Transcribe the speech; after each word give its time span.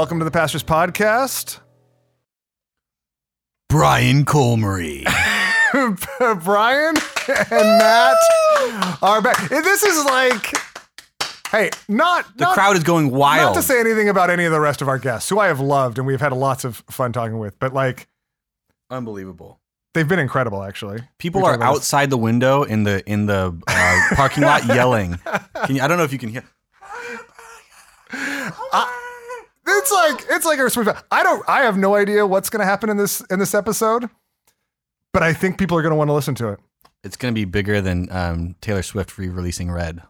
Welcome 0.00 0.18
to 0.20 0.24
the 0.24 0.30
Pastors 0.30 0.62
Podcast. 0.62 1.60
Brian 3.68 4.24
Colmery. 4.24 5.04
Brian 6.42 6.94
and 7.50 7.68
Matt 7.78 8.16
are 9.02 9.20
back. 9.20 9.50
This 9.50 9.82
is 9.82 10.02
like, 10.06 10.56
hey, 11.50 11.68
not 11.86 12.34
The 12.38 12.44
not, 12.44 12.54
crowd 12.54 12.78
is 12.78 12.82
going 12.82 13.10
wild. 13.10 13.54
not 13.54 13.60
to 13.60 13.62
say 13.62 13.78
anything 13.78 14.08
about 14.08 14.30
any 14.30 14.46
of 14.46 14.52
the 14.52 14.60
rest 14.60 14.80
of 14.80 14.88
our 14.88 14.98
guests, 14.98 15.28
who 15.28 15.38
I 15.38 15.48
have 15.48 15.60
loved 15.60 15.98
and 15.98 16.06
we've 16.06 16.18
had 16.18 16.32
lots 16.32 16.64
of 16.64 16.82
fun 16.88 17.12
talking 17.12 17.38
with, 17.38 17.58
but 17.58 17.74
like 17.74 18.08
Unbelievable. 18.88 19.60
they've 19.92 20.08
been 20.08 20.18
incredible, 20.18 20.62
actually. 20.62 21.00
People 21.18 21.44
are 21.44 21.50
talk 21.50 21.56
about 21.56 21.72
this. 21.72 21.80
outside 21.80 22.08
the 22.08 22.16
window 22.16 22.62
in 22.62 22.84
the 22.84 23.06
in 23.06 23.26
the 23.26 23.54
uh, 23.68 24.00
parking 24.14 24.44
lot 24.44 24.64
yelling. 24.64 25.18
Can 25.66 25.76
you, 25.76 25.82
I 25.82 25.88
don't 25.88 25.98
know 25.98 26.04
if 26.04 26.12
you 26.14 26.18
can 26.18 26.30
hear. 26.30 26.44
It's 29.78 29.92
like 29.92 30.26
it's 30.30 30.46
like 30.46 30.58
a. 30.58 31.04
I 31.10 31.22
don't. 31.22 31.42
I 31.48 31.62
have 31.62 31.76
no 31.76 31.94
idea 31.94 32.26
what's 32.26 32.50
going 32.50 32.60
to 32.60 32.66
happen 32.66 32.90
in 32.90 32.96
this 32.96 33.20
in 33.22 33.38
this 33.38 33.54
episode, 33.54 34.08
but 35.12 35.22
I 35.22 35.32
think 35.32 35.58
people 35.58 35.76
are 35.76 35.82
going 35.82 35.92
to 35.92 35.96
want 35.96 36.08
to 36.08 36.14
listen 36.14 36.34
to 36.36 36.48
it. 36.48 36.60
It's 37.02 37.16
going 37.16 37.32
to 37.32 37.38
be 37.38 37.44
bigger 37.44 37.80
than 37.80 38.10
um, 38.12 38.56
Taylor 38.60 38.82
Swift 38.82 39.16
re-releasing 39.16 39.70
Red. 39.70 40.02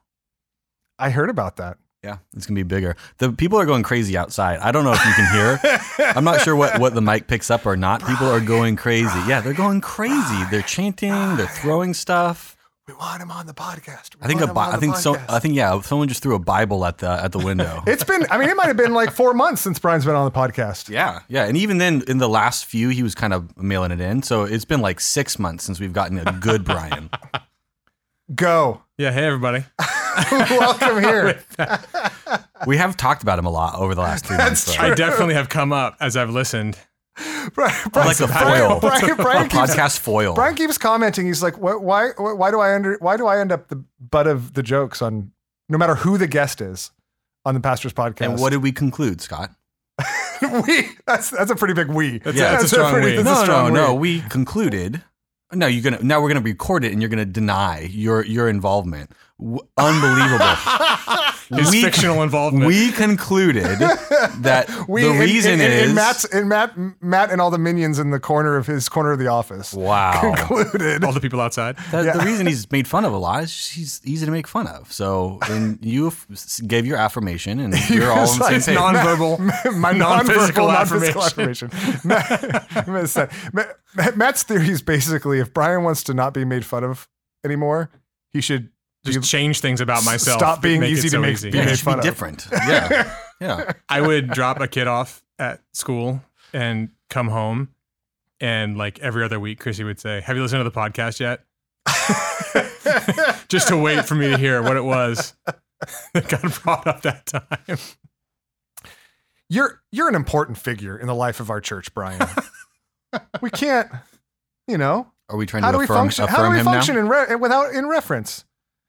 I 0.98 1.10
heard 1.10 1.30
about 1.30 1.56
that. 1.56 1.78
Yeah, 2.02 2.16
it's 2.34 2.46
going 2.46 2.56
to 2.56 2.64
be 2.64 2.69
bigger. 2.69 2.96
The 3.19 3.30
people 3.33 3.59
are 3.60 3.66
going 3.66 3.83
crazy 3.83 4.16
outside. 4.16 4.59
I 4.60 4.73
don't 4.73 4.84
know 4.84 4.92
if 4.92 5.05
you 5.05 5.12
can 5.12 5.33
hear. 5.34 5.61
I'm 6.16 6.25
not 6.25 6.41
sure 6.41 6.56
what, 6.56 6.81
what 6.81 6.94
the 6.94 7.03
mic 7.03 7.27
picks 7.27 7.50
up 7.50 7.66
or 7.66 7.77
not. 7.77 8.05
People 8.06 8.27
are 8.27 8.41
going 8.41 8.77
crazy. 8.77 9.20
Yeah, 9.28 9.42
they're 9.42 9.53
going 9.53 9.83
crazy. 9.83 10.44
They're 10.50 10.62
chanting. 10.62 11.36
They're 11.36 11.47
throwing 11.47 11.92
stuff. 11.92 12.56
We 12.91 12.96
want 12.96 13.22
him 13.22 13.30
on 13.30 13.46
the 13.46 13.55
podcast. 13.55 14.16
We 14.16 14.22
I 14.24 14.27
think 14.27 14.41
a 14.41 14.52
Bi- 14.52 14.66
I 14.66 14.72
the 14.72 14.78
think 14.78 14.96
so. 14.96 15.14
I 15.28 15.38
think 15.38 15.55
yeah. 15.55 15.80
Someone 15.80 16.08
just 16.08 16.24
threw 16.24 16.34
a 16.34 16.41
Bible 16.41 16.84
at 16.84 16.98
the 16.98 17.08
at 17.08 17.30
the 17.30 17.38
window. 17.38 17.84
It's 17.86 18.02
been. 18.02 18.27
I 18.32 18.36
mean, 18.36 18.48
it 18.48 18.56
might 18.56 18.66
have 18.66 18.77
been 18.77 18.94
like 18.94 19.12
four 19.12 19.32
months 19.32 19.62
since 19.62 19.78
Brian's 19.78 20.05
been 20.05 20.16
on 20.16 20.24
the 20.24 20.36
podcast. 20.36 20.88
Yeah, 20.88 21.20
yeah, 21.28 21.44
and 21.44 21.56
even 21.56 21.78
then, 21.78 22.02
in 22.08 22.19
the 22.19 22.28
last 22.28 22.64
few, 22.64 22.88
he 22.88 23.05
was 23.05 23.14
kind 23.14 23.32
of 23.32 23.56
mailing 23.56 23.92
it 23.92 24.00
in. 24.00 24.24
So 24.24 24.42
it's 24.42 24.64
been 24.64 24.80
like 24.80 24.98
six 24.98 25.38
months 25.38 25.62
since 25.62 25.78
we've 25.78 25.92
gotten 25.92 26.19
a 26.19 26.32
good 26.32 26.64
Brian. 26.64 27.10
Go. 28.34 28.82
Yeah, 28.98 29.12
hey 29.12 29.25
everybody. 29.25 29.64
Welcome 30.32 31.00
here. 31.00 31.44
we 32.66 32.77
have 32.77 32.97
talked 32.97 33.22
about 33.22 33.38
him 33.38 33.47
a 33.47 33.50
lot 33.50 33.77
over 33.77 33.94
the 33.94 34.02
last 34.02 34.27
three 34.27 34.36
months. 34.36 34.64
That's 34.64 34.77
though. 34.77 34.82
I 34.82 34.94
definitely 34.97 35.34
have 35.34 35.48
come 35.48 35.72
up 35.72 35.97
as 36.00 36.16
I've 36.16 36.30
listened. 36.30 36.77
Brian, 37.55 37.74
like 37.94 38.19
Brian- 38.19 38.19
foil, 38.19 38.80
Brian, 38.80 39.16
Brian 39.16 39.46
a 39.46 39.48
keeps, 39.48 39.74
podcast 39.74 39.98
foil. 39.98 40.34
Brian 40.34 40.55
keeps 40.55 40.78
commenting. 40.78 41.27
He's 41.27 41.42
like, 41.42 41.58
"What? 41.58 41.82
Why? 41.82 42.10
Why 42.19 42.50
do 42.50 42.60
I 42.60 42.74
under? 42.74 42.97
Why 43.00 43.16
do 43.16 43.27
I 43.27 43.38
end 43.41 43.52
up 43.52 43.69
the 43.69 43.82
butt 44.00 44.27
of 44.27 44.55
the 44.55 44.62
jokes 44.62 45.02
on? 45.02 45.32
No 45.69 45.78
matter 45.78 45.94
who 45.94 46.19
the 46.19 46.27
guest 46.27 46.60
is 46.60 46.91
on 47.44 47.55
the 47.55 47.60
Pastors 47.60 47.92
Podcast. 47.92 48.20
and 48.27 48.38
what 48.41 48.50
did 48.50 48.62
we 48.62 48.72
conclude, 48.72 49.20
Scott? 49.20 49.50
we? 50.66 50.88
That's 51.06 51.30
that's 51.30 51.50
a 51.50 51.56
pretty 51.56 51.74
big 51.74 51.88
we. 51.88 52.19
That's, 52.19 52.36
Yeah, 52.36 52.48
a, 52.48 52.52
that's 52.52 52.64
a 52.64 52.69
strong 52.69 52.92
pretty- 52.92 53.19
we. 53.19 53.22
No, 53.22 53.34
no, 53.34 53.42
strong 53.44 53.72
no. 53.72 53.94
we. 53.94 54.20
We 54.20 54.28
concluded. 54.28 55.02
No, 55.52 55.66
you're 55.66 55.82
gonna. 55.82 56.02
Now 56.02 56.20
we're 56.22 56.28
gonna 56.28 56.41
record 56.41 56.84
it, 56.84 56.92
and 56.92 57.02
you're 57.02 57.08
gonna 57.08 57.25
deny 57.25 57.80
your 57.91 58.25
your 58.25 58.48
involvement. 58.48 59.10
W- 59.41 59.58
unbelievable. 59.78 60.44
His 61.50 61.70
we, 61.72 61.83
fictional 61.83 62.22
involvement. 62.22 62.66
we 62.66 62.92
concluded 62.92 63.64
that 63.64 64.69
We 64.88 65.02
the 65.02 65.10
in- 65.10 65.19
reason 65.19 65.52
in, 65.55 65.60
in, 65.62 65.70
is 65.72 65.88
in 65.88 65.94
Matt's 65.97 66.24
in 66.27 66.47
Matt 66.48 66.72
Matt 67.00 67.32
and 67.32 67.41
all 67.41 67.50
the 67.50 67.58
minions 67.58 67.98
in 67.98 68.10
the 68.12 68.20
corner 68.20 68.56
of 68.56 68.69
his 68.69 68.88
corner 68.88 69.10
of 69.10 69.19
the 69.19 69.27
office 69.27 69.72
wow. 69.74 70.20
concluded. 70.37 71.03
all 71.03 71.12
the 71.12 71.20
people 71.20 71.41
outside. 71.41 71.76
That, 71.91 72.04
Yeah. 72.04 72.12
The 72.19 72.25
reason 72.25 72.47
he's 72.47 72.70
made 72.70 72.87
fun 72.87 73.04
of 73.04 73.12
a 73.12 73.16
lot 73.19 73.42
is 73.42 73.66
he's 73.69 74.00
easy 74.04 74.26
to 74.26 74.31
make 74.32 74.47
fun 74.47 74.69
of. 74.69 74.92
So, 74.92 75.38
and 75.48 75.78
you 75.84 76.12
gave 76.69 76.86
your 76.86 76.98
affirmation, 76.98 77.59
and 77.59 77.75
you're 77.91 78.12
all 78.12 78.28
on 78.31 78.38
the 78.38 78.44
same 78.47 78.56
It's 78.56 78.66
page. 78.66 78.78
nonverbal, 78.78 79.75
my 79.76 79.91
non-physical 79.92 80.69
non-physical, 80.69 80.69
non-physical 80.69 81.22
affirmation. 81.25 81.70
affirmation. 81.72 82.00
Matt, 82.04 82.86
Matt 82.88 83.09
said- 83.09 83.31
Matt- 83.53 84.16
Matt's 84.16 84.42
theory 84.44 84.69
is 84.70 84.82
basically 84.82 85.41
if 85.41 85.53
Brian 85.53 85.82
wants 85.82 86.04
to 86.04 86.15
not 86.15 86.32
be 86.32 86.44
made 86.44 86.65
fun 86.65 86.84
of 86.84 87.09
anymore, 87.44 87.91
he 88.32 88.41
should 88.41 88.69
Just 89.05 89.16
You- 89.16 89.22
change 89.22 89.61
things 89.61 89.81
about 89.81 90.05
myself. 90.05 90.38
Stop 90.38 90.61
being 90.62 90.83
easy 90.83 91.09
to 91.09 91.16
so 91.16 91.21
make- 91.21 91.33
easy. 91.33 91.50
be 91.50 91.59
yeah, 91.59 91.65
made 91.66 91.78
fun 91.78 91.94
be 91.94 91.99
of. 92.00 92.05
different. 92.05 92.47
Yeah, 92.53 93.15
yeah. 93.41 93.72
I 93.88 94.00
would 94.00 94.31
drop 94.31 94.61
a 94.61 94.69
kid 94.69 94.87
off 94.87 95.22
at 95.38 95.62
school 95.72 96.22
and 96.53 96.91
come 97.09 97.28
home, 97.28 97.69
and 98.41 98.77
like 98.77 98.99
every 98.99 99.25
other 99.25 99.41
week, 99.41 99.59
Chrissy 99.60 99.84
would 99.84 99.99
say, 100.00 100.21
"Have 100.21 100.37
you 100.37 100.43
listened 100.43 100.60
to 100.60 100.65
the 100.65 100.71
podcast 100.71 101.19
yet?" 101.21 101.44
Just 103.49 103.69
to 103.69 103.77
wait 103.77 104.05
for 104.06 104.15
me 104.15 104.28
to 104.28 104.37
hear 104.37 104.62
what 104.62 104.77
it 104.77 104.84
was 104.84 105.34
that 106.15 106.28
got 106.28 106.62
brought 106.62 106.87
up 106.87 107.03
that 107.03 107.27
time. 107.27 107.78
you're 109.49 109.81
you're 109.93 110.09
an 110.09 110.15
important 110.15 110.59
figure 110.59 110.97
in 110.99 111.06
the 111.06 111.15
life 111.15 111.41
of 111.41 111.50
our 111.50 111.60
church, 111.60 111.93
Brian. 111.94 112.21
we 113.41 113.50
can't, 113.50 113.89
you 114.69 114.78
know, 114.78 115.10
Are 115.28 115.37
we 115.37 115.47
trying 115.47 115.62
how 115.62 115.71
to 115.71 115.77
do 115.77 115.78
we 115.78 115.84
affirm, 115.84 115.97
function? 115.97 116.27
How 116.28 116.49
do 116.49 116.56
we 116.56 116.62
function 116.62 116.97
in 116.97 117.09
re- 117.09 117.34
without 117.37 117.72
in 117.75 117.87
reference? 117.89 118.44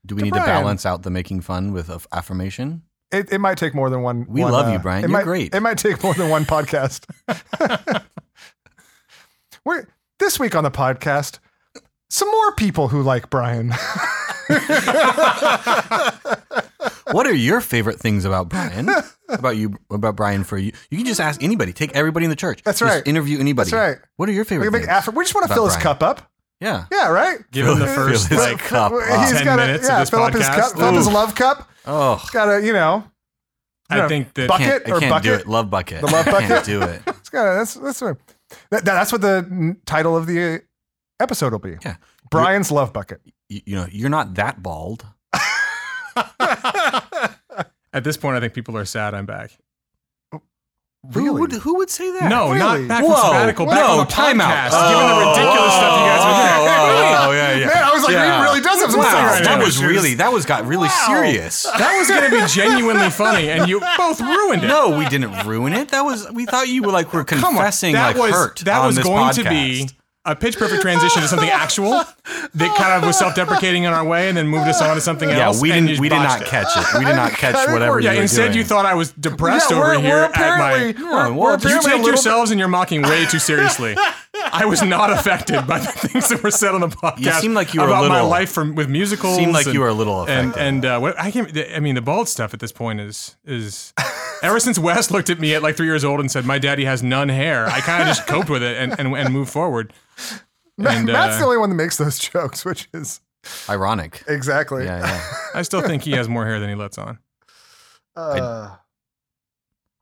Do 0.06 0.16
we 0.16 0.22
to 0.22 0.26
need 0.26 0.32
Brian? 0.32 0.46
to 0.46 0.52
balance 0.52 0.86
out 0.86 1.04
the 1.04 1.10
making 1.10 1.42
fun 1.42 1.72
with 1.74 1.90
aff- 1.90 2.08
affirmation? 2.12 2.84
It, 3.12 3.32
it 3.32 3.40
might 3.40 3.58
take 3.58 3.76
more 3.76 3.90
than 3.90 4.02
one. 4.02 4.26
We 4.28 4.42
one, 4.42 4.52
love 4.52 4.70
you, 4.70 4.76
uh, 4.76 4.82
Brian. 4.82 5.04
It 5.04 5.10
You're 5.10 5.18
might, 5.18 5.24
great. 5.24 5.54
It 5.54 5.60
might 5.60 5.78
take 5.78 6.02
more 6.04 6.14
than 6.14 6.30
one 6.30 6.46
podcast. 6.46 7.06
We're 9.66 9.88
this 10.20 10.40
week 10.40 10.56
on 10.56 10.64
the 10.64 10.72
podcast. 10.72 11.40
Some 12.10 12.32
more 12.32 12.56
people 12.56 12.88
who 12.88 13.02
like 13.02 13.30
Brian. 13.30 13.74
What 17.12 17.28
are 17.28 17.34
your 17.34 17.62
favorite 17.62 18.00
things 18.00 18.26
about 18.26 18.50
Brian? 18.50 18.90
about 19.30 19.58
you, 19.58 19.78
about 19.90 20.16
Brian 20.16 20.44
for 20.44 20.58
you? 20.58 20.72
You 20.90 20.98
can 20.98 21.06
just 21.06 21.20
ask 21.20 21.42
anybody. 21.44 21.74
Take 21.74 21.94
everybody 21.94 22.26
in 22.26 22.30
the 22.30 22.36
church. 22.36 22.62
That's 22.64 22.80
Just 22.80 22.96
right. 22.96 23.08
Interview 23.08 23.40
anybody. 23.40 23.72
That's 23.72 23.98
right. 23.98 23.98
What 24.18 24.30
are 24.30 24.32
your 24.32 24.46
favorite 24.46 24.68
can 24.68 24.74
make 24.74 24.82
things? 24.84 24.90
after, 24.90 25.12
we 25.12 25.24
just 25.24 25.36
want 25.36 25.48
to 25.48 25.54
fill 25.54 25.66
his 25.66 25.76
cup 25.78 26.04
up. 26.04 26.31
Yeah. 26.62 26.86
Yeah, 26.92 27.10
right. 27.10 27.40
Give 27.52 27.68
him 27.68 27.80
the 27.80 27.88
first 27.88 28.30
his 28.30 28.38
like 28.38 28.60
cup 28.60 28.92
He's 28.92 29.02
up. 29.02 29.30
10 29.38 29.44
gotta- 29.46 29.62
minutes 29.66 29.86
of 29.86 29.92
yeah, 29.92 30.00
this 30.00 30.10
fill 30.10 30.24
up 30.24 30.34
his 30.34 30.44
podcast. 30.44 30.56
cup, 30.56 30.72
fill 30.74 30.86
up 30.86 30.96
his 30.96 31.08
Oof. 31.08 31.14
love 31.14 31.36
cup. 31.36 31.70
Oh, 31.86 32.24
Got 32.32 32.46
to, 32.46 32.66
you 32.66 32.74
know, 32.74 33.04
I 33.90 34.08
think 34.08 34.34
that 34.36 34.48
Bucket 34.48 34.68
can't, 34.68 34.88
I 34.88 34.92
or 34.92 35.00
can't 35.00 35.10
bucket? 35.12 35.24
do 35.24 35.34
it. 35.34 35.48
Love 35.48 35.70
bucket. 35.70 36.00
The 36.02 36.08
love 36.08 36.28
I 36.30 36.32
bucket? 36.32 36.48
can't 36.48 36.66
do 36.66 36.82
it. 36.84 37.02
it's 37.08 37.30
got 37.30 37.44
to, 37.52 37.58
that's 37.58 37.74
that's 37.74 38.02
what, 38.02 38.18
that, 38.70 38.86
that's 38.86 39.12
what 39.12 39.20
the 39.22 39.46
n- 39.52 39.78
title 39.86 40.16
of 40.16 40.28
the 40.28 40.56
uh, 40.56 40.58
episode 41.20 41.52
will 41.52 41.60
be. 41.60 41.76
Yeah. 41.84 41.96
Brian's 42.30 42.72
love 42.72 42.94
bucket. 42.94 43.20
You, 43.50 43.62
you 43.66 43.76
know, 43.76 43.88
you're 43.92 44.10
not 44.10 44.36
that 44.36 44.64
bald. 44.64 45.06
at 46.40 48.04
this 48.04 48.18
point, 48.18 48.38
I 48.38 48.40
think 48.40 48.54
people 48.54 48.78
are 48.78 48.86
sad 48.86 49.14
I'm 49.14 49.26
back. 49.26 49.52
Really? 51.04 51.26
Who 51.30 51.34
would 51.40 51.52
who 51.54 51.76
would 51.78 51.90
say 51.90 52.12
that? 52.12 52.30
No, 52.30 52.52
Really? 52.54 52.60
not 52.60 52.88
back 52.88 53.04
Whoa, 53.04 53.10
from 53.10 53.22
sabbatical. 53.34 53.66
Back 53.66 53.76
no, 53.76 53.86
on 53.88 53.98
the 54.06 54.12
time 54.12 54.40
out. 54.40 54.54
podcast, 54.54 54.86
Given 54.86 55.08
the 55.08 55.14
oh. 55.18 55.30
ridiculous 55.34 55.74
stuff 55.74 55.94
you 55.98 56.06
guys 56.06 56.22
were 56.22 56.38
doing. 56.38 56.54
Oh, 56.54 56.62
oh, 56.62 56.70
oh, 56.70 57.26
oh 57.26 57.32
yeah, 57.32 57.54
yeah. 57.58 57.66
Man, 57.66 57.84
I 57.84 57.92
was 57.94 58.04
like, 58.04 58.12
Yeah. 58.14 58.38
he 58.38 58.44
really 58.44 58.62
does 58.62 58.82
have 58.82 58.92
some 58.92 59.00
Wow, 59.00 59.10
cigarette 59.10 59.44
that 59.46 59.62
issues. 59.62 59.82
was 59.82 59.84
really 59.84 60.14
that 60.14 60.32
was 60.32 60.46
got 60.46 60.66
really 60.68 60.88
Wow. 60.90 61.06
serious. 61.08 61.66
That 61.82 61.98
was 61.98 62.08
going 62.08 62.30
to 62.30 62.30
be 62.30 62.46
genuinely 62.54 63.10
funny, 63.10 63.50
and 63.50 63.68
you 63.68 63.80
both 63.98 64.22
ruined 64.22 64.64
it. 64.64 64.68
No, 64.68 64.96
we 64.96 65.06
didn't 65.10 65.34
ruin 65.48 65.74
it. 65.74 65.90
That 65.90 66.02
was 66.06 66.30
we 66.32 66.46
thought 66.46 66.68
you 66.68 66.84
were 66.84 66.92
like 66.92 67.12
were 67.12 67.24
Come 67.24 67.44
on. 67.44 67.54
confessing 67.56 67.94
that 67.94 68.16
like 68.16 68.18
was 68.18 68.32
hurt. 68.32 68.60
that 68.60 68.78
on 68.82 68.86
was 68.86 68.96
this 68.98 69.06
going 69.06 69.34
to 69.34 69.44
be 69.50 69.90
a 70.26 70.36
pitch 70.36 70.58
perfect 70.58 70.82
transition 70.84 71.22
to 71.22 71.28
something 71.28 71.50
actual 71.50 71.90
that 72.54 72.76
kind 72.78 72.94
of 72.94 73.04
was 73.08 73.18
self-deprecating 73.18 73.84
in 73.86 73.92
our 73.94 74.04
way, 74.06 74.28
and 74.30 74.38
then 74.38 74.48
moved 74.48 74.68
us 74.68 74.80
on 74.82 74.94
to 74.96 75.02
something 75.02 75.28
Yeah, 75.30 75.46
else. 75.46 75.58
Yeah, 75.58 75.62
we 75.62 75.72
didn't 75.72 76.00
we 76.00 76.10
did 76.10 76.16
not 76.18 76.42
it. 76.42 76.48
catch 76.48 76.68
it. 76.78 77.00
We 77.00 77.06
did 77.06 77.16
not 77.16 77.32
catch 77.44 77.56
whatever 77.72 77.94
we're- 77.94 78.04
you 78.04 78.10
Yeah, 78.10 78.16
were 78.18 78.22
instead 78.22 78.46
doing. 78.50 78.58
you 78.60 78.64
thought 78.64 78.86
I 78.86 78.94
was 78.94 79.12
depressed 79.14 79.72
Yeah, 79.72 79.78
over 79.78 79.88
we're- 79.90 80.02
here 80.02 80.16
we're 80.18 80.24
at 80.26 80.30
apparently- 80.32 80.94
my. 80.94 81.12
we're- 81.12 81.30
No, 81.32 81.36
we're 81.36 81.52
You 81.54 81.82
take 81.82 81.84
little 81.86 82.08
yourselves 82.08 82.52
and 82.52 82.60
you're 82.60 82.70
mocking 82.70 83.02
way 83.02 83.26
too 83.26 83.40
seriously. 83.40 83.96
I 84.54 84.66
was 84.66 84.82
not 84.84 85.12
affected 85.12 85.66
by 85.68 85.80
the 85.80 85.88
things 85.92 86.30
that 86.30 86.44
were 86.44 86.52
said 86.52 86.74
on 86.76 86.82
the 86.82 86.88
podcast. 86.88 87.20
You 87.20 87.32
seemed 87.34 87.54
like 87.56 87.74
you 87.74 87.82
were 87.82 87.88
a 87.88 87.90
about 87.92 88.08
my 88.10 88.16
little- 88.16 88.30
life 88.30 88.52
from 88.52 88.76
with 88.76 88.90
musicals. 88.90 89.36
Seemed 89.38 89.54
like 89.54 89.66
and- 89.66 89.74
you 89.74 89.80
were 89.82 89.88
a 89.90 89.94
little 89.94 90.22
and 90.22 90.50
affected. 90.52 90.62
and 90.64 90.86
uh, 90.86 91.00
what 91.00 91.20
I 91.20 91.32
can 91.32 91.48
I 91.74 91.80
mean 91.80 91.96
the 91.96 92.02
bald 92.02 92.28
stuff 92.30 92.54
at 92.54 92.60
this 92.60 92.72
point 92.72 93.00
is 93.00 93.36
is 93.46 93.94
ever 94.44 94.60
since 94.60 94.78
Wes 94.80 95.10
looked 95.12 95.30
at 95.30 95.40
me 95.40 95.54
at 95.56 95.62
like 95.64 95.78
three 95.78 95.86
years 95.88 96.04
old 96.04 96.20
and 96.20 96.30
said 96.32 96.46
my 96.46 96.60
daddy 96.60 96.86
has 96.86 97.02
none 97.04 97.30
hair 97.30 97.68
I 97.68 97.80
kind 97.82 98.02
of 98.04 98.08
just 98.08 98.28
coped 98.28 98.50
with 98.50 98.62
it 98.64 98.78
and 98.78 98.98
and, 99.00 99.16
and 99.16 99.34
moved 99.34 99.52
forward. 99.52 99.94
And 100.78 101.06
Matt's 101.06 101.38
the 101.38 101.44
uh, 101.44 101.46
only 101.46 101.58
one 101.58 101.70
that 101.70 101.76
makes 101.76 101.98
those 101.98 102.18
jokes, 102.34 102.66
which 102.66 102.90
is 102.94 103.20
ironic. 103.70 104.24
exactly. 104.28 104.86
Yeah, 104.86 105.00
yeah. 105.06 105.34
I 105.54 105.62
still 105.62 105.82
think 105.82 106.02
he 106.04 106.12
has 106.14 106.28
more 106.28 106.46
hair 106.46 106.60
than 106.60 106.70
he 106.70 106.76
lets 106.76 106.98
on. 106.98 107.20
Uh, 108.16 108.76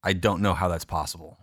I 0.03 0.13
don't 0.13 0.41
know 0.41 0.53
how 0.53 0.67
that's 0.69 0.85
possible. 0.85 1.37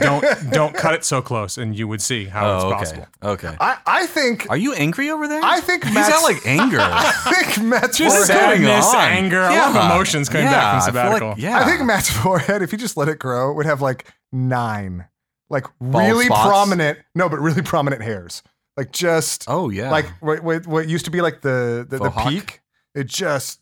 Don't 0.00 0.24
don't 0.50 0.74
cut 0.74 0.94
it 0.94 1.04
so 1.04 1.20
close 1.22 1.58
and 1.58 1.78
you 1.78 1.86
would 1.86 2.00
see 2.00 2.24
how 2.24 2.56
it's 2.56 2.64
oh, 2.64 2.68
okay. 2.68 2.76
possible. 2.78 3.06
Okay. 3.22 3.56
I, 3.60 3.76
I 3.86 4.06
think 4.06 4.48
Are 4.50 4.56
you 4.56 4.72
angry 4.72 5.10
over 5.10 5.28
there? 5.28 5.40
I 5.44 5.60
think 5.60 5.84
He's 5.84 5.94
Matt's- 5.94 6.08
got 6.08 6.22
like 6.22 6.44
anger. 6.46 6.78
I 6.80 7.12
think 7.44 7.66
Matt's 7.66 7.98
Just 7.98 8.16
going 8.16 8.26
sadness, 8.26 8.86
on? 8.86 8.96
anger, 8.96 9.40
a 9.42 9.50
lot 9.54 9.68
of 9.68 9.74
Yeah. 9.74 9.94
emotions 9.94 10.28
coming 10.30 10.46
Yeah, 10.46 10.52
back 10.52 10.82
I 10.82 10.84
from 10.86 10.92
feel 10.94 11.02
like- 11.02 11.12
sabbatical. 11.18 11.42
yeah. 11.42 11.58
I 11.60 11.64
think 11.66 11.82
Matt's 11.82 12.10
forehead, 12.10 12.62
if 12.62 12.70
he 12.70 12.78
just 12.78 12.96
let 12.96 13.08
it 13.08 13.18
grow, 13.18 13.52
would 13.52 13.66
have 13.66 13.80
like 13.82 14.06
nine, 14.32 15.06
like 15.50 15.66
Bald 15.80 16.04
really 16.06 16.24
spots? 16.26 16.48
prominent. 16.48 16.98
No, 17.14 17.28
but 17.28 17.38
really 17.40 17.62
prominent 17.62 18.02
hairs, 18.02 18.42
like 18.76 18.92
just 18.92 19.44
Oh 19.48 19.68
yeah. 19.68 19.90
like 19.90 20.06
what, 20.20 20.42
what, 20.42 20.66
what 20.66 20.88
used 20.88 21.04
to 21.04 21.10
be 21.10 21.20
like 21.20 21.42
the 21.42 21.84
the, 21.88 21.98
the 21.98 22.10
peak. 22.10 22.60
It 22.94 23.06
just 23.08 23.60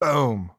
boom. 0.00 0.50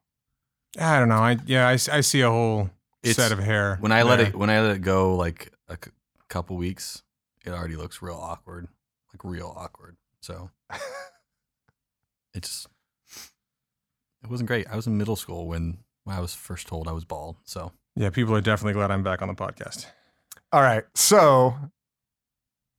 I 0.78 0.98
don't 0.98 1.08
know. 1.08 1.16
I 1.16 1.38
yeah, 1.46 1.68
I, 1.68 1.72
I 1.72 2.00
see 2.00 2.20
a 2.20 2.30
whole 2.30 2.70
It's- 3.02 3.16
set 3.16 3.32
of 3.32 3.38
hair. 3.38 3.76
When 3.80 3.92
I 3.92 4.02
let 4.02 4.20
it 4.20 4.34
when 4.36 4.50
I 4.50 4.60
let 4.60 4.76
it 4.76 4.82
go 4.82 5.16
like 5.16 5.52
a 5.68 5.78
c- 5.82 5.90
couple 6.28 6.56
weeks, 6.56 7.02
it 7.44 7.50
already 7.50 7.76
looks 7.76 8.00
real 8.02 8.14
awkward, 8.20 8.68
like 9.12 9.22
real 9.24 9.52
awkward. 9.56 9.96
So 10.20 10.50
it's 12.34 12.66
it 14.22 14.30
wasn't 14.30 14.46
great. 14.46 14.66
I 14.70 14.76
was 14.76 14.86
in 14.86 14.96
middle 14.96 15.16
school 15.16 15.46
when 15.46 15.78
when 16.04 16.16
I 16.16 16.20
was 16.20 16.34
first 16.34 16.66
told 16.66 16.88
I 16.88 16.92
was 16.92 17.04
bald. 17.04 17.36
So 17.44 17.72
Yeah, 17.96 18.10
people 18.10 18.34
are 18.34 18.40
definitely 18.40 18.72
glad 18.74 18.90
I'm 18.90 19.02
back 19.02 19.20
on 19.22 19.28
the 19.28 19.34
podcast. 19.34 19.86
All 20.52 20.60
right. 20.62 20.84
So 20.94 21.54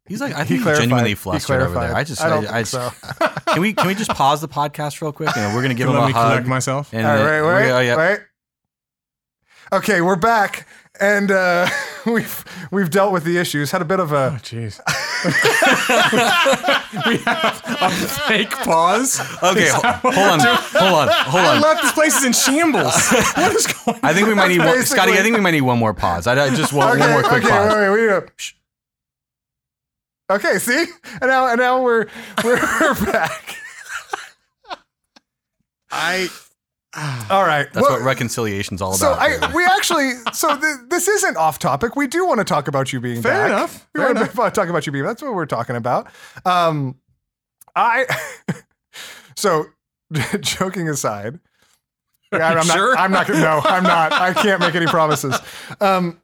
he's 0.05 0.21
like, 0.21 0.33
I 0.35 0.43
he 0.43 0.45
think 0.45 0.49
he's 0.49 0.63
clarified- 0.63 0.81
genuinely 0.83 1.09
he 1.11 1.15
flustered 1.15 1.61
over 1.61 1.73
there. 1.79 1.95
I 1.95 2.03
just, 2.03 2.21
I 2.21 2.27
I, 2.27 2.29
don't 2.29 2.45
I, 2.47 2.63
think 2.63 2.67
just- 2.69 3.17
so. 3.17 3.27
can 3.53 3.61
we 3.61 3.73
can 3.73 3.87
we 3.87 3.95
just 3.95 4.11
pause 4.11 4.41
the 4.41 4.47
podcast 4.47 5.01
real 5.01 5.11
quick? 5.11 5.35
And 5.35 5.55
we're 5.55 5.61
gonna 5.61 5.73
give 5.73 5.89
him 5.89 5.95
a 5.95 6.07
me 6.07 6.13
hug. 6.13 6.45
myself. 6.45 6.93
and 6.93 7.05
All 7.05 7.17
then- 7.17 7.25
right, 7.25 7.41
we're- 7.41 7.63
wait, 7.63 7.71
oh, 7.71 7.79
yeah. 7.79 7.97
wait. 7.97 8.19
Okay, 9.71 10.01
we're 10.01 10.15
back, 10.15 10.67
and 11.03 11.31
uh, 11.31 11.67
we've 12.05 12.45
we've 12.71 12.89
dealt 12.89 13.11
with 13.11 13.25
the 13.25 13.37
issues. 13.37 13.71
Had 13.71 13.81
a 13.81 13.85
bit 13.85 13.99
of 13.99 14.11
a. 14.13 14.15
Oh, 14.15 14.35
a 14.35 14.39
jeez. 14.39 14.79
we 17.07 17.17
have 17.17 17.61
a 17.81 17.89
fake 17.91 18.51
pause. 18.51 19.19
Okay, 19.43 19.63
Is 19.65 19.73
ho- 19.73 19.81
that 19.81 20.03
what 20.03 20.13
hold 20.15 20.29
on, 20.31 20.39
hold 20.39 20.93
on, 20.93 21.07
hold 21.09 21.43
I 21.43 21.55
on. 21.55 21.61
left 21.61 21.81
this 21.81 21.91
place 21.91 22.15
is 22.17 22.23
in 22.25 22.33
shambles. 22.33 22.93
What 23.35 23.53
is 23.55 23.67
going? 23.67 23.99
I 24.03 24.13
think 24.13 24.27
we 24.27 24.33
might 24.35 24.47
need 24.47 24.59
one, 24.59 24.67
Basically- 24.67 24.95
Scotty. 24.97 25.11
I 25.13 25.21
think 25.23 25.35
we 25.35 25.41
might 25.41 25.51
need 25.51 25.61
one 25.61 25.77
more 25.79 25.93
pause. 25.93 26.27
I, 26.27 26.33
I 26.45 26.49
just 26.55 26.71
want 26.73 26.91
okay, 26.91 26.99
one 27.01 27.11
more 27.11 27.23
quick 27.23 27.43
okay, 27.43 27.51
pause. 27.51 27.73
Wait, 27.73 27.89
wait, 27.89 28.07
we 28.07 28.13
need 28.19 28.31
Shh. 28.37 28.53
Okay, 30.31 30.57
see, 30.57 30.85
and 31.21 31.29
now 31.29 31.47
and 31.47 31.59
now 31.59 31.81
we're 31.83 32.07
we're, 32.43 32.59
we're 32.81 33.05
back. 33.11 33.57
I. 35.91 36.29
All 36.95 37.43
right, 37.43 37.67
That's 37.73 37.81
well, 37.87 37.93
what 37.97 38.01
reconciliation's 38.03 38.81
all 38.81 38.93
So 38.93 39.13
about. 39.13 39.41
So 39.41 39.47
I 39.47 39.53
we 39.53 39.65
actually 39.65 40.11
so 40.31 40.55
th- 40.55 40.75
this 40.89 41.07
isn't 41.07 41.37
off 41.37 41.57
topic. 41.57 41.95
We 41.95 42.05
do 42.07 42.25
want 42.27 42.37
to 42.39 42.43
talk 42.43 42.67
about 42.67 42.93
you 42.93 42.99
being 43.01 43.21
Fair 43.21 43.33
back. 43.33 43.49
enough. 43.49 43.87
We 43.95 44.01
Fair 44.01 44.13
want 44.13 44.29
to 44.31 44.51
talk 44.51 44.69
about 44.69 44.85
you 44.85 44.91
being. 44.91 45.03
That's 45.05 45.21
what 45.21 45.33
we're 45.33 45.47
talking 45.47 45.75
about. 45.75 46.07
Um, 46.45 46.95
I 47.75 48.05
so 49.35 49.65
joking 50.41 50.87
aside. 50.89 51.39
I'm, 52.31 52.41
I'm 52.59 52.63
sure? 52.65 52.93
not. 52.95 52.99
I'm 53.03 53.11
not. 53.11 53.27
gonna- 53.27 53.39
No, 53.41 53.61
I'm 53.63 53.83
not. 53.83 54.11
I 54.11 54.33
can't 54.33 54.59
make 54.59 54.75
any 54.75 54.87
promises. 54.87 55.35
Um, 55.79 56.19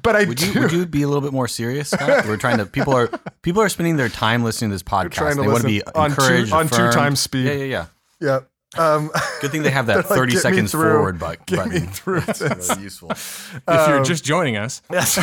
but 0.00 0.16
I 0.16 0.24
would 0.24 0.38
do. 0.38 0.50
you 0.52 0.60
would 0.62 0.72
you 0.72 0.86
be 0.86 1.02
a 1.02 1.06
little 1.06 1.20
bit 1.20 1.32
more 1.32 1.46
serious, 1.48 1.90
Scott? 1.90 2.26
We're 2.26 2.36
trying 2.36 2.58
to 2.58 2.66
people 2.66 2.94
are 2.96 3.08
people 3.42 3.60
are 3.62 3.68
spending 3.68 3.96
their 3.96 4.08
time 4.08 4.42
listening 4.42 4.70
to 4.70 4.74
this 4.74 4.82
podcast. 4.82 5.34
to 5.36 5.42
They 5.42 5.46
want 5.48 5.60
to 5.62 5.66
be 5.68 5.78
listen 5.80 5.92
on 5.94 6.10
two- 6.10 6.22
encouraged 6.22 6.52
on 6.52 6.68
two 6.68 6.74
affirmed. 6.76 6.92
times 6.92 7.20
speed. 7.20 7.46
Yeah, 7.46 7.52
yeah, 7.52 7.64
yeah. 7.64 7.86
yeah. 8.20 8.40
Um, 8.78 9.10
Good 9.40 9.50
thing 9.50 9.62
they 9.62 9.70
have 9.70 9.86
that 9.86 9.96
like, 10.10 10.18
30 10.18 10.36
seconds 10.36 10.70
through. 10.72 10.92
forward 10.94 11.18
but- 11.18 11.44
Get 11.46 11.56
button. 11.56 11.72
me 11.72 11.80
through 11.80 12.20
That's 12.26 12.38
this. 12.38 12.68
really 12.70 12.82
useful. 12.82 13.10
If 13.10 13.64
you're 13.68 13.98
Um, 13.98 14.04
just 14.04 14.24
joining 14.24 14.56
us, 14.56 14.80
Yes. 14.90 15.18
uh, 15.18 15.22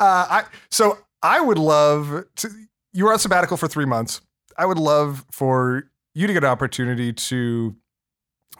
I 0.00 0.44
so 0.70 0.98
I 1.22 1.40
would 1.40 1.58
love 1.58 2.24
to. 2.36 2.48
You 2.92 3.04
were 3.04 3.12
on 3.12 3.18
sabbatical 3.18 3.56
for 3.56 3.68
three 3.68 3.84
months. 3.84 4.20
I 4.56 4.66
would 4.66 4.78
love 4.78 5.24
for 5.30 5.84
you 6.14 6.26
to 6.26 6.32
get 6.32 6.42
an 6.44 6.50
opportunity 6.50 7.12
to 7.12 7.76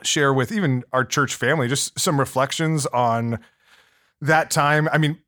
share 0.03 0.33
with 0.33 0.53
even 0.53 0.85
our 0.93 1.05
church 1.05 1.35
family 1.35 1.67
just 1.69 1.99
some 1.99 2.19
reflections 2.21 2.87
on 2.87 3.39
that 4.21 4.51
time. 4.51 4.89
I 4.93 4.99
mean, 4.99 5.19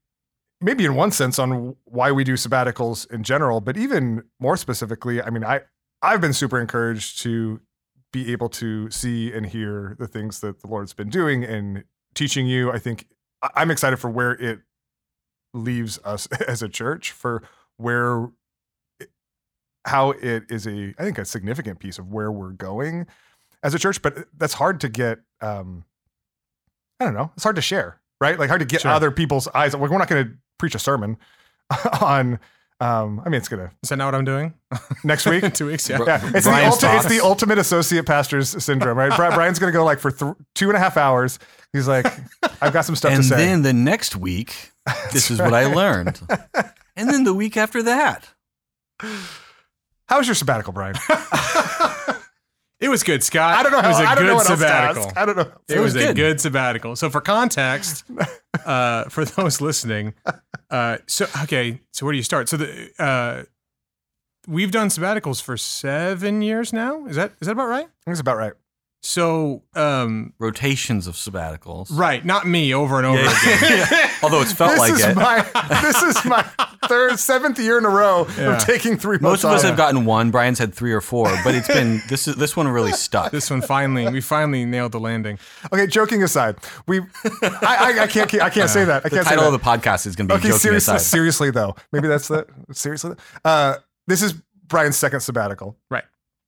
maybe 0.60 0.84
in 0.84 0.94
one 0.94 1.10
sense 1.10 1.38
on 1.38 1.74
why 1.84 2.12
we 2.12 2.22
do 2.24 2.34
sabbaticals 2.34 3.10
in 3.10 3.22
general, 3.24 3.60
but 3.60 3.76
even 3.76 4.22
more 4.38 4.56
specifically, 4.56 5.22
I 5.22 5.30
mean, 5.30 5.44
I 5.44 5.62
I've 6.02 6.20
been 6.20 6.32
super 6.32 6.60
encouraged 6.60 7.20
to 7.22 7.60
be 8.12 8.32
able 8.32 8.48
to 8.48 8.90
see 8.90 9.32
and 9.32 9.46
hear 9.46 9.96
the 9.98 10.06
things 10.08 10.40
that 10.40 10.60
the 10.60 10.66
Lord's 10.66 10.92
been 10.92 11.10
doing 11.10 11.44
and 11.44 11.84
teaching 12.14 12.46
you. 12.46 12.72
I 12.72 12.78
think 12.78 13.06
I'm 13.54 13.70
excited 13.70 13.98
for 13.98 14.10
where 14.10 14.32
it 14.32 14.60
leaves 15.54 15.98
us 16.04 16.26
as 16.48 16.62
a 16.62 16.68
church 16.68 17.12
for 17.12 17.42
where 17.76 18.28
how 19.86 20.10
it 20.10 20.44
is 20.50 20.66
a 20.66 20.94
I 20.98 21.02
think 21.04 21.18
a 21.18 21.24
significant 21.24 21.78
piece 21.78 21.98
of 21.98 22.12
where 22.12 22.30
we're 22.30 22.50
going 22.50 23.06
as 23.62 23.72
a 23.74 23.78
church 23.78 24.02
but 24.02 24.26
that's 24.36 24.52
hard 24.54 24.80
to 24.80 24.88
get 24.90 25.20
um 25.40 25.84
I 27.00 27.04
don't 27.06 27.14
know 27.14 27.30
it's 27.34 27.42
hard 27.44 27.56
to 27.56 27.62
share 27.62 27.98
right 28.20 28.38
like 28.38 28.48
hard 28.50 28.60
to 28.60 28.66
get 28.66 28.82
Sure. 28.82 28.90
other 28.90 29.10
people's 29.10 29.48
eyes 29.48 29.74
we're 29.74 29.88
not 29.88 30.06
going 30.08 30.26
to 30.26 30.32
preach 30.58 30.74
a 30.74 30.78
sermon 30.78 31.16
on 32.02 32.38
um 32.80 33.20
I 33.24 33.28
mean 33.28 33.38
it's 33.38 33.48
going 33.48 33.68
to 33.68 33.74
is 33.82 33.90
that 33.90 33.96
not 33.96 34.06
what 34.06 34.14
I'm 34.14 34.24
doing? 34.24 34.54
next 35.04 35.26
week 35.26 35.42
In 35.44 35.52
two 35.52 35.66
weeks, 35.66 35.88
yeah. 35.88 35.98
Yeah, 36.06 36.20
it's 36.34 36.46
the, 36.46 36.52
ulti- 36.52 36.96
it's 36.96 37.08
the 37.08 37.20
ultimate 37.20 37.58
associate 37.58 38.06
pastor's 38.06 38.62
syndrome, 38.64 38.96
right? 38.96 39.14
Brian's 39.16 39.58
gonna 39.58 39.72
go 39.72 39.84
like 39.84 39.98
for 40.00 40.10
th- 40.10 40.34
two 40.54 40.68
and 40.68 40.76
a 40.76 40.80
half 40.80 40.96
hours. 40.96 41.38
He's 41.72 41.86
like, 41.86 42.06
I've 42.60 42.72
got 42.72 42.84
some 42.84 42.96
stuff 42.96 43.12
and 43.12 43.22
to 43.22 43.28
say. 43.28 43.36
then 43.36 43.62
the 43.62 43.72
next 43.72 44.16
week, 44.16 44.72
this 45.12 45.30
is 45.30 45.38
what 45.38 45.54
I 45.54 45.72
learned. 45.72 46.20
and 46.96 47.08
then 47.08 47.22
the 47.24 47.34
week 47.34 47.56
after 47.56 47.82
that. 47.84 48.28
How 50.08 50.18
was 50.18 50.26
your 50.26 50.34
sabbatical, 50.34 50.72
Brian? 50.72 50.96
It 52.80 52.88
was 52.88 53.02
good, 53.02 53.22
Scott. 53.22 53.58
I 53.58 53.62
don't 53.62 53.72
know. 53.72 53.78
It 53.78 53.82
How, 53.84 53.88
was 53.90 53.98
a 53.98 54.02
I 54.02 54.14
don't 54.14 54.24
good 54.24 54.26
know 54.28 54.34
what 54.36 54.50
else 54.50 54.58
to 54.60 54.66
sabbatical. 54.66 55.04
ask. 55.04 55.16
I 55.16 55.26
don't 55.26 55.36
know. 55.36 55.52
It 55.68 55.78
was, 55.78 55.94
was 55.94 55.96
a 55.96 56.06
good. 56.06 56.16
good 56.16 56.40
sabbatical. 56.40 56.96
So 56.96 57.10
for 57.10 57.20
context, 57.20 58.04
uh, 58.64 59.04
for 59.04 59.26
those 59.26 59.60
listening, 59.60 60.14
uh, 60.70 60.98
so 61.06 61.26
okay, 61.42 61.80
so 61.92 62.06
where 62.06 62.12
do 62.12 62.16
you 62.16 62.22
start? 62.22 62.48
So 62.48 62.56
the 62.56 62.90
uh, 62.98 63.42
we've 64.48 64.70
done 64.70 64.88
sabbaticals 64.88 65.42
for 65.42 65.58
seven 65.58 66.40
years 66.40 66.72
now. 66.72 67.04
Is 67.06 67.16
that 67.16 67.32
is 67.40 67.46
that 67.46 67.52
about 67.52 67.68
right? 67.68 67.88
That's 68.06 68.20
about 68.20 68.38
right. 68.38 68.52
So 69.02 69.62
um, 69.74 70.34
Rotations 70.38 71.06
of 71.06 71.14
sabbaticals. 71.14 71.88
right, 71.90 72.22
not 72.22 72.46
me 72.46 72.74
over 72.74 72.98
and 72.98 73.06
over 73.06 73.18
Yeah, 73.22 73.56
again. 73.56 73.86
yeah. 73.90 74.10
Although 74.22 74.42
it's 74.42 74.52
felt 74.52 74.72
this 74.72 74.78
like 74.78 74.92
is 74.92 75.00
it. 75.04 75.16
my 75.16 75.40
this 75.82 76.02
is 76.02 76.22
my 76.26 76.42
third 76.86 77.18
seventh 77.18 77.58
year 77.58 77.78
in 77.78 77.86
a 77.86 77.88
row 77.88 78.26
Yeah. 78.36 78.56
of 78.56 78.62
taking 78.64 78.98
three 78.98 79.16
Most 79.18 79.42
of 79.44 79.50
us 79.52 79.62
have 79.62 79.76
gotten 79.78 80.04
one. 80.04 80.30
Brian's 80.30 80.58
had 80.58 80.74
three 80.74 80.92
or 80.92 81.00
four, 81.00 81.30
but 81.44 81.54
it's 81.54 81.66
been 81.68 82.02
this 82.10 82.28
is 82.28 82.36
this 82.36 82.54
one 82.56 82.68
really 82.68 82.92
stuck. 82.92 83.32
This 83.32 83.48
one 83.50 83.62
finally, 83.62 84.06
we 84.10 84.20
finally 84.20 84.66
nailed 84.66 84.92
the 84.92 85.00
landing. 85.00 85.38
Okay, 85.72 85.86
joking 85.86 86.22
aside, 86.22 86.56
we 86.86 87.00
I, 87.00 87.60
I, 87.62 88.02
I 88.02 88.06
can't 88.06 88.34
I 88.42 88.50
can't 88.50 88.68
say 88.68 88.84
that. 88.84 89.06
I 89.06 89.08
the 89.08 89.16
can't 89.16 89.26
say 89.26 89.34
title 89.34 89.46
of 89.46 89.52
the 89.52 89.66
podcast 89.66 90.06
is 90.06 90.14
going 90.14 90.28
to 90.28 90.34
be 90.34 90.38
okay, 90.40 90.48
joking 90.48 90.58
seriously, 90.60 90.96
aside. 90.96 91.06
seriously 91.06 91.50
though, 91.50 91.74
maybe 91.92 92.06
that's 92.06 92.28
the 92.28 92.46
seriously. 92.72 93.14
Uh, 93.46 93.76
this 94.06 94.20
is 94.22 94.34
Brian's 94.68 94.96
second 94.96 95.20
sabbatical, 95.20 95.76
Right. 95.90 96.04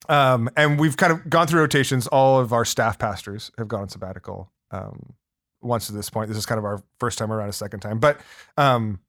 Um, 0.08 0.48
and 0.56 0.78
we've 0.80 0.96
kind 0.96 1.12
of 1.12 1.28
gone 1.30 1.46
through 1.46 1.60
rotations. 1.60 2.06
All 2.08 2.40
of 2.40 2.52
our 2.52 2.64
staff 2.64 2.98
pastors 2.98 3.50
have 3.58 3.68
gone 3.68 3.82
on 3.82 3.88
sabbatical 3.88 4.50
um, 4.70 5.14
once 5.60 5.88
at 5.88 5.94
this 5.96 6.10
point. 6.10 6.28
This 6.28 6.36
is 6.36 6.46
kind 6.46 6.58
of 6.58 6.64
our 6.64 6.82
first 6.98 7.18
time 7.18 7.32
around, 7.32 7.48
a 7.48 7.52
second 7.52 7.80
time. 7.80 7.98
But 7.98 8.20
um, 8.56 9.00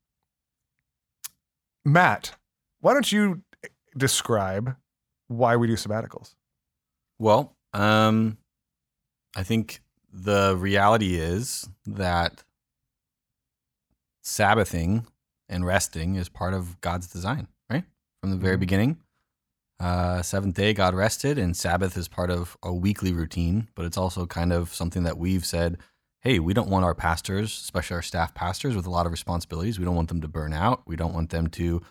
Matt, 1.86 2.36
why 2.82 2.94
don't 2.94 3.12
you 3.12 3.42
describe 3.98 4.76
why 5.28 5.56
we 5.56 5.68
do 5.68 5.74
sabbaticals? 5.74 6.36
Well, 7.20 7.56
um, 7.74 8.38
I 9.36 9.44
think 9.44 9.82
the 10.12 10.56
reality 10.58 11.16
is 11.16 11.68
that 11.86 12.44
Sabbathing 14.24 15.06
and 15.50 15.66
resting 15.66 16.16
is 16.16 16.30
part 16.30 16.54
of 16.54 16.80
God's 16.82 17.08
design, 17.08 17.48
right? 17.70 17.84
From 18.22 18.32
the 18.32 18.38
very 18.38 18.56
Mhm. 18.56 18.60
beginning. 18.62 19.03
Uh, 19.80 20.22
seventh 20.22 20.56
day, 20.56 20.74
God 20.74 20.96
rested, 20.96 21.38
and 21.38 21.58
Sabbath 21.58 21.98
is 21.98 22.08
part 22.08 22.30
of 22.30 22.58
a 22.64 22.74
weekly 22.74 23.12
routine, 23.12 23.70
but 23.76 23.86
it's 23.86 23.98
also 23.98 24.26
kind 24.26 24.54
of 24.54 24.74
something 24.74 25.04
that 25.04 25.18
we've 25.18 25.46
said 25.46 25.78
hey, 26.24 26.40
we 26.40 26.54
don't 26.54 26.70
want 26.70 26.86
our 26.86 26.96
pastors, 26.96 27.50
especially 27.50 27.96
our 27.96 28.02
staff 28.02 28.34
pastors, 28.34 28.78
with 28.78 28.86
a 28.86 28.90
lot 28.90 29.06
of 29.06 29.12
responsibilities. 29.12 29.78
We 29.78 29.84
don't 29.84 29.96
want 29.96 30.08
them 30.08 30.22
to 30.22 30.28
burn 30.30 30.54
out. 30.54 30.82
We 30.88 30.96
don't 30.96 31.14
want 31.14 31.32
them 31.32 31.48
to 31.48 31.82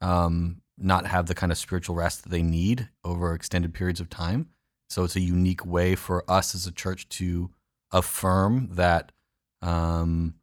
um, 0.00 0.62
not 0.78 1.06
have 1.06 1.26
the 1.26 1.34
kind 1.34 1.52
of 1.52 1.58
spiritual 1.58 1.94
rest 1.94 2.22
that 2.22 2.30
they 2.30 2.42
need 2.42 2.88
over 3.04 3.34
extended 3.34 3.74
periods 3.74 4.00
of 4.00 4.08
time. 4.08 4.48
So 4.88 5.04
it's 5.04 5.16
a 5.16 5.20
unique 5.20 5.66
way 5.66 5.94
for 5.94 6.24
us 6.28 6.54
as 6.54 6.66
a 6.66 6.72
church 6.72 7.08
to 7.10 7.50
affirm 7.92 8.70
that 8.72 9.12
um, 9.60 10.34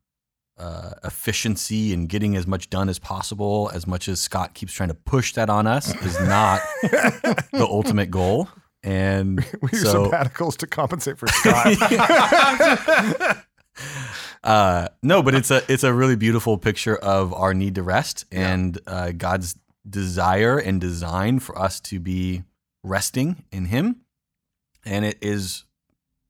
uh, 0.60 0.92
efficiency 1.04 1.94
and 1.94 2.08
getting 2.10 2.36
as 2.36 2.46
much 2.46 2.70
done 2.70 2.90
as 2.90 3.00
possible, 3.00 3.72
as 3.74 3.88
much 3.88 4.08
as 4.08 4.20
Scott 4.20 4.54
keeps 4.54 4.74
trying 4.74 4.90
to 4.90 4.96
push 4.96 5.34
that 5.34 5.50
on 5.50 5.66
us, 5.68 5.96
is 6.04 6.20
not 6.22 6.62
the 6.84 7.66
ultimate 7.68 8.12
goal. 8.12 8.50
And 8.84 9.46
We 9.62 9.70
do 9.70 9.78
so, 9.78 10.10
sabbaticals 10.10 10.58
to 10.58 10.68
compensate 10.68 11.18
for 11.18 11.28
Scott. 11.28 11.76
uh, 14.44 14.88
no, 15.04 15.22
but 15.22 15.36
it's 15.36 15.52
a 15.52 15.62
it's 15.72 15.84
a 15.84 15.94
really 15.94 16.16
beautiful 16.16 16.58
picture 16.58 16.96
of 16.96 17.34
our 17.34 17.54
need 17.54 17.76
to 17.76 17.84
rest 17.84 18.26
and 18.32 18.78
uh, 18.88 19.12
God's 19.12 19.56
desire 19.90 20.58
and 20.58 20.80
design 20.80 21.40
for 21.40 21.58
us 21.58 21.80
to 21.82 22.00
be 22.00 22.44
resting 22.84 23.44
in 23.52 23.66
Him, 23.66 23.98
and 24.86 25.04
it 25.06 25.18
is 25.22 25.66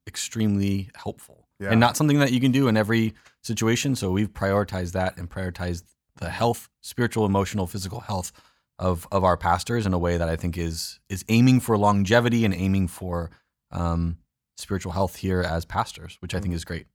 extremely 0.07 0.89
helpful 0.95 1.48
Yeah. 1.59 1.69
and 1.69 1.79
not 1.79 1.95
something 1.95 2.17
that 2.19 2.31
you 2.31 2.39
can 2.39 2.51
do 2.51 2.67
in 2.67 2.77
every 2.77 3.13
situation. 3.43 3.96
So 3.96 4.12
we've 4.12 4.31
prioritized 4.34 4.91
that 4.93 5.17
and 5.17 5.29
prioritized 5.29 5.84
the 6.17 6.29
health, 6.29 6.69
spiritual, 6.81 7.25
emotional, 7.25 7.67
physical 7.67 8.01
health 8.01 8.31
of 8.77 9.08
of 9.12 9.24
our 9.24 9.38
pastors 9.38 9.86
in 9.86 9.93
a 9.93 10.00
way 10.00 10.17
that 10.17 10.29
I 10.29 10.36
think 10.36 10.58
is 10.58 11.00
is 11.10 11.24
aiming 11.29 11.60
for 11.62 11.77
longevity 11.77 12.46
and 12.46 12.53
aiming 12.53 12.88
for 12.88 13.29
um, 13.72 14.17
spiritual 14.58 14.91
health 14.93 15.17
here 15.17 15.41
as 15.41 15.65
pastors, 15.65 16.17
which 16.22 16.34
I 16.36 16.39
think 16.39 16.53
is 16.53 16.65
great. 16.65 16.88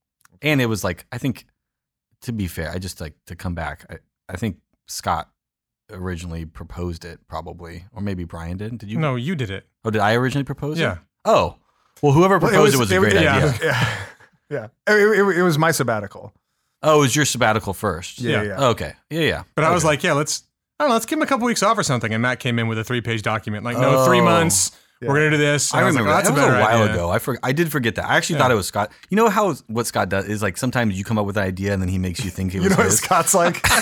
And 0.42 0.60
it 0.60 0.66
was 0.66 0.84
like 0.84 1.06
I 1.12 1.18
think 1.18 1.46
to 2.22 2.32
be 2.32 2.46
fair, 2.46 2.70
I 2.70 2.78
just 2.78 3.00
like 3.00 3.14
to 3.26 3.36
come 3.36 3.54
back. 3.54 3.84
I, 3.90 3.98
I 4.28 4.36
think 4.36 4.58
Scott 4.86 5.30
originally 5.90 6.46
proposed 6.46 7.04
it 7.04 7.20
probably 7.28 7.84
or 7.92 8.00
maybe 8.00 8.24
Brian 8.24 8.56
did. 8.56 8.78
Did 8.78 8.90
you 8.90 8.98
No, 8.98 9.16
you 9.16 9.34
did 9.34 9.50
it. 9.50 9.66
Oh, 9.84 9.90
did 9.90 10.00
I 10.00 10.14
originally 10.14 10.44
propose 10.44 10.78
Yeah. 10.78 10.92
it? 10.94 10.98
Oh. 11.26 11.56
Well, 12.02 12.12
whoever 12.12 12.40
proposed 12.40 12.74
it 12.74 12.78
was, 12.78 12.90
a 12.90 12.98
great 12.98 13.14
yeah. 13.14 13.36
idea. 13.36 13.58
Yeah, 13.62 13.96
yeah. 14.50 14.68
It, 14.86 14.92
it- 14.92 15.38
it 15.38 15.42
was 15.42 15.58
my 15.58 15.70
sabbatical. 15.70 16.32
Oh, 16.82 16.98
it 16.98 17.00
was 17.00 17.16
your 17.16 17.24
sabbatical 17.24 17.72
first. 17.72 18.20
Yeah, 18.20 18.42
Yeah. 18.42 18.48
yeah. 18.58 18.66
Okay. 18.68 18.92
Yeah, 19.10 19.20
yeah. 19.20 19.42
But 19.54 19.64
I 19.64 19.72
was 19.72 19.84
like, 19.84 20.02
yeah, 20.02 20.12
let's 20.12 20.42
I 20.78 20.84
don't 20.84 20.90
know, 20.90 20.94
let's 20.94 21.06
give 21.06 21.18
him 21.18 21.22
a 21.22 21.26
couple 21.26 21.46
weeks 21.46 21.62
off 21.62 21.78
or 21.78 21.82
something. 21.82 22.12
And 22.12 22.20
Matt 22.20 22.40
came 22.40 22.58
in 22.58 22.66
with 22.68 22.78
a 22.78 22.84
three 22.84 23.00
page 23.00 23.22
document. 23.22 23.64
Like, 23.64 23.78
no, 23.78 24.04
three 24.04 24.20
oh. 24.20 24.24
months. 24.24 24.78
Yeah. 25.00 25.08
We're 25.08 25.14
gonna 25.16 25.30
do 25.32 25.36
this. 25.38 25.72
And 25.72 25.80
I 25.80 25.84
was 25.84 25.94
like, 25.94 26.00
remember 26.04 26.10
oh, 26.12 26.22
that. 26.22 26.24
that's 26.24 26.36
That 26.36 26.46
was 26.50 26.56
a 26.56 26.60
while 26.60 26.82
idea. 26.82 26.94
ago. 26.94 27.10
I 27.10 27.18
for, 27.18 27.38
I 27.42 27.52
did 27.52 27.70
forget 27.70 27.94
that. 27.96 28.06
I 28.08 28.16
actually 28.16 28.36
Yeah. 28.36 28.42
thought 28.42 28.50
it 28.52 28.54
was 28.54 28.66
Scott. 28.68 28.92
You 29.10 29.16
know 29.16 29.28
how 29.28 29.54
what 29.66 29.86
Scott 29.86 30.08
does 30.08 30.26
is 30.26 30.42
like 30.42 30.56
sometimes 30.56 30.96
you 30.98 31.04
come 31.04 31.18
up 31.18 31.26
with 31.26 31.36
an 31.36 31.42
idea 31.44 31.72
and 31.72 31.80
then 31.82 31.88
he 31.88 31.98
makes 31.98 32.24
you 32.24 32.30
think 32.30 32.54
it 32.54 32.58
was 32.58 32.64
You 32.64 32.70
know 32.70 32.76
what 32.76 32.86
his. 32.86 32.98
Scott's 32.98 33.34
like? 33.34 33.60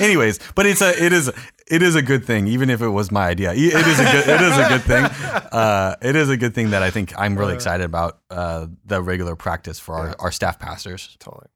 Anyways, 0.00 0.38
but 0.54 0.66
it's 0.66 0.80
a 0.80 0.90
it 1.04 1.12
is 1.12 1.30
it 1.70 1.82
is 1.82 1.94
a 1.94 2.02
good 2.02 2.24
thing, 2.24 2.46
even 2.48 2.70
if 2.70 2.80
it 2.82 2.88
was 2.88 3.10
my 3.10 3.26
idea. 3.28 3.52
It 3.52 3.58
is 3.86 3.98
a 4.00 4.04
good 4.04 4.28
it 4.28 4.40
is 4.40 4.56
a 4.58 4.68
good 4.68 4.82
thing. 4.82 5.04
Uh, 5.48 5.96
it 6.02 6.14
is 6.14 6.28
a 6.28 6.36
good 6.36 6.54
thing 6.54 6.70
that 6.70 6.82
I 6.82 6.90
think 6.90 7.12
I'm 7.18 7.36
really 7.36 7.54
excited 7.54 7.84
about 7.84 8.18
uh, 8.30 8.66
the 8.84 9.00
regular 9.02 9.34
practice 9.34 9.78
for 9.80 9.94
our, 9.94 10.06
Yeah. 10.08 10.14
our 10.18 10.30
staff 10.30 10.58
pastors. 10.58 11.16
totally. 11.20 11.46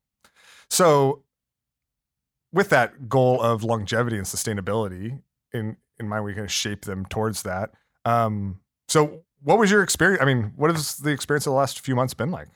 So, 0.70 1.24
with 2.52 2.70
that 2.70 3.08
goal 3.08 3.40
of 3.42 3.62
longevity 3.64 4.16
and 4.16 4.26
sustainability 4.26 5.20
in 5.52 5.76
in 6.00 6.08
mind, 6.08 6.24
we 6.24 6.32
can 6.34 6.48
shape 6.48 6.86
them 6.86 7.04
towards 7.06 7.42
that. 7.42 7.70
Um, 8.06 8.60
so, 8.88 9.24
what 9.42 9.58
was 9.58 9.70
your 9.70 9.82
experience? 9.82 10.22
I 10.22 10.24
mean, 10.24 10.52
what 10.56 10.70
has 10.70 10.96
the 10.96 11.10
experience 11.10 11.46
of 11.46 11.50
the 11.52 11.56
last 11.58 11.80
few 11.80 11.94
months 11.94 12.14
been 12.14 12.30
like? 12.30 12.48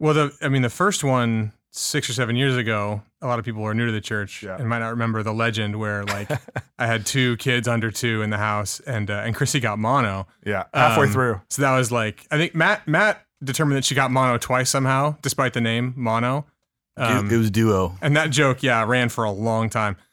Well, 0.00 0.14
the 0.14 0.36
I 0.42 0.48
mean, 0.48 0.62
the 0.62 0.70
first 0.70 1.04
one 1.04 1.52
six 1.76 2.08
or 2.08 2.12
seven 2.12 2.36
years 2.36 2.56
ago, 2.56 3.02
a 3.20 3.26
lot 3.26 3.38
of 3.40 3.44
people 3.44 3.64
are 3.64 3.74
new 3.74 3.86
to 3.86 3.92
the 3.92 4.00
church 4.00 4.42
Yeah. 4.44 4.56
and 4.56 4.68
might 4.68 4.78
not 4.78 4.90
remember 4.90 5.22
the 5.24 5.32
legend 5.34 5.76
where 5.78 6.04
like 6.04 6.30
I 6.78 6.86
had 6.86 7.04
two 7.04 7.36
kids 7.38 7.66
under 7.66 7.90
two 7.90 8.22
in 8.22 8.30
the 8.30 8.38
house, 8.38 8.80
and 8.80 9.10
uh, 9.10 9.22
and 9.24 9.34
Chrissy 9.34 9.60
got 9.60 9.78
mono. 9.78 10.26
Yeah, 10.46 10.64
halfway 10.72 11.06
Um, 11.06 11.12
through. 11.12 11.40
So 11.50 11.62
that 11.62 11.76
was 11.76 11.90
like 11.90 12.26
I 12.30 12.36
think 12.38 12.54
Matt 12.54 12.86
Matt 12.86 13.20
determined 13.42 13.76
that 13.76 13.84
she 13.84 13.94
got 13.94 14.10
mono 14.10 14.38
twice 14.38 14.70
somehow, 14.70 15.16
despite 15.22 15.52
the 15.52 15.60
name 15.60 15.92
mono. 15.96 16.46
Um, 16.96 17.26
it, 17.26 17.32
it 17.32 17.38
was 17.38 17.50
duo. 17.50 17.96
and 18.00 18.16
that 18.16 18.30
joke, 18.30 18.62
yeah, 18.62 18.84
ran 18.84 19.08
for 19.08 19.24
a 19.24 19.32
long 19.32 19.68
time. 19.68 19.96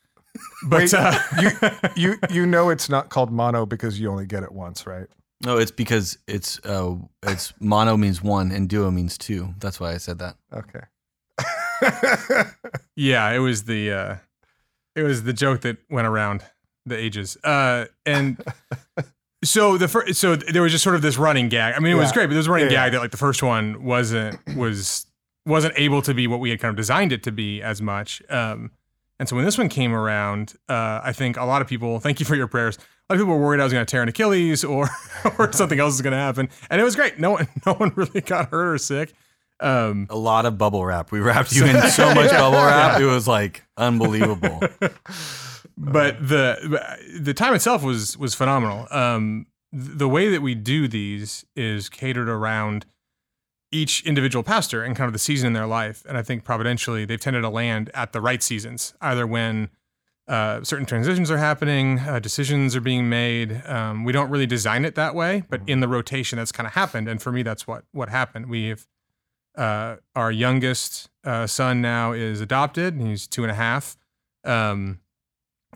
But 0.68 0.80
Wait, 0.82 0.94
uh, 0.94 1.90
You 1.96 2.16
you 2.30 2.46
know 2.46 2.70
it's 2.70 2.88
not 2.90 3.10
called 3.10 3.32
mono 3.32 3.66
because 3.66 4.00
you 4.00 4.10
only 4.10 4.26
get 4.26 4.44
it 4.44 4.52
once, 4.52 4.88
right? 4.88 5.08
No, 5.44 5.58
it's 5.58 5.72
because 5.72 6.18
it's 6.28 6.60
uh 6.66 6.96
it's 7.24 7.54
mono 7.60 7.98
means 7.98 8.22
one 8.24 8.52
and 8.52 8.70
duo 8.70 8.90
means 8.92 9.18
two. 9.18 9.54
That's 9.60 9.80
why 9.80 9.92
I 9.94 9.98
said 9.98 10.20
that. 10.20 10.38
Okay. 10.54 10.82
yeah, 12.96 13.30
it 13.32 13.40
was 13.40 13.64
the 13.64 13.92
uh, 13.92 14.16
it 14.96 15.04
was 15.04 15.24
the 15.24 15.34
joke 15.34 15.62
that 15.62 15.78
went 15.90 16.08
around 16.08 16.44
the 16.86 16.98
ages. 16.98 17.38
Uh, 17.44 17.86
and 18.06 18.44
so 19.44 19.78
the 19.78 19.88
first, 19.88 20.20
so 20.20 20.36
there 20.36 20.62
was 20.62 20.72
just 20.72 20.84
sort 20.84 20.96
of 20.96 21.02
this 21.02 21.18
running 21.18 21.50
gag. 21.50 21.76
I 21.76 21.80
mean, 21.80 21.92
it 21.92 22.00
was 22.00 22.12
great, 22.12 22.26
but 22.26 22.32
there 22.32 22.38
was 22.38 22.48
a 22.48 22.52
running 22.52 22.68
Yeah, 22.68 22.86
gag 22.86 22.94
that 22.94 23.00
like 23.00 23.12
the 23.12 23.18
first 23.18 23.44
one 23.44 23.84
wasn't 23.84 24.40
was 24.56 25.06
wasn't 25.46 25.74
able 25.78 26.02
to 26.04 26.14
be 26.14 26.28
what 26.28 26.40
we 26.40 26.50
had 26.52 26.60
kind 26.60 26.70
of 26.70 26.76
designed 26.76 27.12
it 27.12 27.24
to 27.24 27.32
be 27.32 27.62
as 27.62 27.82
much. 27.82 28.22
Um, 28.30 28.72
and 29.20 29.30
so 29.30 29.36
when 29.36 29.46
this 29.46 29.58
one 29.58 29.70
came 29.70 29.94
around, 29.94 30.56
uh, 30.68 31.00
I 31.04 31.14
think 31.14 31.38
a 31.38 31.46
lot 31.46 31.62
of 31.62 31.68
people, 31.68 32.00
thank 32.00 32.20
you 32.20 32.26
for 32.26 32.36
your 32.36 32.48
prayers. 32.48 32.78
A 32.78 33.14
lot 33.14 33.16
of 33.16 33.20
people 33.20 33.36
were 33.36 33.46
worried 33.46 33.60
I 33.60 33.64
was 33.64 33.74
going 33.74 33.86
to 33.86 33.90
tear 33.90 34.02
an 34.02 34.10
Achilles 34.10 34.64
or 34.64 34.90
or 35.38 35.52
something 35.54 35.80
else 35.80 35.94
was 35.94 36.02
going 36.02 36.12
to 36.14 36.18
happen, 36.18 36.50
and 36.70 36.82
it 36.82 36.84
was 36.84 36.96
great. 36.96 37.20
No 37.20 37.32
one, 37.32 37.48
no 37.66 37.74
one 37.74 37.92
really 37.96 38.22
got 38.22 38.50
hurt 38.50 38.74
or 38.74 38.78
sick. 38.78 39.14
Um, 39.62 40.08
A 40.10 40.18
lot 40.18 40.46
of 40.46 40.58
bubble 40.58 40.84
wrap. 40.84 41.12
We 41.12 41.20
wrapped 41.20 41.52
you 41.56 41.66
in 41.66 41.82
so 41.90 42.14
much 42.14 42.32
bubble 42.32 42.58
wrap. 42.58 43.00
It 43.00 43.06
was 43.06 43.28
like 43.28 43.64
unbelievable. 43.78 44.60
but 45.78 46.28
the 46.28 47.00
the 47.20 47.34
time 47.34 47.54
itself 47.54 47.84
was 47.84 48.18
was 48.18 48.34
phenomenal. 48.34 48.88
Um, 48.92 49.46
the 49.72 50.10
way 50.10 50.30
that 50.30 50.42
we 50.42 50.56
do 50.56 50.88
these 50.88 51.46
is 51.56 51.90
catered 51.90 52.28
around 52.28 52.86
each 53.72 54.04
individual 54.06 54.44
pastor 54.44 54.84
and 54.84 54.98
kind 54.98 55.08
of 55.08 55.14
the 55.14 55.20
season 55.20 55.48
in 55.48 55.54
their 55.54 55.68
life, 55.68 56.04
and 56.08 56.18
I 56.18 56.24
think 56.24 56.44
providentially 56.44 57.06
they've 57.06 57.20
tended 57.20 57.44
to 57.44 57.50
land 57.50 57.90
at 57.94 58.12
the 58.12 58.20
right 58.20 58.44
seasons, 58.44 58.94
either 59.00 59.26
when 59.26 59.70
uh, 60.28 60.64
certain 60.64 60.86
transitions 60.86 61.32
are 61.32 61.38
happening, 61.38 62.00
uh, 62.00 62.20
decisions 62.20 62.76
are 62.76 62.82
being 62.82 63.08
made. 63.10 63.62
Um, 63.66 64.04
we 64.04 64.12
don't 64.12 64.30
really 64.30 64.46
design 64.46 64.84
it 64.86 64.96
that 64.96 65.16
way, 65.16 65.44
but 65.50 65.62
in 65.68 65.80
the 65.80 65.88
rotation, 65.88 66.38
that's 66.38 66.52
kind 66.52 66.68
of 66.68 66.74
happened. 66.74 67.08
And 67.08 67.22
for 67.22 67.32
me, 67.32 67.44
that's 67.44 67.66
what 67.66 67.86
what 67.92 68.10
happened. 68.10 68.48
We 68.48 68.68
have 68.70 68.88
uh, 69.58 69.98
our 70.16 70.32
youngest 70.32 71.10
uh, 71.24 71.46
son 71.48 71.82
now 71.82 72.12
is 72.14 72.42
adopted. 72.42 72.96
and 72.96 73.08
He's 73.08 73.28
two 73.28 73.44
and 73.44 73.52
a 73.52 73.56
half. 73.56 73.98
Um, 74.44 75.00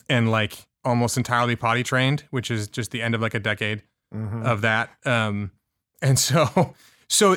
and 0.09 0.29
like 0.31 0.65
almost 0.83 1.17
entirely 1.17 1.55
potty 1.55 1.83
trained, 1.83 2.23
which 2.29 2.49
is 2.51 2.67
just 2.67 2.91
the 2.91 3.01
end 3.01 3.15
of 3.15 3.21
like 3.21 3.33
a 3.33 3.39
decade 3.39 3.83
Mhm. 4.13 4.43
of 4.45 4.61
that. 4.61 4.91
Um, 5.05 5.51
and 6.01 6.17
so, 6.19 6.73
so, 7.09 7.35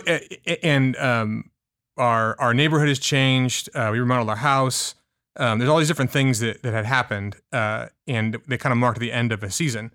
and 0.63 0.97
um, 0.97 1.51
our 1.97 2.39
our 2.41 2.53
neighborhood 2.55 2.89
has 2.89 2.99
changed. 2.99 3.69
Uh, 3.75 3.89
we 3.93 3.99
remodeled 4.01 4.29
our 4.31 4.37
house. 4.37 4.95
Um, 5.37 5.59
there's 5.59 5.69
all 5.71 5.79
these 5.79 5.89
different 5.89 6.11
things 6.11 6.41
that 6.41 6.63
that 6.63 6.73
had 6.73 6.85
happened, 6.87 7.37
uh, 7.53 7.87
and 8.07 8.37
they 8.47 8.59
kind 8.59 8.73
of 8.73 8.79
marked 8.79 9.01
the 9.01 9.13
end 9.13 9.33
of 9.33 9.43
a 9.43 9.51
season. 9.51 9.93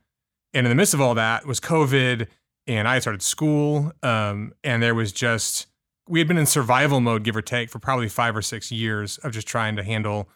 And 0.53 0.65
in 0.65 0.69
the 0.71 0.75
midst 0.75 0.93
of 0.93 1.01
all 1.01 1.15
that 1.15 1.45
was 1.45 1.59
COVID, 1.59 2.27
and 2.67 2.87
I 2.87 2.93
had 2.93 3.01
started 3.03 3.21
school, 3.21 3.91
um, 4.03 4.53
and 4.63 4.81
there 4.81 4.95
was 4.95 5.11
just 5.11 5.67
we 6.07 6.19
had 6.19 6.27
been 6.27 6.37
in 6.37 6.45
survival 6.45 6.99
mode, 6.99 7.23
give 7.23 7.35
or 7.35 7.41
take, 7.41 7.69
for 7.69 7.79
probably 7.79 8.09
five 8.09 8.35
or 8.35 8.41
six 8.41 8.71
years 8.71 9.17
of 9.19 9.31
just 9.31 9.47
trying 9.47 9.75
to 9.77 9.83
handle 9.83 10.29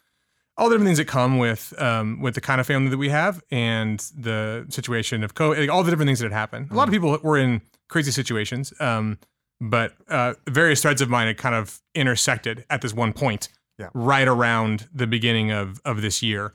all 0.57 0.69
the 0.69 0.75
different 0.75 0.88
things 0.88 0.97
that 0.97 1.05
come 1.07 1.38
with 1.38 1.74
um, 1.79 2.19
with 2.21 2.33
the 2.36 2.41
kind 2.41 2.59
of 2.59 2.65
family 2.67 2.89
that 2.89 2.97
we 2.97 3.09
have 3.09 3.43
and 3.51 4.00
the 4.17 4.65
situation 4.69 5.24
of 5.24 5.36
COVID, 5.36 5.59
like 5.59 5.69
all 5.69 5.83
the 5.83 5.91
different 5.91 6.07
things 6.07 6.19
that 6.19 6.25
had 6.25 6.33
happened. 6.38 6.71
A 6.71 6.74
lot 6.74 6.88
of 6.88 6.93
people 6.93 7.17
were 7.21 7.38
in 7.38 7.62
crazy 7.89 8.12
situations, 8.12 8.74
um, 8.79 9.19
but 9.62 9.93
uh, 10.09 10.33
various 10.50 10.81
threads 10.81 11.01
of 11.01 11.09
mine 11.09 11.27
had 11.27 11.38
kind 11.38 11.53
of 11.55 11.79
intersected 11.93 12.65
at 12.69 12.81
this 12.81 12.93
one 12.93 13.13
point, 13.13 13.50
Yeah. 13.77 13.89
right 13.93 14.27
around 14.27 14.88
the 14.93 15.05
beginning 15.07 15.51
of 15.51 15.79
of 15.86 16.01
this 16.01 16.24
year. 16.24 16.53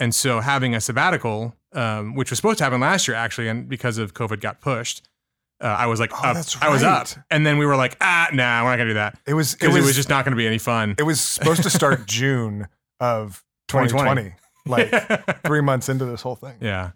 And 0.00 0.14
so 0.14 0.40
having 0.40 0.74
a 0.74 0.80
sabbatical, 0.80 1.54
um, 1.72 2.14
which 2.14 2.30
was 2.30 2.38
supposed 2.38 2.58
to 2.58 2.64
happen 2.64 2.80
last 2.80 3.06
year 3.08 3.16
actually, 3.16 3.48
and 3.48 3.68
because 3.68 3.98
of 3.98 4.14
COVID 4.14 4.40
got 4.40 4.60
pushed, 4.60 5.07
uh, 5.60 5.66
I 5.66 5.86
was 5.86 5.98
like, 6.00 6.12
Oh, 6.12 6.28
up, 6.28 6.34
that's 6.36 6.60
I 6.62 6.68
was 6.68 6.82
up, 6.82 7.08
and 7.30 7.44
then 7.46 7.58
we 7.58 7.66
were 7.66 7.76
like, 7.76 7.96
ah, 8.00 8.28
nah, 8.32 8.62
we're 8.64 8.70
not 8.70 8.76
gonna 8.76 8.90
do 8.90 8.94
that 8.94 9.18
It 9.26 9.34
was 9.34 9.54
it 9.54 9.60
because 9.60 9.74
was, 9.74 9.84
it 9.84 9.86
was 9.86 9.96
just 9.96 10.08
not 10.08 10.24
gonna 10.24 10.36
be 10.36 10.46
any 10.46 10.58
fun. 10.58 10.94
it 10.98 11.02
was 11.02 11.20
supposed 11.20 11.62
to 11.64 11.70
start 11.70 12.06
June 12.06 12.68
of 13.00 13.44
2020, 13.68 14.34
2020. 14.66 15.20
like 15.34 15.42
three 15.46 15.60
months 15.60 15.88
into 15.88 16.04
this 16.04 16.22
whole 16.22 16.36
thing. 16.36 16.56
Yeah. 16.60 16.90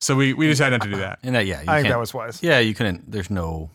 So 0.00 0.14
we 0.16 0.34
we 0.34 0.46
decided 0.46 0.78
not 0.80 0.84
to 0.86 0.90
do 0.90 0.96
that. 0.98 1.18
And 1.22 1.34
that, 1.34 1.46
yeah, 1.46 1.62
you 1.62 1.68
I 1.70 1.76
think 1.80 1.88
that 1.92 1.98
was 1.98 2.12
wise. 2.12 2.42
yeah, 2.42 2.58
you 2.58 2.74
couldn't. 2.74 3.10
There's 3.10 3.30
no 3.30 3.70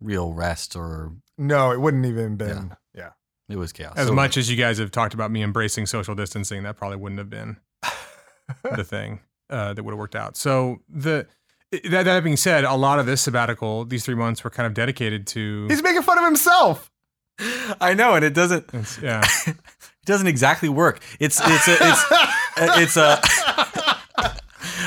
real 0.00 0.32
rest 0.32 0.76
or 0.76 1.12
No, 1.38 1.70
it 1.72 1.80
wouldn't 1.80 2.06
even 2.06 2.36
been. 2.36 2.76
Yeah. 2.94 3.10
it 3.48 3.56
was 3.56 3.72
chaos. 3.72 3.94
As 3.96 4.08
So- 4.08 4.14
much 4.14 4.36
as 4.36 4.50
you 4.50 4.56
guys 4.56 4.78
have 4.78 4.90
talked 4.90 5.14
about 5.14 5.30
me 5.30 5.42
embracing 5.42 5.86
social 5.86 6.14
distancing, 6.14 6.62
that 6.64 6.76
probably 6.76 6.96
wouldn't 6.98 7.18
have 7.18 7.30
been 7.30 7.56
the 8.62 8.84
thing 8.84 9.20
uh, 9.50 9.72
that 9.74 9.82
would 9.82 9.92
have 9.92 9.98
worked 9.98 10.16
out. 10.16 10.36
So 10.36 10.80
the 10.88 11.26
that, 11.72 12.04
that 12.04 12.24
being 12.24 12.36
said, 12.36 12.64
a 12.64 12.74
lot 12.74 12.98
of 12.98 13.06
this 13.06 13.22
sabbatical, 13.22 13.84
these 13.84 14.04
three 14.04 14.14
months, 14.14 14.42
were 14.44 14.50
kind 14.50 14.66
of 14.66 14.74
dedicated 14.74 15.26
to. 15.28 15.66
He's 15.68 15.82
making 15.82 16.02
fun 16.02 16.18
of 16.18 16.24
himself. 16.24 16.90
I 17.80 17.94
know, 17.94 18.14
and 18.14 18.24
it 18.24 18.34
doesn't. 18.34 18.66
it's- 18.68 18.98
yeah. 19.02 19.22
It 20.06 20.10
doesn't 20.12 20.28
exactly 20.28 20.68
work. 20.68 21.02
It's 21.18 21.40
it's 21.42 21.66
a, 21.66 21.76
it's 21.80 22.04
it's 22.56 22.96
a. 22.96 23.20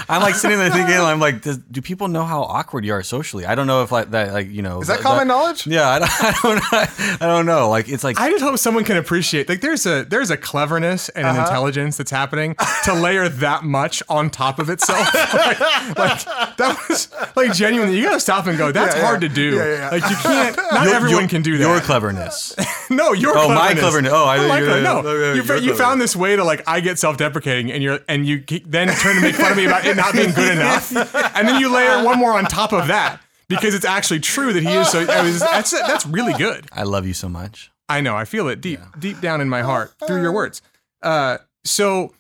I'm 0.10 0.22
like 0.22 0.36
sitting 0.36 0.58
there 0.58 0.70
thinking, 0.72 0.96
I'm 0.96 1.20
like, 1.20 1.42
does, 1.44 1.58
do 1.58 1.82
people 1.82 2.08
know 2.08 2.24
how 2.25 2.42
awkward 2.44 2.84
you 2.84 2.94
are 2.94 3.04
socially? 3.04 3.46
I 3.46 3.56
don't 3.56 3.68
know 3.68 3.84
if 3.84 3.92
like 3.92 4.12
that, 4.12 4.34
like 4.34 4.50
you 4.50 4.62
know, 4.62 4.82
Is 4.82 4.88
that 4.88 4.96
th- 4.96 5.04
common 5.06 5.28
knowledge? 5.28 5.68
Yeah, 5.68 5.88
I 5.88 6.00
don't, 6.00 6.10
I 6.22 6.86
don't, 6.88 7.22
I 7.22 7.28
don't 7.28 7.46
know. 7.46 7.70
Like 7.70 7.88
it's 7.89 8.04
like 8.04 8.20
I 8.20 8.30
just 8.32 8.44
hope 8.44 8.58
someone 8.58 8.84
can 8.84 8.98
appreciate 8.98 9.48
like 9.48 9.62
there's 9.62 9.86
a 9.86 10.04
there's 10.06 10.32
a 10.32 10.38
cleverness 10.38 11.10
and 11.10 11.25
an 11.28 11.36
Uh-huh. 11.36 11.42
intelligence 11.46 11.96
that's 11.98 12.12
happening 12.12 12.56
to 12.86 12.94
layer 12.94 13.30
that 13.30 13.63
much 13.63 14.01
on 14.10 14.30
top 14.30 14.58
of 14.60 14.70
itself. 14.70 15.13
like, 15.13 15.60
like, 15.98 16.25
that 16.58 16.86
was 16.89 17.08
like 17.36 17.54
genuinely 17.54 17.98
you 17.98 18.04
gotta 18.04 18.20
stop 18.20 18.48
and 18.48 18.58
go, 18.58 18.72
that's 18.72 18.96
Yeah, 18.96 19.01
yeah. 19.01 19.08
hard 19.08 19.22
to 19.22 19.30
do. 19.30 19.56
Yeah, 19.56 19.66
yeah, 19.66 19.75
yeah. 19.78 19.89
Like 19.92 20.10
you 20.10 20.16
can't 20.24 20.58
not 20.72 20.86
your- 20.86 20.96
everyone 20.96 21.22
your- 21.22 21.30
can 21.30 21.42
do 21.44 21.58
that. 21.58 21.63
Your 21.68 21.80
cleverness. 21.82 22.56
No, 22.89 23.13
your 23.13 23.38
Oh, 23.38 23.50
my 23.50 23.74
cleverness. 23.74 23.80
cleverness. 23.82 24.12
Oh, 24.13 24.25
I 24.25 24.38
Not 24.38 24.42
thought 24.42 24.50
my 24.50 24.60
you 24.60 24.66
were- 24.66 24.70
clever- 24.72 24.84
no. 25.04 25.10
okay, 25.10 25.10
you, 25.12 25.20
your 25.20 25.36
you 25.36 25.44
cleverness. 25.44 25.78
found 25.78 26.01
this 26.01 26.16
way 26.16 26.36
to 26.36 26.44
like 26.44 26.63
I 26.68 26.80
get 26.80 26.98
self-deprecating, 26.98 27.72
and 27.72 27.84
you're 27.84 28.00
and 28.08 28.25
you 28.25 28.44
then 28.66 28.88
turn 28.88 29.16
to 29.16 29.22
make 29.22 29.36
fun 29.36 29.51
of 29.51 29.58
me 29.58 29.66
about 29.66 29.86
it 29.86 29.99
not 30.00 30.13
being 30.13 30.32
good 30.32 30.51
enough, 30.58 30.96
and 31.36 31.48
then 31.48 31.60
you 31.60 31.72
layer 31.74 32.03
one 32.03 32.18
more 32.18 32.34
on 32.34 32.46
top 32.46 32.74
of 32.74 32.88
that 32.88 33.22
because 33.48 33.74
it's 33.75 33.86
actually 33.86 34.20
true 34.20 34.53
that 34.53 34.63
he 34.63 34.74
is 34.74 34.89
so. 34.89 35.01
I 35.01 35.24
was, 35.24 35.39
that's 35.39 35.72
that's 35.72 36.06
really 36.06 36.34
good. 36.34 36.68
I 36.72 36.84
love 36.84 37.06
you 37.06 37.13
so 37.13 37.27
much. 37.27 37.72
I 37.88 38.01
know. 38.01 38.15
I 38.15 38.25
feel 38.25 38.48
it 38.48 38.62
deep 38.62 38.79
deep 38.98 39.20
down 39.20 39.41
in 39.41 39.50
my 39.50 39.62
heart 39.62 39.94
through 40.08 40.22
your 40.22 40.32
words. 40.32 40.62
Uh, 41.01 41.39
so 41.63 42.13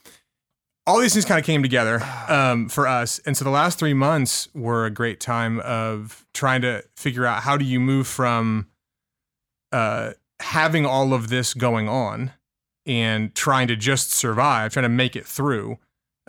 all 0.87 0.99
these 0.99 1.13
things 1.13 1.25
kind 1.25 1.39
of 1.39 1.45
came 1.45 1.61
together 1.61 2.01
um, 2.27 2.67
for 2.67 2.87
us, 2.87 3.19
and 3.25 3.37
so 3.37 3.45
the 3.45 3.51
last 3.51 3.79
three 3.79 3.93
months 3.93 4.49
were 4.53 4.85
a 4.85 4.91
great 4.91 5.19
time 5.19 5.59
of 5.61 6.25
trying 6.33 6.61
to 6.61 6.83
figure 6.95 7.25
out 7.25 7.43
how 7.43 7.57
do 7.57 7.65
you 7.65 7.79
move 7.79 8.07
from 8.07 8.67
uh, 9.71 10.11
having 10.39 10.85
all 10.85 11.13
of 11.13 11.29
this 11.29 11.53
going 11.53 11.87
on 11.87 12.31
and 12.85 13.35
trying 13.35 13.67
to 13.67 13.75
just 13.75 14.11
survive, 14.11 14.73
trying 14.73 14.83
to 14.83 14.89
make 14.89 15.15
it 15.15 15.27
through, 15.27 15.77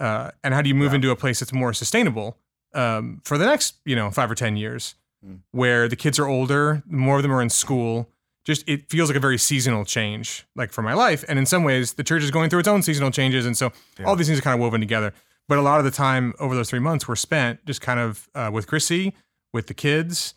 uh, 0.00 0.30
and 0.42 0.54
how 0.54 0.62
do 0.62 0.68
you 0.68 0.74
move 0.74 0.92
Yeah. 0.92 0.96
into 0.96 1.10
a 1.10 1.16
place 1.16 1.38
that's 1.40 1.52
more 1.52 1.72
sustainable 1.72 2.36
um, 2.74 3.20
for 3.24 3.36
the 3.38 3.44
next, 3.46 3.74
you 3.84 3.94
know, 3.96 4.10
five 4.10 4.30
or 4.30 4.34
ten 4.34 4.56
years, 4.56 4.94
Mm. 5.26 5.40
where 5.50 5.86
the 5.86 5.96
kids 5.96 6.18
are 6.18 6.26
older, 6.26 6.82
more 6.86 7.16
of 7.16 7.22
them 7.22 7.30
are 7.32 7.42
in 7.42 7.50
school. 7.50 8.08
Just 8.46 8.66
it 8.66 8.88
feels 8.88 9.10
like 9.10 9.16
a 9.16 9.20
very 9.20 9.36
seasonal 9.36 9.84
change, 9.84 10.46
like 10.56 10.72
for 10.72 10.80
my 10.80 10.94
life, 10.94 11.24
and 11.28 11.38
in 11.38 11.44
some 11.44 11.62
ways, 11.62 11.92
the 11.94 12.02
church 12.02 12.22
is 12.22 12.30
going 12.30 12.48
through 12.48 12.60
its 12.60 12.68
own 12.68 12.82
seasonal 12.82 13.10
changes, 13.10 13.44
and 13.44 13.54
so 13.56 13.70
Yeah. 13.98 14.06
all 14.06 14.16
these 14.16 14.28
things 14.28 14.38
are 14.38 14.42
kind 14.42 14.54
of 14.54 14.60
woven 14.60 14.80
together. 14.80 15.12
But 15.46 15.58
a 15.58 15.62
lot 15.62 15.78
of 15.78 15.84
the 15.84 15.90
time 15.90 16.32
over 16.38 16.54
those 16.54 16.70
three 16.70 16.78
months 16.78 17.06
were 17.06 17.16
spent 17.16 17.66
just 17.66 17.80
kind 17.82 18.00
of 18.00 18.28
uh, 18.34 18.50
with 18.52 18.66
Chrissy, 18.66 19.12
with 19.52 19.66
the 19.66 19.74
kids, 19.74 20.32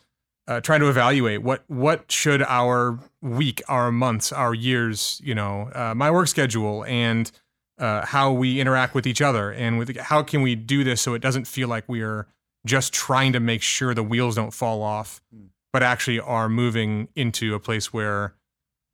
uh, 0.46 0.60
trying 0.60 0.80
to 0.80 0.88
evaluate 0.90 1.40
what 1.42 1.64
what 1.68 2.12
should 2.12 2.42
our 2.42 2.98
week, 3.22 3.62
our 3.68 3.90
months, 3.90 4.32
our 4.32 4.52
years, 4.52 5.18
you 5.24 5.34
know, 5.34 5.70
uh, 5.74 5.94
my 5.94 6.10
work 6.10 6.28
schedule, 6.28 6.84
and 6.84 7.30
uh, 7.78 8.04
how 8.06 8.32
we 8.32 8.60
interact 8.60 8.94
with 8.94 9.06
each 9.06 9.20
other, 9.22 9.50
and 9.52 9.78
with 9.78 9.96
how 9.98 10.22
can 10.22 10.42
we 10.42 10.54
do 10.54 10.84
this 10.84 11.00
so 11.00 11.14
it 11.14 11.20
doesn't 11.22 11.46
feel 11.46 11.68
like 11.68 11.84
we 11.88 12.02
are 12.02 12.26
just 12.66 12.92
trying 12.92 13.32
to 13.32 13.40
make 13.40 13.62
sure 13.62 13.94
the 13.94 14.02
wheels 14.02 14.34
don't 14.36 14.52
fall 14.52 14.82
off, 14.82 15.20
Mm. 15.34 15.48
but 15.72 15.82
actually 15.82 16.20
are 16.20 16.48
moving 16.48 17.08
into 17.14 17.54
a 17.54 17.60
place 17.60 17.92
where 17.92 18.34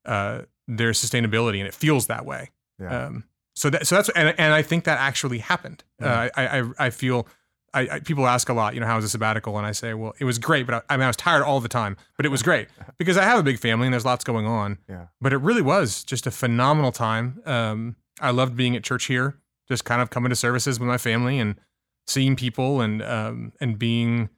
uh, 0.06 0.42
there's 0.66 1.00
sustainability 1.00 1.58
and 1.58 1.66
it 1.68 1.74
feels 1.74 2.06
that 2.06 2.24
way. 2.24 2.50
Yeah. 2.80 3.06
Um, 3.06 3.24
so 3.54 3.68
that 3.70 3.86
so 3.86 3.96
that's 3.96 4.08
and 4.10 4.34
and 4.38 4.54
I 4.54 4.62
think 4.62 4.84
that 4.84 4.98
actually 4.98 5.38
happened. 5.38 5.84
Uh, 6.00 6.28
I, 6.36 6.60
I 6.60 6.70
I 6.86 6.90
feel 6.90 7.26
I, 7.74 7.80
I 7.88 8.00
people 8.00 8.26
ask 8.26 8.48
a 8.48 8.54
lot, 8.54 8.74
you 8.74 8.80
know, 8.80 8.86
how 8.86 8.96
was 8.96 9.04
a 9.04 9.08
sabbatical? 9.08 9.56
And 9.58 9.66
I 9.66 9.72
say, 9.72 9.92
well, 9.94 10.14
it 10.18 10.24
was 10.24 10.38
great, 10.38 10.66
but 10.66 10.74
I, 10.88 10.94
I 10.94 10.96
mean, 10.96 11.04
I 11.04 11.08
was 11.08 11.16
tired 11.16 11.42
all 11.44 11.60
the 11.60 11.68
time, 11.68 11.96
but 12.16 12.24
it 12.24 12.30
was 12.30 12.42
great 12.42 12.68
because 12.98 13.16
I 13.18 13.24
have 13.24 13.38
a 13.38 13.42
big 13.42 13.58
family 13.58 13.86
and 13.86 13.92
there's 13.92 14.04
lots 14.06 14.24
going 14.24 14.46
on. 14.46 14.78
Yeah. 14.88 15.06
But 15.20 15.32
it 15.32 15.38
really 15.38 15.62
was 15.62 16.02
just 16.04 16.26
a 16.26 16.30
phenomenal 16.30 16.90
time. 16.92 17.42
Um, 17.44 17.96
I 18.20 18.30
loved 18.30 18.56
being 18.56 18.76
at 18.76 18.84
church 18.84 19.06
here, 19.06 19.36
just 19.68 19.84
kind 19.84 20.00
of 20.02 20.10
coming 20.10 20.30
to 20.30 20.36
services 20.36 20.78
with 20.78 20.88
my 20.88 20.98
family 20.98 21.38
and 21.38 21.56
seeing 22.06 22.36
people 22.36 22.80
and 22.80 23.02
um 23.02 23.52
and 23.60 23.78
being 23.78 24.28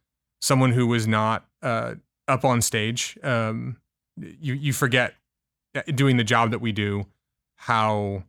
someone 0.41 0.73
who 0.73 0.87
was 0.87 1.07
not 1.07 1.47
uh 1.63 1.95
up 2.29 2.45
on 2.45 2.61
stage. 2.63 3.19
Um, 3.23 3.77
you 4.21 4.55
you 4.55 4.73
forget 4.73 5.15
uh, 5.75 5.83
doing 5.95 6.17
the 6.17 6.25
job 6.25 6.51
that 6.51 6.61
we 6.61 6.73
do 6.73 7.07
how 7.57 8.25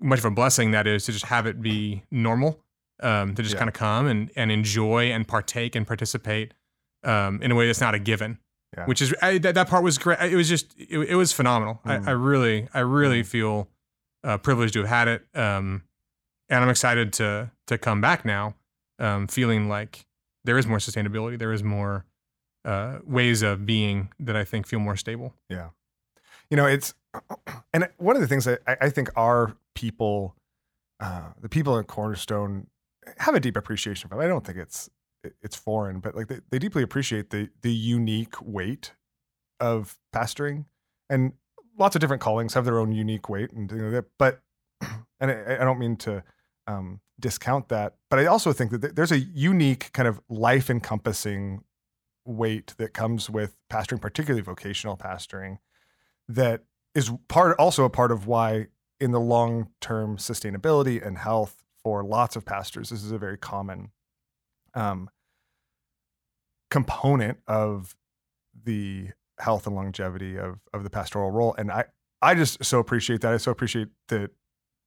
much 0.00 0.18
of 0.20 0.24
a 0.26 0.30
blessing 0.30 0.70
that 0.72 0.86
is 0.86 1.04
to 1.06 1.12
just 1.12 1.26
have 1.26 1.46
it 1.46 1.60
be 1.62 2.02
normal 2.10 2.60
um, 3.02 3.34
to 3.34 3.42
just 3.42 3.54
Yeah. 3.54 3.58
kind 3.60 3.68
of 3.68 3.74
come 3.74 4.06
and, 4.06 4.30
and 4.36 4.50
enjoy 4.52 5.10
and 5.10 5.26
partake 5.26 5.74
and 5.74 5.86
participate 5.86 6.52
um, 7.04 7.40
in 7.42 7.50
a 7.50 7.54
way 7.54 7.66
that's 7.66 7.80
not 7.80 7.94
a 7.94 7.98
given 7.98 8.38
Yeah. 8.76 8.84
which 8.86 9.00
is 9.02 9.14
I, 9.22 9.38
that, 9.38 9.54
that 9.54 9.68
part 9.68 9.82
was 9.84 9.96
great 9.98 10.18
it 10.20 10.34
was 10.36 10.48
just 10.48 10.74
it, 10.78 10.98
it 10.98 11.14
was 11.14 11.32
phenomenal 11.32 11.80
Mm. 11.84 12.06
I, 12.06 12.10
I 12.10 12.14
really 12.14 12.68
i 12.74 12.80
really 12.80 13.22
Mm. 13.22 13.26
feel 13.26 13.68
uh, 14.24 14.38
privileged 14.38 14.74
to 14.74 14.80
have 14.80 14.88
had 14.88 15.08
it 15.08 15.26
um, 15.34 15.82
and 16.48 16.62
i'm 16.62 16.70
excited 16.70 17.12
to 17.12 17.50
to 17.66 17.78
come 17.78 18.00
back 18.00 18.24
now 18.24 18.54
um, 18.98 19.26
feeling 19.26 19.68
like 19.68 20.06
there 20.44 20.58
is 20.58 20.66
more 20.66 20.78
sustainability 20.78 21.38
there 21.38 21.52
is 21.52 21.62
more 21.62 22.04
uh, 22.64 22.98
ways 23.04 23.42
of 23.42 23.66
being 23.66 24.10
that 24.18 24.36
i 24.36 24.44
think 24.44 24.66
feel 24.66 24.80
more 24.80 24.96
stable. 24.96 25.34
Yeah, 25.48 25.68
you 26.50 26.56
know 26.56 26.66
it's 26.66 26.94
and 27.72 27.88
one 27.98 28.16
of 28.16 28.22
the 28.22 28.28
things 28.28 28.44
that 28.44 28.60
i, 28.66 28.76
I 28.82 28.90
think 28.90 29.10
our 29.16 29.56
people 29.74 30.34
uh 31.00 31.30
the 31.40 31.48
people 31.48 31.78
at 31.78 31.86
cornerstone 31.86 32.66
have 33.18 33.34
a 33.34 33.40
deep 33.40 33.56
appreciation 33.56 34.08
for 34.08 34.20
i 34.20 34.26
don't 34.26 34.44
think 34.44 34.58
it's 34.58 34.90
it's 35.42 35.54
foreign 35.54 36.00
but 36.00 36.14
like 36.16 36.28
they, 36.28 36.40
they 36.50 36.58
deeply 36.58 36.82
appreciate 36.82 37.30
the 37.30 37.48
the 37.62 37.72
unique 37.72 38.34
weight 38.40 38.92
of 39.60 39.98
pastoring. 40.14 40.66
And 41.08 41.32
lots 41.78 41.94
of 41.94 42.00
different 42.00 42.22
callings 42.22 42.54
have 42.54 42.64
their 42.64 42.78
own 42.78 42.92
unique 42.92 43.28
weight 43.28 43.52
and 43.52 43.68
things 43.68 43.82
like 43.82 43.92
that 43.92 44.04
but 44.18 44.40
and 45.20 45.30
i, 45.30 45.56
I 45.60 45.64
don't 45.64 45.78
mean 45.78 45.96
to 45.98 46.22
um 46.66 47.00
discount 47.18 47.68
that 47.68 47.94
but 48.10 48.18
i 48.18 48.26
also 48.26 48.52
think 48.52 48.70
that 48.72 48.96
there's 48.96 49.12
a 49.12 49.18
unique 49.18 49.92
kind 49.92 50.08
of 50.08 50.20
life 50.28 50.68
encompassing 50.70 51.62
weight 52.24 52.74
that 52.78 52.92
comes 52.92 53.30
with 53.30 53.56
pastoring 53.70 54.00
particularly 54.00 54.42
vocational 54.42 54.96
pastoring 54.96 55.58
that 56.28 56.64
is 56.94 57.12
part 57.28 57.56
also 57.58 57.84
a 57.84 57.90
part 57.90 58.10
of 58.10 58.26
why 58.26 58.66
in 58.98 59.12
the 59.12 59.20
long 59.20 59.68
term 59.80 60.16
sustainability 60.16 61.04
and 61.04 61.18
health 61.18 61.64
for 61.82 62.02
lots 62.02 62.36
of 62.36 62.44
pastors 62.44 62.90
this 62.90 63.04
is 63.04 63.12
a 63.12 63.18
very 63.18 63.38
common 63.38 63.90
um, 64.74 65.08
component 66.70 67.38
of 67.46 67.94
the 68.64 69.08
health 69.38 69.66
and 69.66 69.76
longevity 69.76 70.38
of 70.38 70.58
of 70.72 70.82
the 70.82 70.90
pastoral 70.90 71.30
role 71.30 71.54
and 71.58 71.70
i 71.70 71.84
i 72.22 72.34
just 72.34 72.64
so 72.64 72.78
appreciate 72.78 73.20
that. 73.20 73.32
I 73.32 73.36
so 73.36 73.50
appreciate 73.50 73.88
the 74.08 74.30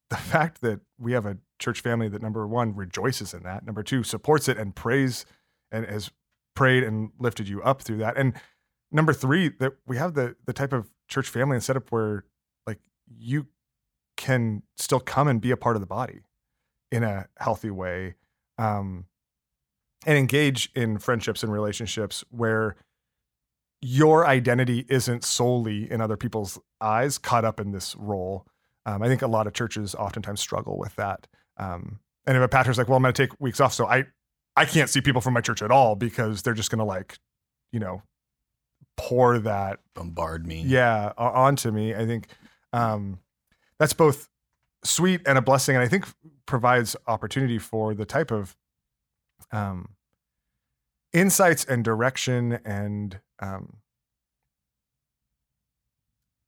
the 0.09 0.17
fact 0.17 0.61
that 0.61 0.79
we 0.97 1.13
have 1.13 1.25
a 1.25 1.37
church 1.59 1.81
family 1.81 2.07
that 2.09 2.21
number 2.21 2.47
one 2.47 2.75
rejoices 2.75 3.33
in 3.33 3.43
that 3.43 3.65
number 3.65 3.83
two 3.83 4.03
supports 4.03 4.47
it 4.47 4.57
and 4.57 4.75
prays 4.75 5.25
and 5.71 5.85
has 5.85 6.11
prayed 6.55 6.83
and 6.83 7.11
lifted 7.19 7.47
you 7.47 7.61
up 7.61 7.81
through 7.81 7.97
that 7.97 8.17
and 8.17 8.33
number 8.91 9.13
three 9.13 9.49
that 9.49 9.73
we 9.87 9.97
have 9.97 10.13
the 10.13 10.35
the 10.45 10.53
type 10.53 10.73
of 10.73 10.89
church 11.07 11.29
family 11.29 11.55
and 11.55 11.63
setup 11.63 11.91
where 11.91 12.23
like 12.65 12.79
you 13.17 13.47
can 14.17 14.63
still 14.77 14.99
come 14.99 15.27
and 15.27 15.41
be 15.41 15.51
a 15.51 15.57
part 15.57 15.75
of 15.75 15.81
the 15.81 15.87
body 15.87 16.21
in 16.91 17.03
a 17.03 17.27
healthy 17.37 17.69
way 17.69 18.15
um 18.57 19.05
and 20.05 20.17
engage 20.17 20.71
in 20.75 20.97
friendships 20.97 21.43
and 21.43 21.51
relationships 21.51 22.23
where 22.29 22.75
your 23.81 24.27
identity 24.27 24.85
isn't 24.89 25.23
solely 25.23 25.89
in 25.89 26.01
other 26.01 26.17
people's 26.17 26.59
eyes 26.81 27.17
caught 27.17 27.45
up 27.45 27.59
in 27.59 27.71
this 27.71 27.95
role 27.95 28.45
um, 28.85 29.01
i 29.01 29.07
think 29.07 29.21
a 29.21 29.27
lot 29.27 29.47
of 29.47 29.53
churches 29.53 29.95
oftentimes 29.95 30.39
struggle 30.39 30.77
with 30.77 30.95
that 30.95 31.27
um, 31.57 31.99
and 32.25 32.37
if 32.37 32.43
a 32.43 32.47
pastor's 32.47 32.77
like 32.77 32.87
well 32.87 32.97
i'm 32.97 33.03
going 33.03 33.13
to 33.13 33.27
take 33.27 33.39
weeks 33.39 33.59
off 33.59 33.73
so 33.73 33.85
i 33.87 34.03
i 34.55 34.65
can't 34.65 34.89
see 34.89 35.01
people 35.01 35.21
from 35.21 35.33
my 35.33 35.41
church 35.41 35.61
at 35.61 35.71
all 35.71 35.95
because 35.95 36.41
they're 36.41 36.53
just 36.53 36.69
going 36.69 36.79
to 36.79 36.85
like 36.85 37.17
you 37.71 37.79
know 37.79 38.01
pour 38.97 39.39
that 39.39 39.79
Bombard 39.95 40.45
me. 40.45 40.61
yeah 40.65 41.13
onto 41.17 41.71
me 41.71 41.95
i 41.95 42.05
think 42.05 42.27
um 42.73 43.19
that's 43.77 43.93
both 43.93 44.27
sweet 44.83 45.21
and 45.25 45.37
a 45.37 45.41
blessing 45.41 45.75
and 45.75 45.83
i 45.83 45.87
think 45.87 46.05
provides 46.45 46.95
opportunity 47.07 47.57
for 47.57 47.93
the 47.93 48.05
type 48.05 48.31
of 48.31 48.57
um 49.51 49.89
insights 51.13 51.63
and 51.65 51.83
direction 51.83 52.59
and 52.65 53.19
um 53.41 53.77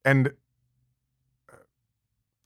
and 0.03 0.33
uh, 1.51 1.55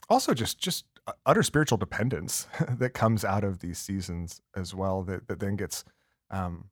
also 0.09 0.33
just 0.33 0.59
just 0.59 0.85
utter 1.25 1.43
spiritual 1.43 1.77
dependence 1.77 2.47
that 2.69 2.93
comes 2.93 3.23
out 3.23 3.43
of 3.43 3.59
these 3.59 3.77
seasons 3.77 4.41
as 4.55 4.73
well 4.73 5.03
that 5.03 5.27
that 5.27 5.39
then 5.39 5.55
gets 5.55 5.83
um 6.31 6.69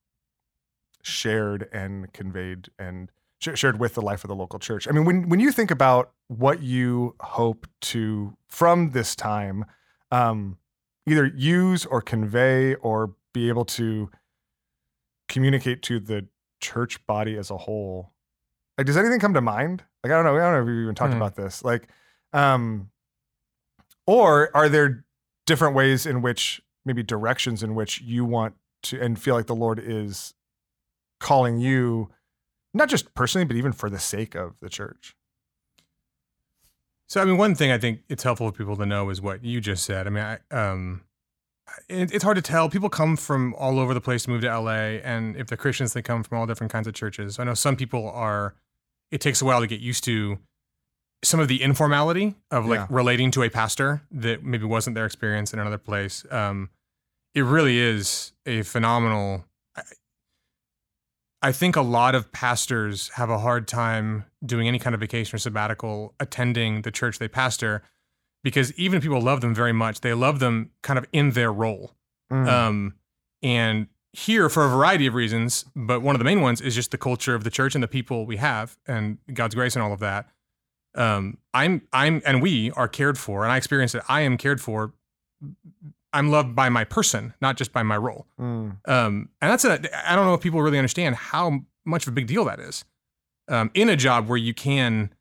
shared 1.03 1.69
and 1.71 2.11
conveyed 2.13 2.69
and 2.79 3.11
sh- 3.39 3.49
shared 3.55 3.79
with 3.79 3.93
the 3.93 4.01
life 4.01 4.23
of 4.23 4.29
the 4.29 4.35
local 4.35 4.57
church. 4.57 4.87
I 4.87 4.91
mean, 4.91 5.05
when 5.05 5.29
when 5.29 5.39
you 5.39 5.51
think 5.51 5.69
about 5.69 6.11
what 6.27 6.63
you 6.63 7.15
hope 7.19 7.67
to 7.81 8.35
from 8.47 8.91
this 8.91 9.15
time, 9.15 9.65
um, 10.11 10.57
either 11.05 11.25
use 11.25 11.85
or 11.85 12.01
convey 12.01 12.75
or 12.75 13.13
be 13.33 13.49
able 13.49 13.65
to 13.65 14.09
communicate 15.27 15.81
to 15.83 15.99
the 15.99 16.25
church 16.63 17.05
body 17.05 17.37
as 17.37 17.51
a 17.51 17.57
whole, 17.57 18.13
like 18.77 18.87
does 18.87 18.97
anything 18.97 19.19
come 19.19 19.33
to 19.35 19.41
mind? 19.41 19.83
Like 20.03 20.11
I 20.11 20.15
don't 20.15 20.25
know, 20.25 20.35
I 20.35 20.39
don't 20.43 20.53
know 20.53 20.61
if 20.61 20.65
we've 20.67 20.83
even 20.83 20.95
talked 20.95 21.13
Hmm. 21.13 21.17
about 21.17 21.35
this. 21.35 21.63
Like, 21.63 21.87
um, 22.33 22.89
or 24.07 24.55
are 24.55 24.69
there 24.69 25.05
different 25.45 25.75
ways 25.75 26.05
in 26.05 26.21
which 26.21 26.61
maybe 26.85 27.03
directions 27.03 27.63
in 27.63 27.75
which 27.75 28.01
you 28.01 28.25
want 28.25 28.55
to 28.83 28.99
and 28.99 29.19
feel 29.19 29.35
like 29.35 29.47
the 29.47 29.55
Lord 29.55 29.79
is 29.79 30.33
calling 31.19 31.59
you 31.59 32.09
not 32.73 32.89
just 32.89 33.13
personally 33.13 33.45
but 33.45 33.55
even 33.55 33.71
for 33.71 33.89
the 33.89 33.99
sake 33.99 34.35
of 34.35 34.55
the 34.59 34.69
church 34.69 35.15
So, 37.07 37.21
I 37.21 37.25
mean, 37.25 37.37
one 37.37 37.55
thing 37.55 37.71
I 37.71 37.77
think 37.77 38.01
it's 38.09 38.23
helpful 38.23 38.49
for 38.51 38.57
people 38.57 38.75
to 38.77 38.85
know 38.85 39.09
is 39.09 39.21
what 39.21 39.43
you 39.43 39.61
just 39.61 39.85
said. 39.85 40.07
I 40.07 40.09
mean, 40.09 40.23
I, 40.23 40.39
um, 40.51 41.03
it's 41.89 42.23
hard 42.23 42.35
to 42.35 42.41
tell. 42.41 42.69
People 42.69 42.89
come 42.89 43.15
from 43.15 43.53
all 43.55 43.79
over 43.79 43.93
the 43.93 44.01
place 44.01 44.23
to 44.23 44.29
move 44.29 44.41
to 44.41 44.47
LA, 44.59 44.99
and 45.03 45.35
if 45.37 45.47
they're 45.47 45.57
Christians, 45.57 45.93
they 45.93 46.01
come 46.01 46.23
from 46.23 46.37
all 46.37 46.45
different 46.45 46.71
kinds 46.71 46.87
of 46.87 46.93
churches. 46.93 47.39
I 47.39 47.43
know 47.43 47.53
some 47.53 47.75
people 47.75 48.09
are. 48.09 48.55
It 49.11 49.21
takes 49.21 49.41
a 49.41 49.45
while 49.45 49.59
to 49.61 49.67
get 49.67 49.79
used 49.79 50.03
to 50.05 50.39
some 51.23 51.39
of 51.39 51.47
the 51.47 51.61
informality 51.61 52.35
of 52.51 52.65
like 52.65 52.79
Yeah. 52.79 52.87
relating 52.89 53.31
to 53.31 53.43
a 53.43 53.49
pastor 53.49 54.01
that 54.11 54.43
maybe 54.43 54.65
wasn't 54.65 54.95
their 54.95 55.05
experience 55.05 55.53
in 55.53 55.59
another 55.59 55.77
place. 55.77 56.25
Um, 56.31 56.69
it 57.33 57.41
really 57.41 57.79
is 57.79 58.33
a 58.45 58.63
phenomenal. 58.63 59.45
I, 59.75 59.83
I 61.41 61.51
think 61.51 61.75
a 61.75 61.81
lot 61.81 62.15
of 62.15 62.31
pastors 62.31 63.09
have 63.15 63.29
a 63.29 63.39
hard 63.39 63.67
time 63.67 64.25
doing 64.45 64.67
any 64.67 64.79
kind 64.79 64.93
of 64.93 64.99
vacation 64.99 65.35
or 65.35 65.39
sabbatical 65.39 66.13
attending 66.19 66.81
the 66.81 66.91
church 66.91 67.19
they 67.19 67.27
pastor 67.27 67.83
because 68.43 68.73
even 68.73 68.97
if 68.97 69.03
people 69.03 69.21
love 69.21 69.41
them 69.41 69.55
very 69.55 69.73
much, 69.73 70.01
they 70.01 70.13
love 70.13 70.39
them 70.39 70.71
kind 70.81 70.99
of 70.99 71.05
in 71.13 71.31
their 71.31 71.51
role. 71.51 71.91
Mm. 72.31 72.47
Um, 72.47 72.93
and 73.41 73.87
here 74.11 74.47
for 74.49 74.65
a 74.65 74.69
variety 74.69 75.07
of 75.07 75.15
reasons, 75.15 75.65
but 75.75 76.01
one 76.01 76.15
of 76.15 76.19
the 76.19 76.25
main 76.25 76.41
ones 76.41 76.61
is 76.61 76.75
just 76.75 76.91
the 76.91 76.97
culture 76.97 77.35
of 77.35 77.43
the 77.43 77.49
church 77.49 77.73
and 77.73 77.83
the 77.83 77.87
people 77.87 78.25
we 78.25 78.37
have 78.37 78.77
and 78.87 79.17
God's 79.33 79.55
grace 79.55 79.75
and 79.75 79.83
all 79.83 79.93
of 79.93 79.99
that. 79.99 80.29
Um, 80.95 81.39
I'm 81.53 81.81
I'm 81.91 82.21
and 82.25 82.41
we 82.41 82.69
are 82.71 82.87
cared 82.87 83.17
for, 83.17 83.43
and 83.43 83.51
I 83.51 83.57
experience 83.57 83.95
it. 83.95 84.03
I 84.07 84.21
am 84.21 84.37
cared 84.37 84.61
for. 84.61 84.93
I'm 86.15 86.29
loved 86.29 86.55
by 86.55 86.69
my 86.69 86.83
person, 86.83 87.33
not 87.41 87.57
just 87.57 87.73
by 87.73 87.81
my 87.81 87.97
role. 87.97 88.27
Mm. 88.39 88.77
Um, 88.87 89.29
and 89.41 89.51
that's 89.51 89.65
a 89.65 89.79
I 90.07 90.15
don't 90.15 90.25
know 90.25 90.35
if 90.35 90.41
people 90.41 90.61
really 90.61 90.77
understand 90.77 91.15
how 91.15 91.61
much 91.83 92.03
of 92.05 92.09
a 92.09 92.13
big 92.13 92.27
deal 92.27 92.45
that 92.45 92.59
is. 92.59 92.85
Um, 93.47 93.71
in 93.73 93.89
a 93.89 93.95
job 93.95 94.27
where 94.27 94.37
you 94.37 94.53
can 94.53 95.11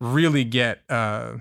really 0.00 0.42
get 0.42 0.82
uh, 0.90 1.34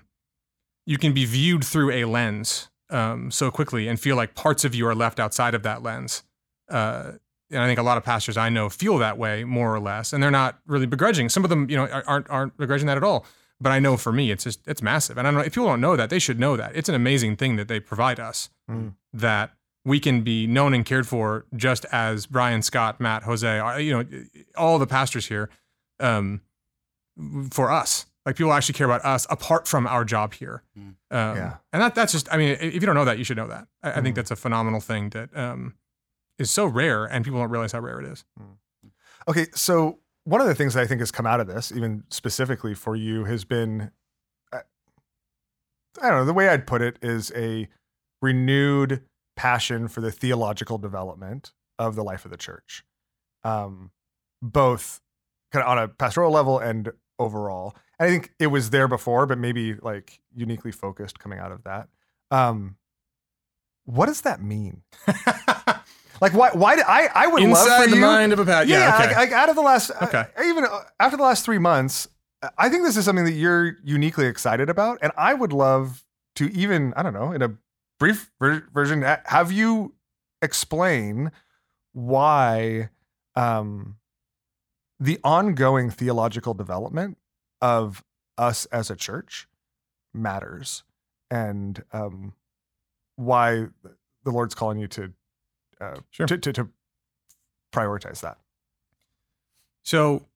you 0.86 0.98
can 0.98 1.14
be 1.14 1.26
viewed 1.26 1.64
through 1.64 1.92
a 1.92 2.06
lens 2.06 2.70
um, 2.90 3.32
so 3.32 3.52
quickly 3.52 3.88
and 3.88 4.00
feel 4.00 4.16
like 4.16 4.36
parts 4.36 4.66
of 4.66 4.76
you 4.76 4.88
are 4.88 4.96
left 4.96 5.20
outside 5.20 5.56
of 5.56 5.64
that 5.64 5.82
lens. 5.82 6.24
Uh, 6.70 7.14
and 7.50 7.60
I 7.60 7.68
think 7.68 7.80
a 7.80 7.84
lot 7.84 7.98
of 7.98 8.04
pastors 8.04 8.38
I 8.38 8.50
know 8.50 8.70
feel 8.70 8.98
that 9.00 9.18
way 9.18 9.44
more 9.44 9.74
or 9.74 9.80
less, 9.80 10.14
and 10.14 10.24
they're 10.24 10.32
not 10.32 10.60
really 10.66 10.86
begrudging. 10.86 11.30
Some 11.30 11.44
of 11.44 11.50
them, 11.50 11.70
you 11.70 11.76
know, 11.76 11.88
aren't 12.08 12.30
aren't 12.30 12.58
begrudging 12.58 12.88
that 12.88 12.98
at 12.98 13.04
all. 13.04 13.26
But 13.60 13.72
I 13.72 13.80
know 13.80 13.96
for 13.96 14.12
me, 14.12 14.32
it's 14.32 14.44
just 14.46 14.68
it's 14.68 14.82
massive. 14.82 15.18
And 15.18 15.28
I 15.28 15.32
don't 15.32 15.40
know 15.40 15.46
if 15.46 15.54
people 15.54 15.68
don't 15.68 15.82
know 15.82 15.96
that, 15.96 16.10
they 16.10 16.20
should 16.20 16.40
know 16.40 16.58
that 16.58 16.76
it's 16.76 16.90
an 16.90 16.96
amazing 16.96 17.36
thing 17.36 17.58
that 17.58 17.68
they 17.68 17.80
provide 17.80 18.20
us. 18.20 18.50
Mm. 18.70 18.96
That 19.14 19.52
we 19.84 20.00
can 20.00 20.22
be 20.22 20.48
known 20.48 20.74
and 20.74 20.86
cared 20.86 21.08
for 21.08 21.46
just 21.56 21.86
as 21.92 22.26
Brian, 22.26 22.62
Scott, 22.62 23.00
Matt, 23.00 23.24
Jose, 23.24 23.60
uh, 23.60 23.78
you 23.78 23.92
know, 23.92 24.24
all 24.56 24.80
the 24.80 24.88
pastors 24.88 25.28
here, 25.28 25.50
um, 26.00 26.42
for 27.52 27.72
us. 27.72 28.06
Like 28.26 28.36
people 28.36 28.54
actually 28.54 28.74
care 28.74 28.86
about 28.86 29.04
us 29.04 29.26
apart 29.30 29.68
from 29.68 29.88
our 29.88 30.06
job 30.06 30.34
here. 30.34 30.64
Mm. 30.78 30.96
Um, 31.10 31.36
Yeah. 31.38 31.56
And 31.74 31.82
that 31.82 31.96
that's 31.96 32.12
just 32.12 32.32
I 32.32 32.38
mean, 32.38 32.58
if 32.60 32.76
you 32.76 32.80
don't 32.82 32.96
know 32.96 33.06
that, 33.06 33.18
you 33.18 33.24
should 33.24 33.38
know 33.38 33.48
that. 33.48 33.68
I, 33.82 33.92
I 33.94 34.02
think 34.02 34.14
Mm. 34.14 34.16
that's 34.16 34.32
a 34.32 34.36
phenomenal 34.36 34.80
thing 34.80 35.10
that 35.10 35.36
um, 35.36 35.76
is 36.38 36.52
so 36.52 36.66
rare, 36.66 37.06
and 37.06 37.26
people 37.26 37.40
don't 37.40 37.50
realize 37.50 37.72
how 37.72 37.80
rare 37.80 38.00
it 38.00 38.06
is. 38.06 38.24
Okay, 39.28 39.48
so 39.54 40.00
one 40.24 40.40
of 40.42 40.48
the 40.48 40.56
things 40.56 40.74
that 40.76 40.82
I 40.84 40.88
think 40.88 41.00
has 41.00 41.12
come 41.12 41.26
out 41.26 41.40
of 41.40 41.48
this, 41.48 41.72
even 41.72 42.04
specifically 42.10 42.74
for 42.76 42.96
you, 42.96 43.26
has 43.26 43.44
been 43.44 43.92
uh, 44.54 44.60
I 46.02 46.10
don't 46.10 46.18
know, 46.20 46.26
the 46.26 46.34
way 46.34 46.48
I'd 46.50 46.68
put 46.68 46.82
it 46.82 46.98
is 47.02 47.32
a 47.36 47.68
renewed 48.22 49.02
passion 49.36 49.88
for 49.88 50.02
the 50.02 50.12
theological 50.12 50.78
development 50.78 51.54
of 51.80 51.96
the 51.96 52.04
life 52.04 52.24
of 52.26 52.32
the 52.32 52.38
church. 52.38 52.84
Um, 53.44 53.92
both 54.44 55.02
kind 55.52 55.64
of 55.64 55.70
on 55.70 55.78
a 55.80 55.88
pastoral 55.88 56.32
level 56.32 56.60
and 56.60 56.92
overall. 57.22 57.76
And 58.00 58.08
I 58.08 58.12
think 58.12 58.34
it 58.40 58.48
was 58.48 58.70
there 58.72 58.88
before, 58.88 59.26
but 59.26 59.38
maybe 59.38 59.76
like 59.76 60.20
uniquely 60.36 60.72
focused 60.72 61.20
coming 61.20 61.40
out 61.40 61.52
of 61.52 61.64
that. 61.64 61.88
Um, 62.32 62.76
what 63.86 64.08
does 64.08 64.22
that 64.22 64.42
mean? 64.42 64.82
Like 66.22 66.34
why? 66.34 66.52
Why? 66.54 66.76
Did, 66.76 66.86
I 66.88 67.10
I 67.16 67.26
would 67.26 67.42
love 67.42 67.50
Inside 67.66 67.84
for 67.86 67.90
the 67.90 67.96
you, 67.96 68.02
mind 68.04 68.32
of 68.32 68.38
a 68.38 68.46
pastor. 68.46 68.70
yeah, 68.70 68.78
Yeah, 68.90 68.96
okay. 68.96 69.08
like, 69.08 69.16
like 69.16 69.32
out 69.32 69.50
of 69.50 69.56
the 69.56 69.64
last, 69.64 69.90
Okay. 70.04 70.20
uh, 70.38 70.44
even 70.44 70.66
uh, 70.66 70.82
after 71.00 71.18
the 71.18 71.24
last 71.24 71.44
three 71.44 71.58
months, 71.58 72.08
I 72.60 72.70
think 72.70 72.84
this 72.84 72.96
is 72.96 73.06
something 73.06 73.26
that 73.26 73.32
you're 73.32 73.76
uniquely 73.84 74.28
excited 74.28 74.70
about, 74.70 75.00
and 75.02 75.12
I 75.18 75.34
would 75.34 75.52
love 75.52 76.04
to 76.36 76.46
even, 76.54 76.94
I 76.96 77.02
don't 77.02 77.14
know, 77.16 77.32
in 77.32 77.42
a 77.42 77.56
brief 78.00 78.30
ver- 78.40 78.68
version, 78.72 79.04
uh, 79.04 79.18
have 79.26 79.52
you 79.52 79.96
explain 80.44 81.32
why 81.94 82.90
um, 83.36 83.96
the 85.02 85.20
ongoing 85.24 85.90
theological 85.90 86.54
development 86.54 87.18
of 87.60 88.04
us 88.38 88.66
as 88.68 88.90
a 88.92 88.96
church 88.96 89.48
matters, 90.14 90.84
and 91.32 91.84
um, 91.92 92.34
why 93.16 93.66
the 94.24 94.32
Lord's 94.32 94.54
calling 94.56 94.78
you 94.80 94.88
to 94.90 95.12
uh, 95.82 95.96
Sure. 96.12 96.28
to, 96.28 96.38
to 96.38 96.54
to 96.54 96.70
prioritize 97.74 98.22
that. 98.22 98.38
So, 99.84 100.28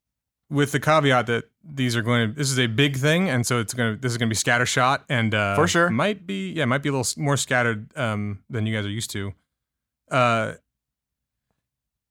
with 0.49 0.71
the 0.71 0.79
caveat 0.79 1.27
that 1.27 1.45
these 1.63 1.95
are 1.95 2.01
going 2.01 2.29
to, 2.29 2.35
this 2.35 2.49
is 2.49 2.57
a 2.59 2.65
big 2.67 2.97
thing, 2.97 3.29
and 3.29 3.45
so 3.45 3.59
it's 3.59 3.73
going 3.73 3.95
to, 3.95 4.01
this 4.01 4.11
is 4.11 4.17
going 4.17 4.29
to 4.29 4.33
be 4.33 4.37
scattershot, 4.37 5.01
and 5.09 5.35
uh, 5.35 5.55
For 5.55 5.67
sure. 5.67 5.89
might 5.91 6.25
be, 6.25 6.53
yeah, 6.53 6.65
might 6.65 6.81
be 6.81 6.89
a 6.89 6.91
little 6.93 7.21
more 7.21 7.37
scattered 7.37 7.95
um, 7.95 8.39
than 8.49 8.65
you 8.65 8.75
guys 8.75 8.85
are 8.85 8.89
used 8.89 9.11
to. 9.11 9.33
Uh, 10.09 10.53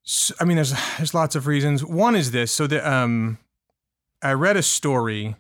so, 0.05 0.35
I 0.41 0.45
mean, 0.45 0.57
there's 0.57 0.75
there's 0.99 1.15
lots 1.15 1.35
of 1.35 1.47
reasons. 1.47 1.85
One 1.85 2.15
is 2.15 2.31
this. 2.31 2.53
So 2.53 2.67
the 2.67 2.89
um, 2.89 3.39
I 4.23 4.33
read 4.33 4.57
a 4.57 4.63
story 4.63 5.37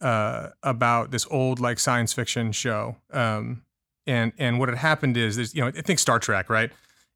uh 0.00 0.50
about 0.62 1.10
this 1.10 1.26
old 1.30 1.58
like 1.58 1.78
science 1.78 2.12
fiction 2.12 2.52
show, 2.52 2.96
um, 3.12 3.62
and 4.06 4.32
and 4.38 4.58
what 4.58 4.68
had 4.68 4.78
happened 4.78 5.16
is 5.16 5.36
there's 5.36 5.54
you 5.54 5.60
know 5.60 5.68
I 5.68 5.82
think 5.82 5.98
Star 5.98 6.18
Trek, 6.18 6.48
right? 6.48 6.70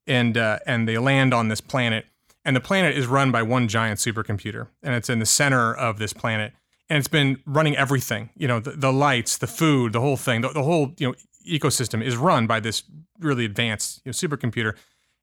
And 0.07 0.37
uh, 0.37 0.59
and 0.67 0.89
they 0.89 0.99
land 0.99 1.33
on 1.33 1.49
this 1.49 1.61
planet 1.61 2.07
and 2.45 2.57
the 2.57 2.61
planet 2.61 2.97
is 2.97 3.07
run 3.07 3.31
by 3.31 3.43
one 3.43 3.69
giant 3.69 3.99
supercomputer 3.99 4.69
and 4.83 4.95
it's 4.95 5.09
in 5.09 5.19
the 5.19 5.27
center 5.27 5.75
of 5.75 5.99
this 5.99 6.13
planet 6.13 6.53
and 6.89 6.99
it's 6.99 7.09
been 7.09 7.41
running 7.47 7.77
everything 7.77 8.31
you 8.37 8.49
know 8.49 8.61
the, 8.61 8.73
the 8.73 8.93
lights 8.93 9.37
the 9.39 9.47
food 9.47 9.93
the 9.93 10.01
whole 10.01 10.17
thing 10.17 10.41
the, 10.41 10.49
the 10.49 10.63
whole 10.63 10.93
you 10.99 11.09
know 11.09 11.15
ecosystem 11.49 12.03
is 12.03 12.17
run 12.17 12.47
by 12.47 12.61
this 12.61 12.83
really 13.19 13.45
advanced 13.45 14.01
you 14.05 14.11
know, 14.11 14.13
supercomputer 14.13 14.75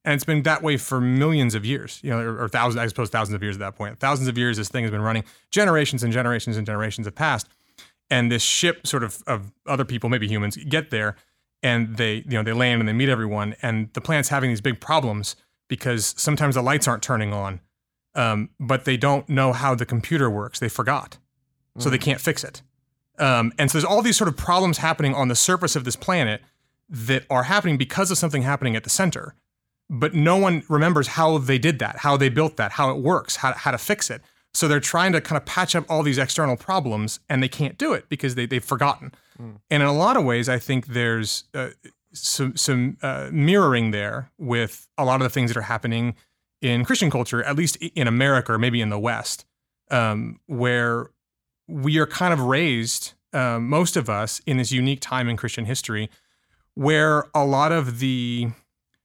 and 0.04 0.14
it's 0.14 0.24
been 0.24 0.42
that 0.42 0.62
way 0.62 0.76
for 0.76 1.00
millions 1.00 1.54
of 1.54 1.64
years 1.64 2.00
you 2.02 2.10
know 2.10 2.18
or, 2.18 2.44
or 2.44 2.48
thousands 2.48 2.82
i 2.82 2.86
suppose 2.86 3.10
thousands 3.10 3.34
of 3.34 3.42
years 3.42 3.56
at 3.56 3.60
that 3.60 3.76
point. 3.76 3.98
thousands 4.00 4.28
of 4.28 4.38
years 4.38 4.56
this 4.56 4.68
thing 4.68 4.84
has 4.84 4.90
been 4.90 5.02
running. 5.02 5.24
Generations 5.50 6.02
and 6.02 6.12
generations 6.12 6.56
and 6.56 6.66
generations 6.66 7.06
have 7.06 7.14
passed. 7.14 7.48
And 8.12 8.30
this 8.30 8.42
ship 8.42 8.86
sort 8.86 9.04
of 9.04 9.22
of 9.26 9.52
other 9.66 9.84
people 9.84 10.10
maybe 10.10 10.26
humans 10.28 10.56
get 10.56 10.90
there 10.90 11.16
and 11.62 11.96
they 11.96 12.24
you 12.26 12.32
know 12.32 12.42
they 12.42 12.52
land 12.52 12.80
and 12.80 12.88
they 12.88 12.92
meet 12.92 13.08
everyone. 13.08 13.54
And 13.62 13.92
the 13.92 14.00
planet's 14.00 14.28
having 14.28 14.50
these 14.50 14.60
big 14.60 14.80
problems 14.80 15.36
because 15.68 16.14
sometimes 16.16 16.56
the 16.56 16.62
lights 16.62 16.88
aren't 16.88 17.02
turning 17.02 17.32
on 17.32 17.60
um, 18.14 18.50
but 18.58 18.84
they 18.84 18.96
don't 18.96 19.28
know 19.28 19.52
how 19.52 19.74
the 19.74 19.86
computer 19.86 20.28
works. 20.28 20.58
They 20.58 20.68
forgot. 20.68 21.18
So 21.78 21.88
they 21.88 21.98
can't 21.98 22.20
fix 22.20 22.44
it. 22.44 22.62
Um, 23.18 23.52
and 23.58 23.70
so 23.70 23.78
there's 23.78 23.84
all 23.84 24.02
these 24.02 24.16
sort 24.16 24.28
of 24.28 24.36
problems 24.36 24.78
happening 24.78 25.14
on 25.14 25.28
the 25.28 25.36
surface 25.36 25.76
of 25.76 25.84
this 25.84 25.96
planet 25.96 26.42
that 26.88 27.24
are 27.30 27.44
happening 27.44 27.78
because 27.78 28.10
of 28.10 28.18
something 28.18 28.42
happening 28.42 28.76
at 28.76 28.84
the 28.84 28.90
center 28.90 29.34
but 29.90 30.14
no 30.14 30.36
one 30.36 30.62
remembers 30.68 31.08
how 31.08 31.36
they 31.36 31.58
did 31.58 31.80
that 31.80 31.98
how 31.98 32.16
they 32.16 32.28
built 32.28 32.56
that 32.56 32.72
how 32.72 32.90
it 32.90 33.02
works 33.02 33.36
how, 33.36 33.52
how 33.52 33.70
to 33.70 33.78
fix 33.78 34.08
it. 34.08 34.22
So 34.54 34.66
they're 34.66 34.80
trying 34.80 35.12
to 35.12 35.20
kind 35.20 35.36
of 35.36 35.44
patch 35.44 35.76
up 35.76 35.84
all 35.88 36.02
these 36.02 36.18
external 36.18 36.56
problems 36.56 37.20
and 37.28 37.42
they 37.42 37.48
can't 37.48 37.76
do 37.78 37.92
it 37.92 38.08
because 38.08 38.34
they, 38.34 38.46
they've 38.46 38.64
forgotten. 38.64 39.12
And 39.70 39.82
in 39.82 39.88
a 39.88 39.92
lot 39.92 40.16
of 40.16 40.24
ways, 40.24 40.48
I 40.48 40.58
think 40.58 40.88
there's 40.88 41.44
uh, 41.54 41.68
some 42.12 42.56
some 42.56 42.96
uh, 43.02 43.28
mirroring 43.32 43.90
there 43.90 44.30
with 44.38 44.88
a 44.98 45.04
lot 45.04 45.16
of 45.16 45.22
the 45.22 45.30
things 45.30 45.50
that 45.50 45.56
are 45.56 45.62
happening 45.62 46.14
in 46.60 46.84
Christian 46.84 47.10
culture, 47.10 47.42
at 47.42 47.56
least 47.56 47.76
in 47.76 48.06
America 48.06 48.52
or 48.52 48.58
maybe 48.58 48.80
in 48.80 48.90
the 48.90 48.98
West, 48.98 49.44
um, 49.90 50.40
where 50.46 51.10
we 51.68 51.98
are 51.98 52.06
kind 52.06 52.32
of 52.32 52.40
raised, 52.40 53.14
um, 53.32 53.68
most 53.68 53.96
of 53.96 54.10
us, 54.10 54.40
in 54.46 54.56
this 54.56 54.72
unique 54.72 55.00
time 55.00 55.28
in 55.28 55.36
Christian 55.36 55.64
history, 55.64 56.10
where 56.74 57.26
a 57.34 57.44
lot 57.44 57.72
of 57.72 58.00
the 58.00 58.48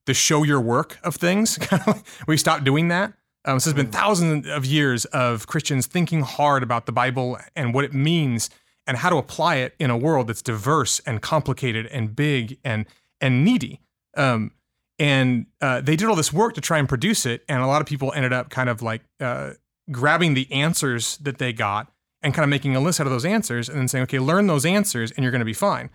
the 0.06 0.14
show 0.14 0.44
your 0.44 0.62
work 0.62 0.98
of 1.04 1.16
things, 1.16 1.58
we 2.28 2.38
stopped 2.38 2.64
doing 2.64 2.88
that. 2.90 3.14
Um, 3.46 3.60
so 3.60 3.70
there's 3.70 3.84
been 3.84 3.92
thousands 3.92 4.48
of 4.48 4.66
years 4.66 5.06
of 5.06 5.46
Christians 5.48 5.86
thinking 5.86 6.22
hard 6.22 6.64
about 6.64 6.88
the 6.88 6.92
Bible 6.92 7.38
and 7.56 7.74
what 7.74 7.86
it 7.86 7.94
means 7.94 8.50
and 8.88 8.98
how 8.98 9.10
to 9.10 9.18
apply 9.18 9.56
it 9.58 9.76
in 9.80 9.90
a 9.90 9.98
world 9.98 10.28
that's 10.28 10.42
diverse 10.42 11.00
and 11.06 11.22
complicated 11.22 11.86
and 11.88 12.16
big 12.16 12.58
and 12.64 12.86
and 13.22 13.46
needy. 13.46 13.82
Um, 14.18 14.52
and 14.98 15.46
uh, 15.62 15.82
they 15.82 15.96
did 15.96 16.08
all 16.08 16.16
this 16.16 16.32
work 16.32 16.54
to 16.54 16.62
try 16.62 16.78
and 16.78 16.88
produce 16.88 17.26
it, 17.26 17.44
and 17.50 17.62
a 17.62 17.68
lot 17.68 17.82
of 17.82 17.88
people 17.88 18.14
ended 18.14 18.34
up 18.34 18.50
kind 18.50 18.70
of 18.70 18.82
like 18.82 19.02
uh, 19.20 19.52
grabbing 19.92 20.34
the 20.34 20.52
answers 20.52 21.18
that 21.18 21.38
they 21.38 21.54
got 21.54 21.92
and 22.22 22.34
kind 22.34 22.44
of 22.44 22.50
making 22.50 22.76
a 22.76 22.80
list 22.80 23.00
out 23.00 23.08
of 23.08 23.12
those 23.12 23.26
answers, 23.26 23.70
and 23.70 23.78
then 23.78 23.88
saying, 23.88 24.04
"Okay, 24.04 24.20
learn 24.20 24.48
those 24.48 24.66
answers, 24.66 25.12
and 25.12 25.24
you're 25.24 25.32
going 25.32 25.40
to 25.40 25.46
be 25.46 25.54
fine." 25.54 25.90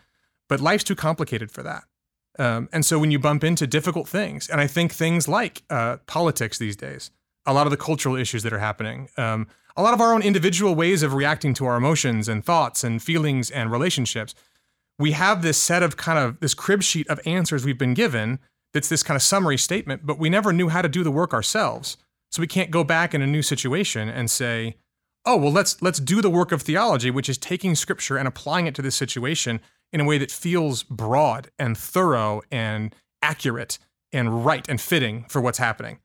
But 0.48 0.60
life's 0.60 0.84
too 0.84 0.94
complicated 0.94 1.50
for 1.50 1.62
that. 1.62 1.84
Um, 2.38 2.68
and 2.72 2.84
so 2.84 2.98
when 2.98 3.10
you 3.10 3.18
bump 3.18 3.44
into 3.44 3.66
difficult 3.66 4.08
things, 4.08 4.48
and 4.48 4.60
I 4.60 4.66
think 4.66 4.92
things 4.92 5.28
like 5.28 5.62
uh, 5.68 5.98
politics 6.06 6.58
these 6.58 6.76
days, 6.76 7.10
a 7.46 7.52
lot 7.52 7.66
of 7.66 7.70
the 7.70 7.76
cultural 7.76 8.16
issues 8.16 8.42
that 8.44 8.52
are 8.52 8.58
happening, 8.58 9.08
um, 9.16 9.46
a 9.76 9.82
lot 9.82 9.94
of 9.94 10.00
our 10.00 10.12
own 10.12 10.22
individual 10.22 10.74
ways 10.74 11.02
of 11.02 11.14
reacting 11.14 11.54
to 11.54 11.66
our 11.66 11.76
emotions 11.76 12.28
and 12.28 12.44
thoughts 12.44 12.84
and 12.84 13.02
feelings 13.02 13.50
and 13.50 13.70
relationships, 13.70 14.34
we 14.98 15.12
have 15.12 15.42
this 15.42 15.58
set 15.58 15.82
of 15.82 15.96
kind 15.96 16.18
of 16.18 16.40
this 16.40 16.54
crib 16.54 16.82
sheet 16.82 17.08
of 17.08 17.20
answers 17.24 17.64
we've 17.64 17.78
been 17.78 17.94
given 17.94 18.38
that's 18.72 18.88
this 18.88 19.02
kind 19.02 19.16
of 19.16 19.22
summary 19.22 19.58
statement, 19.58 20.06
but 20.06 20.18
we 20.18 20.30
never 20.30 20.52
knew 20.52 20.68
how 20.68 20.82
to 20.82 20.88
do 20.88 21.02
the 21.02 21.10
work 21.10 21.32
ourselves. 21.32 21.96
So 22.30 22.40
we 22.40 22.46
can't 22.46 22.70
go 22.70 22.84
back 22.84 23.14
in 23.14 23.22
a 23.22 23.26
new 23.26 23.42
situation 23.42 24.08
and 24.08 24.30
say, 24.30 24.76
oh 25.26 25.36
well 25.36 25.52
let's 25.52 25.80
let's 25.82 26.00
do 26.00 26.22
the 26.22 26.30
work 26.30 26.52
of 26.52 26.62
theology 26.62 27.10
which 27.10 27.28
is 27.28 27.38
taking 27.38 27.74
scripture 27.74 28.16
and 28.16 28.26
applying 28.26 28.66
it 28.66 28.74
to 28.74 28.82
this 28.82 28.94
situation 28.94 29.60
in 29.92 30.00
a 30.00 30.04
way 30.04 30.18
that 30.18 30.30
feels 30.30 30.82
broad 30.82 31.50
and 31.58 31.76
thorough 31.76 32.42
and 32.50 32.94
accurate 33.22 33.78
and 34.12 34.44
right 34.44 34.68
and 34.68 34.80
fitting 34.80 35.24
for 35.28 35.40
what's 35.40 35.58
happening 35.58 35.98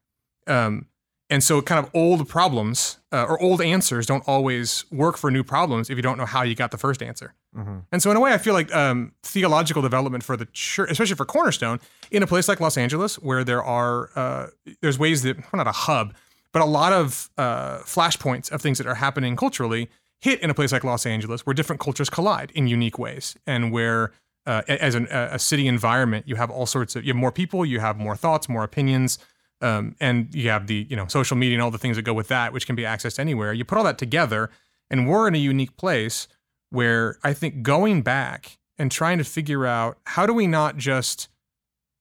um, 0.47 0.87
and 1.29 1.43
so 1.43 1.61
kind 1.61 1.83
of 1.83 1.89
old 1.93 2.27
problems 2.29 2.99
uh, 3.11 3.25
or 3.27 3.41
old 3.41 3.61
answers 3.61 4.05
don't 4.05 4.23
always 4.27 4.85
work 4.91 5.17
for 5.17 5.31
new 5.31 5.43
problems 5.43 5.89
if 5.89 5.95
you 5.95 6.01
don't 6.01 6.17
know 6.17 6.25
how 6.25 6.43
you 6.43 6.55
got 6.55 6.71
the 6.71 6.77
first 6.77 7.01
answer 7.01 7.33
Mhm. 7.55 7.83
And 7.91 8.03
so, 8.03 8.11
in 8.11 8.17
a 8.17 8.19
way, 8.19 8.33
I 8.33 8.37
feel 8.37 8.53
like 8.53 8.73
um, 8.75 9.13
theological 9.23 9.81
development 9.81 10.23
for 10.23 10.35
the 10.35 10.45
church, 10.47 10.91
especially 10.91 11.15
for 11.15 11.25
Cornerstone, 11.25 11.79
in 12.11 12.21
a 12.21 12.27
place 12.27 12.49
like 12.49 12.59
Los 12.59 12.77
Angeles, 12.77 13.15
where 13.15 13.43
there 13.45 13.63
are 13.63 14.09
uh, 14.15 14.47
there's 14.81 14.99
ways 14.99 15.21
that 15.23 15.37
well, 15.37 15.63
not 15.63 15.67
a 15.67 15.71
hub, 15.71 16.13
but 16.51 16.61
a 16.61 16.65
lot 16.65 16.91
of 16.91 17.29
uh, 17.37 17.77
flashpoints 17.79 18.51
of 18.51 18.61
things 18.61 18.77
that 18.77 18.87
are 18.87 18.95
happening 18.95 19.35
culturally 19.37 19.89
hit 20.25 20.41
in 20.41 20.49
a 20.49 20.55
place 20.55 20.71
like 20.71 20.83
Los 20.83 21.05
Angeles, 21.05 21.45
where 21.45 21.53
different 21.53 21.79
cultures 21.79 22.09
collide 22.09 22.51
in 22.55 22.65
unique 22.67 22.97
ways, 22.97 23.35
and 23.45 23.71
where 23.71 24.11
uh, 24.47 24.63
as 24.67 24.95
an, 24.95 25.05
a 25.11 25.37
city 25.37 25.67
environment, 25.67 26.27
you 26.27 26.35
have 26.35 26.49
all 26.49 26.65
sorts 26.65 26.95
of 26.95 27.05
you 27.05 27.13
have 27.13 27.15
more 27.15 27.31
people, 27.31 27.63
you 27.63 27.79
have 27.79 27.97
more 27.97 28.15
thoughts, 28.15 28.49
more 28.49 28.63
opinions, 28.63 29.19
um, 29.61 29.95
and 29.99 30.33
you 30.33 30.49
have 30.49 30.65
the 30.65 30.87
you 30.89 30.95
know 30.95 31.05
social 31.05 31.37
media 31.37 31.55
and 31.55 31.61
all 31.61 31.69
the 31.69 31.77
things 31.77 31.95
that 31.95 32.01
go 32.01 32.13
with 32.13 32.27
that, 32.29 32.53
which 32.53 32.65
can 32.65 32.75
be 32.75 32.81
accessed 32.81 33.19
anywhere. 33.19 33.53
You 33.53 33.65
put 33.65 33.77
all 33.77 33.83
that 33.83 33.99
together, 33.99 34.49
and 34.89 35.07
we're 35.07 35.27
in 35.27 35.35
a 35.35 35.39
unique 35.53 35.77
place 35.77 36.27
where 36.71 37.19
I 37.23 37.33
think 37.33 37.61
going 37.61 38.01
back 38.01 38.57
and 38.79 38.91
trying 38.91 39.19
to 39.19 39.23
figure 39.23 39.67
out 39.67 39.99
how 40.05 40.25
do 40.25 40.33
we 40.33 40.47
not 40.47 40.75
just 40.75 41.29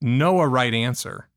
know 0.01 0.41
a 0.41 0.49
right 0.49 0.73
answer, 0.73 1.29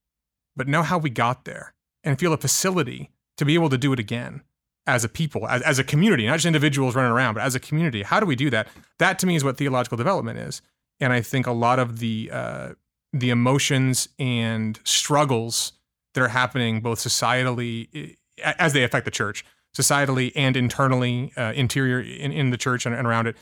but 0.55 0.69
know 0.69 0.83
how 0.83 0.97
we 0.97 1.09
got 1.09 1.43
there 1.43 1.73
and 2.01 2.17
feel 2.17 2.31
a 2.31 2.37
facility 2.37 3.11
to 3.35 3.43
be 3.43 3.55
able 3.55 3.69
to 3.69 3.77
do 3.77 3.91
it 3.91 3.99
again 3.99 4.41
as 4.87 5.03
a 5.03 5.09
people, 5.09 5.47
as, 5.47 5.61
as 5.61 5.79
a 5.79 5.83
community, 5.83 6.25
not 6.25 6.35
just 6.35 6.45
individuals 6.45 6.95
running 6.95 7.11
around, 7.11 7.35
but 7.35 7.43
as 7.43 7.53
a 7.53 7.59
community. 7.59 8.03
How 8.03 8.19
do 8.19 8.25
we 8.25 8.35
do 8.35 8.49
that? 8.49 8.67
That 8.97 9.19
to 9.19 9.27
me 9.27 9.35
is 9.35 9.43
what 9.43 9.57
theological 9.57 9.97
development 9.97 10.39
is. 10.39 10.61
And 10.99 11.13
I 11.13 11.21
think 11.21 11.45
a 11.45 11.51
lot 11.51 11.77
of 11.77 11.99
the 11.99 12.29
uh, 12.31 12.69
the 13.13 13.29
emotions 13.29 14.09
and 14.17 14.79
struggles 14.83 15.73
that 16.13 16.21
are 16.21 16.29
happening 16.29 16.81
both 16.81 16.99
societally 16.99 18.15
as 18.43 18.73
they 18.73 18.83
affect 18.83 19.05
the 19.05 19.11
church, 19.11 19.45
societally 19.75 20.31
and 20.35 20.57
internally, 20.57 21.31
uh, 21.37 21.53
interior 21.55 21.99
in, 21.99 22.31
in 22.31 22.49
the 22.49 22.57
church 22.57 22.85
and, 22.85 22.95
and 22.95 23.07
around 23.07 23.27
it, 23.27 23.35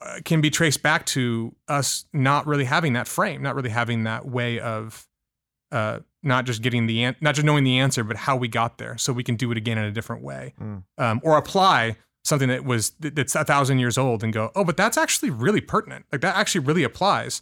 uh, 0.00 0.18
can 0.24 0.40
be 0.40 0.50
traced 0.50 0.82
back 0.82 1.06
to 1.06 1.54
us 1.68 2.04
not 2.12 2.46
really 2.46 2.64
having 2.64 2.92
that 2.94 3.08
frame, 3.08 3.42
not 3.42 3.54
really 3.54 3.70
having 3.70 4.04
that 4.04 4.26
way 4.26 4.58
of 4.58 5.06
uh, 5.72 6.00
not 6.26 6.44
just 6.44 6.60
getting 6.62 6.86
the 6.86 7.04
an- 7.04 7.16
not 7.20 7.34
just 7.34 7.44
knowing 7.46 7.64
the 7.64 7.78
answer, 7.78 8.04
but 8.04 8.16
how 8.16 8.36
we 8.36 8.48
got 8.48 8.78
there, 8.78 8.98
so 8.98 9.12
we 9.12 9.22
can 9.22 9.36
do 9.36 9.50
it 9.52 9.56
again 9.56 9.78
in 9.78 9.84
a 9.84 9.90
different 9.92 10.22
way, 10.22 10.52
Mm. 10.60 10.82
um, 10.98 11.20
or 11.24 11.38
apply 11.38 11.96
something 12.24 12.48
that 12.48 12.64
was 12.64 12.90
that's 13.00 13.34
a 13.34 13.44
thousand 13.44 13.78
years 13.78 13.96
old 13.96 14.24
and 14.24 14.32
go, 14.32 14.50
oh, 14.56 14.64
but 14.64 14.76
that's 14.76 14.98
actually 14.98 15.30
really 15.30 15.60
pertinent. 15.60 16.04
Like 16.12 16.20
that 16.22 16.36
actually 16.36 16.64
really 16.66 16.82
applies. 16.82 17.40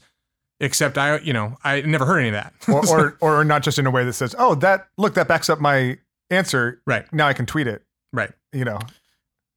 Except 0.61 0.97
I, 0.97 1.19
you 1.19 1.33
know, 1.33 1.57
I 1.65 1.81
never 1.81 2.07
heard 2.07 2.21
any 2.21 2.29
of 2.29 2.35
that. 2.35 2.55
or, 2.69 3.17
or 3.21 3.39
or 3.41 3.45
not 3.45 3.63
just 3.65 3.79
in 3.79 3.87
a 3.87 3.91
way 3.91 4.05
that 4.05 4.13
says, 4.13 4.37
"Oh, 4.39 4.55
that 4.57 4.87
look 4.97 5.15
that 5.15 5.27
backs 5.27 5.51
up 5.51 5.61
my 5.61 5.99
answer." 6.31 6.81
right, 6.87 7.13
Now 7.13 7.27
I 7.27 7.33
can 7.33 7.45
tweet 7.45 7.67
it. 7.67 7.83
right. 8.13 8.31
You 8.53 8.65
know, 8.65 8.79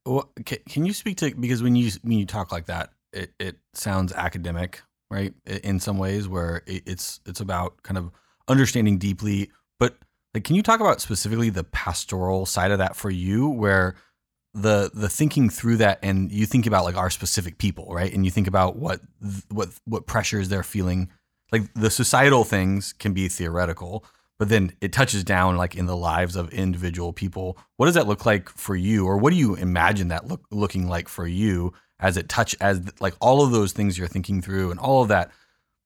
Well, 0.05 0.31
ca- 0.45 0.61
can 0.67 0.85
you 0.85 0.93
speak 0.93 1.17
to 1.17 1.35
because 1.35 1.61
when 1.61 1.75
you 1.75 1.91
when 2.01 2.17
you 2.17 2.25
talk 2.25 2.51
like 2.51 2.65
that, 2.65 2.89
it, 3.13 3.31
it 3.39 3.57
sounds 3.73 4.11
academic, 4.11 4.81
right? 5.11 5.33
In 5.45 5.79
some 5.79 5.97
ways, 5.99 6.27
where 6.27 6.63
it, 6.65 6.81
it's 6.87 7.19
it's 7.27 7.41
about 7.41 7.83
kind 7.83 7.97
of 7.99 8.09
understanding 8.47 8.97
deeply. 8.97 9.51
But 9.79 9.97
like, 10.33 10.43
can 10.43 10.55
you 10.55 10.63
talk 10.63 10.79
about 10.79 11.01
specifically 11.01 11.49
the 11.49 11.63
pastoral 11.63 12.45
side 12.45 12.71
of 12.71 12.79
that 12.79 12.95
for 12.95 13.09
you, 13.09 13.47
where 13.49 13.95
the 14.53 14.89
the 14.93 15.09
thinking 15.09 15.49
through 15.49 15.77
that, 15.77 15.99
and 16.01 16.31
you 16.31 16.45
think 16.45 16.65
about 16.65 16.85
like 16.85 16.97
our 16.97 17.09
specific 17.09 17.57
people, 17.57 17.87
right? 17.93 18.13
And 18.13 18.25
you 18.25 18.31
think 18.31 18.47
about 18.47 18.77
what 18.77 19.01
what 19.49 19.69
what 19.85 20.07
pressures 20.07 20.49
they're 20.49 20.63
feeling. 20.63 21.09
Like 21.51 21.73
the 21.75 21.89
societal 21.89 22.43
things 22.43 22.93
can 22.93 23.13
be 23.13 23.29
theoretical, 23.29 24.03
but 24.37 24.49
then 24.49 24.73
it 24.81 24.91
touches 24.91 25.23
down 25.23 25.55
like 25.55 25.75
in 25.75 25.85
the 25.85 25.95
lives 25.95 26.35
of 26.35 26.51
individual 26.51 27.13
people. 27.13 27.57
What 27.77 27.85
does 27.85 27.95
that 27.95 28.07
look 28.07 28.25
like 28.25 28.49
for 28.49 28.75
you, 28.75 29.05
or 29.05 29.17
what 29.17 29.31
do 29.31 29.37
you 29.37 29.55
imagine 29.55 30.09
that 30.09 30.27
look 30.27 30.45
looking 30.51 30.87
like 30.89 31.07
for 31.07 31.25
you 31.25 31.73
as 31.99 32.17
it 32.17 32.29
touch 32.29 32.55
as 32.61 32.81
like 32.99 33.15
all 33.19 33.43
of 33.43 33.51
those 33.51 33.71
things 33.71 33.97
you're 33.97 34.07
thinking 34.07 34.41
through 34.41 34.71
and 34.71 34.79
all 34.79 35.01
of 35.01 35.07
that 35.07 35.31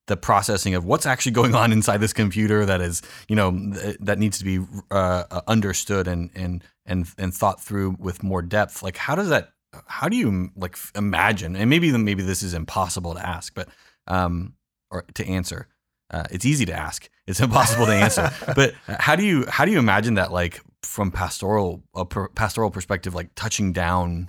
the 0.06 0.16
processing 0.16 0.74
of 0.74 0.84
what's 0.84 1.06
actually 1.06 1.32
going 1.32 1.54
on 1.54 1.72
inside 1.72 1.98
this 1.98 2.12
computer 2.12 2.66
that 2.66 2.80
is 2.80 3.02
you 3.28 3.36
know 3.36 3.52
th- 3.52 3.96
that 4.00 4.18
needs 4.18 4.38
to 4.38 4.44
be 4.44 4.58
uh, 4.90 5.24
uh, 5.30 5.40
understood 5.46 6.08
and 6.08 6.30
and 6.34 6.64
and 6.86 7.06
and 7.18 7.34
thought 7.34 7.60
through 7.60 7.96
with 7.98 8.22
more 8.22 8.42
depth. 8.42 8.82
Like 8.82 8.96
how 8.96 9.14
does 9.14 9.28
that 9.28 9.52
how 9.86 10.08
do 10.08 10.16
you 10.16 10.50
like 10.56 10.76
imagine 10.94 11.56
and 11.56 11.70
maybe 11.70 11.96
maybe 11.96 12.22
this 12.22 12.42
is 12.42 12.52
impossible 12.52 13.14
to 13.14 13.26
ask 13.26 13.54
but 13.54 13.68
um 14.06 14.52
or 14.90 15.02
to 15.14 15.26
answer 15.26 15.66
uh, 16.12 16.24
it's 16.30 16.44
easy 16.44 16.66
to 16.66 16.72
ask. 16.72 17.08
It's 17.26 17.40
impossible 17.40 17.86
to 17.86 17.92
answer. 17.92 18.30
But 18.54 18.74
how 18.86 19.16
do 19.16 19.24
you 19.24 19.46
how 19.48 19.64
do 19.64 19.72
you 19.72 19.78
imagine 19.78 20.14
that 20.14 20.32
like 20.32 20.60
from 20.82 21.10
pastoral 21.10 21.82
a 21.94 22.04
pastoral 22.04 22.70
perspective 22.70 23.14
like 23.14 23.30
touching 23.34 23.72
down 23.72 24.28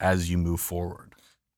as 0.00 0.30
you 0.30 0.38
move 0.38 0.60
forward? 0.60 1.14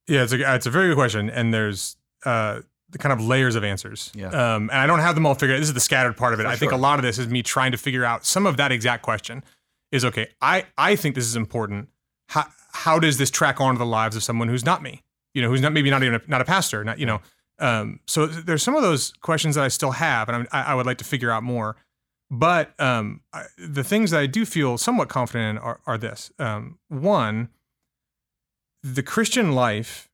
Yeah, 0.07 0.25
it's 0.25 0.33
a 0.33 0.55
it's 0.55 0.67
a 0.67 0.71
very 0.71 0.89
good 0.89 0.97
question, 0.97 1.31
and 1.31 1.55
there's 1.55 1.97
uh, 2.27 2.61
the 2.93 2.99
kind 2.99 3.13
of 3.13 3.21
layers 3.25 3.57
of 3.57 3.65
answers. 3.65 4.13
Yeah. 4.15 4.29
Um, 4.29 4.71
and 4.71 4.79
I 4.79 4.87
don't 4.87 5.01
have 5.01 5.15
them 5.15 5.27
all 5.27 5.35
figured. 5.35 5.57
out. 5.57 5.61
This 5.61 5.69
is 5.69 5.75
the 5.75 5.81
scattered 5.81 6.17
part 6.17 6.35
of 6.35 6.41
it. 6.41 6.45
For 6.45 6.49
I 6.51 6.57
think 6.57 6.73
a 6.73 6.77
lot 6.77 6.99
of 6.99 7.03
this 7.03 7.19
is 7.19 7.29
me 7.29 7.43
trying 7.43 7.73
to 7.73 7.79
figure 7.79 8.05
out 8.05 8.25
some 8.25 8.47
of 8.47 8.57
that 8.59 8.71
exact 8.71 9.03
question. 9.03 9.43
Is 9.91 10.05
okay. 10.05 10.29
I 10.41 10.67
I 10.79 10.97
think 10.97 11.15
this 11.15 11.27
is 11.27 11.37
important. 11.37 11.89
How 12.29 12.47
how 12.73 12.99
does 12.99 13.19
this 13.19 13.31
track 13.31 13.61
onto 13.61 13.79
the 13.79 13.87
lives 13.87 14.17
of 14.17 14.23
someone 14.23 14.49
who's 14.49 14.65
not 14.65 14.83
me? 14.83 15.03
You 15.35 15.43
know, 15.43 15.49
who's 15.49 15.61
not 15.61 15.73
maybe 15.73 15.91
not 15.91 16.03
even 16.03 16.17
a, 16.17 16.21
not 16.29 16.41
a 16.41 16.45
pastor. 16.45 16.85
Not 16.85 16.99
you 16.99 17.07
know. 17.07 17.21
Um, 17.59 18.01
so 18.07 18.27
there's 18.27 18.63
some 18.63 18.75
of 18.75 18.83
those 18.83 19.13
questions 19.21 19.55
that 19.55 19.65
I 19.65 19.69
still 19.69 19.93
have, 19.93 20.29
and 20.29 20.37
I'm, 20.37 20.49
I, 20.51 20.73
I 20.73 20.75
would 20.75 20.87
like 20.87 20.99
to 20.99 21.05
figure 21.05 21.31
out 21.31 21.43
more. 21.43 21.77
But 22.31 22.73
um, 22.81 23.21
I, 23.33 23.45
the 23.59 23.85
things 23.85 24.11
that 24.11 24.21
I 24.21 24.27
do 24.27 24.47
feel 24.47 24.79
somewhat 24.79 25.11
confident 25.11 25.59
in 25.59 25.63
are, 25.63 25.81
are 25.87 25.99
this. 25.99 26.33
Um, 26.39 26.79
one, 26.89 27.51
the 28.83 29.03
Christian 29.03 29.53
life 29.53 30.09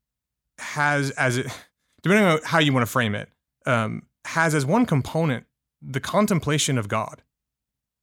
has 0.59 1.11
as 1.12 1.38
it 1.38 1.47
depending 2.02 2.26
on 2.26 2.40
how 2.44 2.58
you 2.58 2.72
want 2.72 2.84
to 2.84 2.90
frame 2.90 3.14
it 3.14 3.28
um, 3.66 4.02
has 4.26 4.54
as 4.54 4.64
one 4.64 4.87
component 4.87 5.46
the 5.80 6.00
contemplation 6.00 6.78
of 6.78 6.88
god 6.88 7.22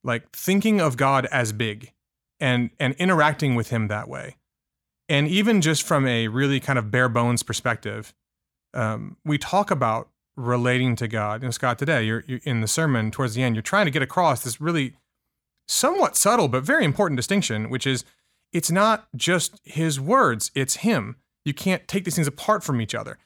like 0.04 0.30
thinking 0.32 0.80
of 0.80 0.96
god 0.96 1.26
as 1.26 1.52
big 1.52 1.92
and 2.40 2.70
and 2.78 2.94
interacting 2.94 3.54
with 3.54 3.70
him 3.70 3.88
that 3.88 4.08
way 4.08 4.36
and 5.08 5.28
even 5.28 5.60
just 5.60 5.82
from 5.82 6.06
a 6.06 6.28
really 6.28 6.60
kind 6.60 6.78
of 6.78 6.90
bare 6.90 7.08
bones 7.08 7.42
perspective 7.42 8.14
um, 8.74 9.16
we 9.24 9.38
talk 9.38 9.70
about 9.70 10.08
relating 10.36 10.96
to 10.96 11.08
god 11.08 11.42
and 11.42 11.54
scott 11.54 11.78
today 11.78 12.02
you're, 12.02 12.24
you're 12.26 12.40
in 12.44 12.60
the 12.60 12.68
sermon 12.68 13.10
towards 13.10 13.34
the 13.34 13.42
end 13.42 13.54
you're 13.54 13.62
trying 13.62 13.86
to 13.86 13.90
get 13.90 14.02
across 14.02 14.42
this 14.42 14.60
really 14.60 14.94
somewhat 15.68 16.16
subtle 16.16 16.48
but 16.48 16.62
very 16.62 16.84
important 16.84 17.16
distinction 17.16 17.70
which 17.70 17.86
is 17.86 18.04
it's 18.52 18.70
not 18.70 19.08
just 19.14 19.60
his 19.64 20.00
words, 20.00 20.50
it's 20.54 20.76
him. 20.76 21.16
You 21.44 21.54
can't 21.54 21.86
take 21.86 22.04
these 22.04 22.14
things 22.14 22.26
apart 22.26 22.64
from 22.64 22.80
each 22.80 22.94
other. 22.94 23.18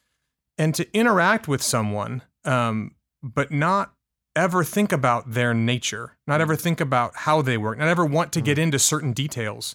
And 0.61 0.75
to 0.75 0.87
interact 0.97 1.49
with 1.49 1.63
someone, 1.63 2.23
um, 2.45 2.95
but 3.23 3.51
not 3.51 3.95
ever 4.37 4.63
think 4.63 4.93
about 4.93 5.33
their 5.33 5.55
nature, 5.55 6.17
not 6.27 6.41
ever 6.41 6.55
think 6.55 6.81
about 6.81 7.13
how 7.17 7.41
they 7.43 7.57
work, 7.57 7.79
not 7.79 7.89
ever 7.89 8.05
want 8.05 8.33
to 8.35 8.41
get 8.43 8.59
into 8.59 8.79
certain 8.79 9.13
details, 9.13 9.75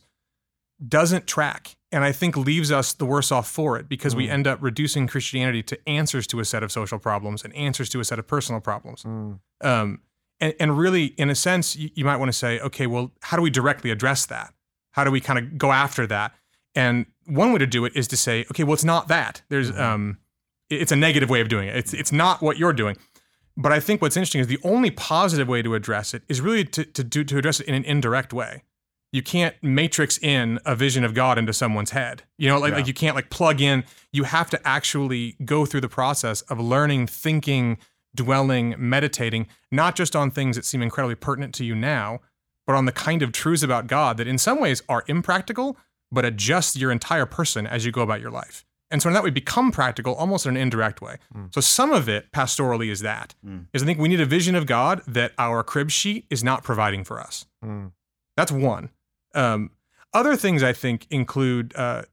doesn't 0.88 1.26
track. 1.26 1.76
And 1.92 2.04
I 2.04 2.12
think 2.12 2.38
leaves 2.38 2.72
us 2.72 2.94
the 2.94 3.06
worse 3.06 3.32
off 3.32 3.50
for 3.50 3.78
it 3.78 3.90
because 3.90 4.16
we 4.16 4.28
Mm. 4.28 4.32
end 4.32 4.48
up 4.48 4.60
reducing 4.62 5.08
Christianity 5.08 5.64
to 5.64 5.90
answers 5.90 6.28
to 6.28 6.40
a 6.40 6.46
set 6.46 6.62
of 6.64 6.72
social 6.72 7.00
problems 7.00 7.44
and 7.44 7.54
answers 7.56 7.90
to 7.90 8.00
a 8.00 8.04
set 8.06 8.20
of 8.20 8.28
personal 8.28 8.62
problems. 8.62 9.04
Mm. 9.04 9.40
Um, 9.62 10.02
and, 10.40 10.54
and 10.60 10.78
really, 10.78 11.06
in 11.18 11.30
a 11.30 11.36
sense, 11.36 11.76
you, 11.76 11.90
you 11.96 12.06
might 12.06 12.18
want 12.18 12.30
to 12.30 12.38
say, 12.38 12.60
okay, 12.60 12.86
well, 12.88 13.12
how 13.22 13.38
do 13.38 13.44
we 13.44 13.50
directly 13.50 13.90
address 13.90 14.26
that? 14.28 14.54
How 14.92 15.04
do 15.04 15.12
we 15.12 15.20
kind 15.22 15.40
of 15.40 15.58
go 15.58 15.72
after 15.72 16.06
that? 16.08 16.34
And 16.76 17.06
one 17.26 17.52
way 17.54 17.60
to 17.60 17.68
do 17.68 17.86
it 17.86 17.94
is 17.96 18.08
to 18.10 18.18
say, 18.18 18.42
okay, 18.52 18.64
well, 18.64 18.74
it's 18.74 18.84
not 18.84 19.08
that. 19.08 19.42
There's, 19.50 19.72
Mhm. 19.72 19.80
um, 19.80 20.18
it's 20.70 20.92
a 20.92 20.96
negative 20.96 21.30
way 21.30 21.42
of 21.42 21.50
doing 21.50 21.68
it. 21.68 21.76
It's 21.76 21.94
it's 21.94 22.12
not 22.12 22.42
what 22.42 22.58
you're 22.58 22.74
doing. 22.74 22.98
But 23.58 23.72
I 23.72 23.80
think 23.80 24.02
what's 24.02 24.18
interesting 24.18 24.42
is 24.42 24.48
the 24.48 24.60
only 24.64 24.92
positive 24.92 25.48
way 25.48 25.62
to 25.62 25.76
address 25.76 26.14
it 26.14 26.24
is 26.28 26.42
really 26.42 26.66
to 26.66 26.84
to 26.86 27.04
do 27.04 27.24
to 27.24 27.38
address 27.38 27.60
it 27.60 27.68
in 27.68 27.76
an 27.76 27.84
indirect 27.86 28.34
way. 28.34 28.64
You 29.12 29.24
can't 29.24 29.56
matrix 29.64 30.18
in 30.18 30.60
a 30.66 30.76
vision 30.76 31.06
of 31.06 31.14
God 31.14 31.38
into 31.38 31.54
someone's 31.54 31.92
head. 31.92 32.24
You 32.38 32.50
know, 32.50 32.60
like, 32.60 32.72
Yeah. 32.72 32.78
like 32.80 32.88
you 32.88 32.94
can't 32.94 33.16
like 33.16 33.30
plug 33.30 33.62
in. 33.62 33.86
You 34.12 34.24
have 34.26 34.50
to 34.50 34.68
actually 34.68 35.38
go 35.46 35.66
through 35.66 35.82
the 35.82 35.88
process 35.88 36.42
of 36.42 36.60
learning, 36.60 37.08
thinking, 37.08 37.78
dwelling, 38.14 38.76
meditating, 38.78 39.48
not 39.72 39.96
just 39.96 40.18
on 40.18 40.32
things 40.32 40.58
that 40.58 40.66
seem 40.66 40.82
incredibly 40.82 41.16
pertinent 41.16 41.54
to 41.56 41.64
you 41.64 41.76
now, 41.76 42.20
but 42.68 42.76
on 42.76 42.86
the 42.86 42.92
kind 42.92 43.22
of 43.22 43.32
truths 43.32 43.64
about 43.64 43.88
God 43.88 44.18
that 44.18 44.28
in 44.28 44.38
some 44.38 44.60
ways 44.60 44.82
are 44.90 45.06
impractical, 45.08 45.78
but 46.12 46.26
adjust 46.26 46.76
your 46.76 46.92
entire 46.92 47.26
person 47.26 47.66
as 47.66 47.86
you 47.86 47.94
go 47.94 48.02
about 48.02 48.20
your 48.20 48.32
life. 48.32 48.66
And 48.92 49.02
so 49.02 49.10
in 49.10 49.14
that 49.14 49.24
way 49.24 49.32
become 49.32 49.72
practical 49.72 50.14
almost 50.16 50.46
in 50.46 50.56
an 50.56 50.62
indirect 50.62 51.02
way. 51.02 51.18
Mm. 51.36 51.54
So 51.54 51.60
some 51.62 51.92
of 51.92 52.08
it 52.08 52.32
pastorally 52.32 52.90
is 52.90 53.00
that. 53.02 53.34
Mm. 53.46 53.66
Is 53.74 53.84
I 53.84 53.86
think 53.86 54.00
we 54.00 54.08
need 54.08 54.22
a 54.22 54.26
vision 54.26 54.56
of 54.56 54.66
God 54.66 55.02
that 55.08 55.34
our 55.38 55.64
crib 55.64 55.90
sheet 55.90 56.26
is 56.30 56.44
not 56.44 56.64
providing 56.64 57.04
for 57.04 57.20
us. 57.20 57.46
Mm. 57.64 57.92
That's 58.38 58.52
one. 58.52 58.90
Um, 59.34 59.72
other 60.14 60.36
things 60.36 60.64
I 60.64 60.72
think 60.72 61.08
include 61.10 61.74
uh, 61.76 62.04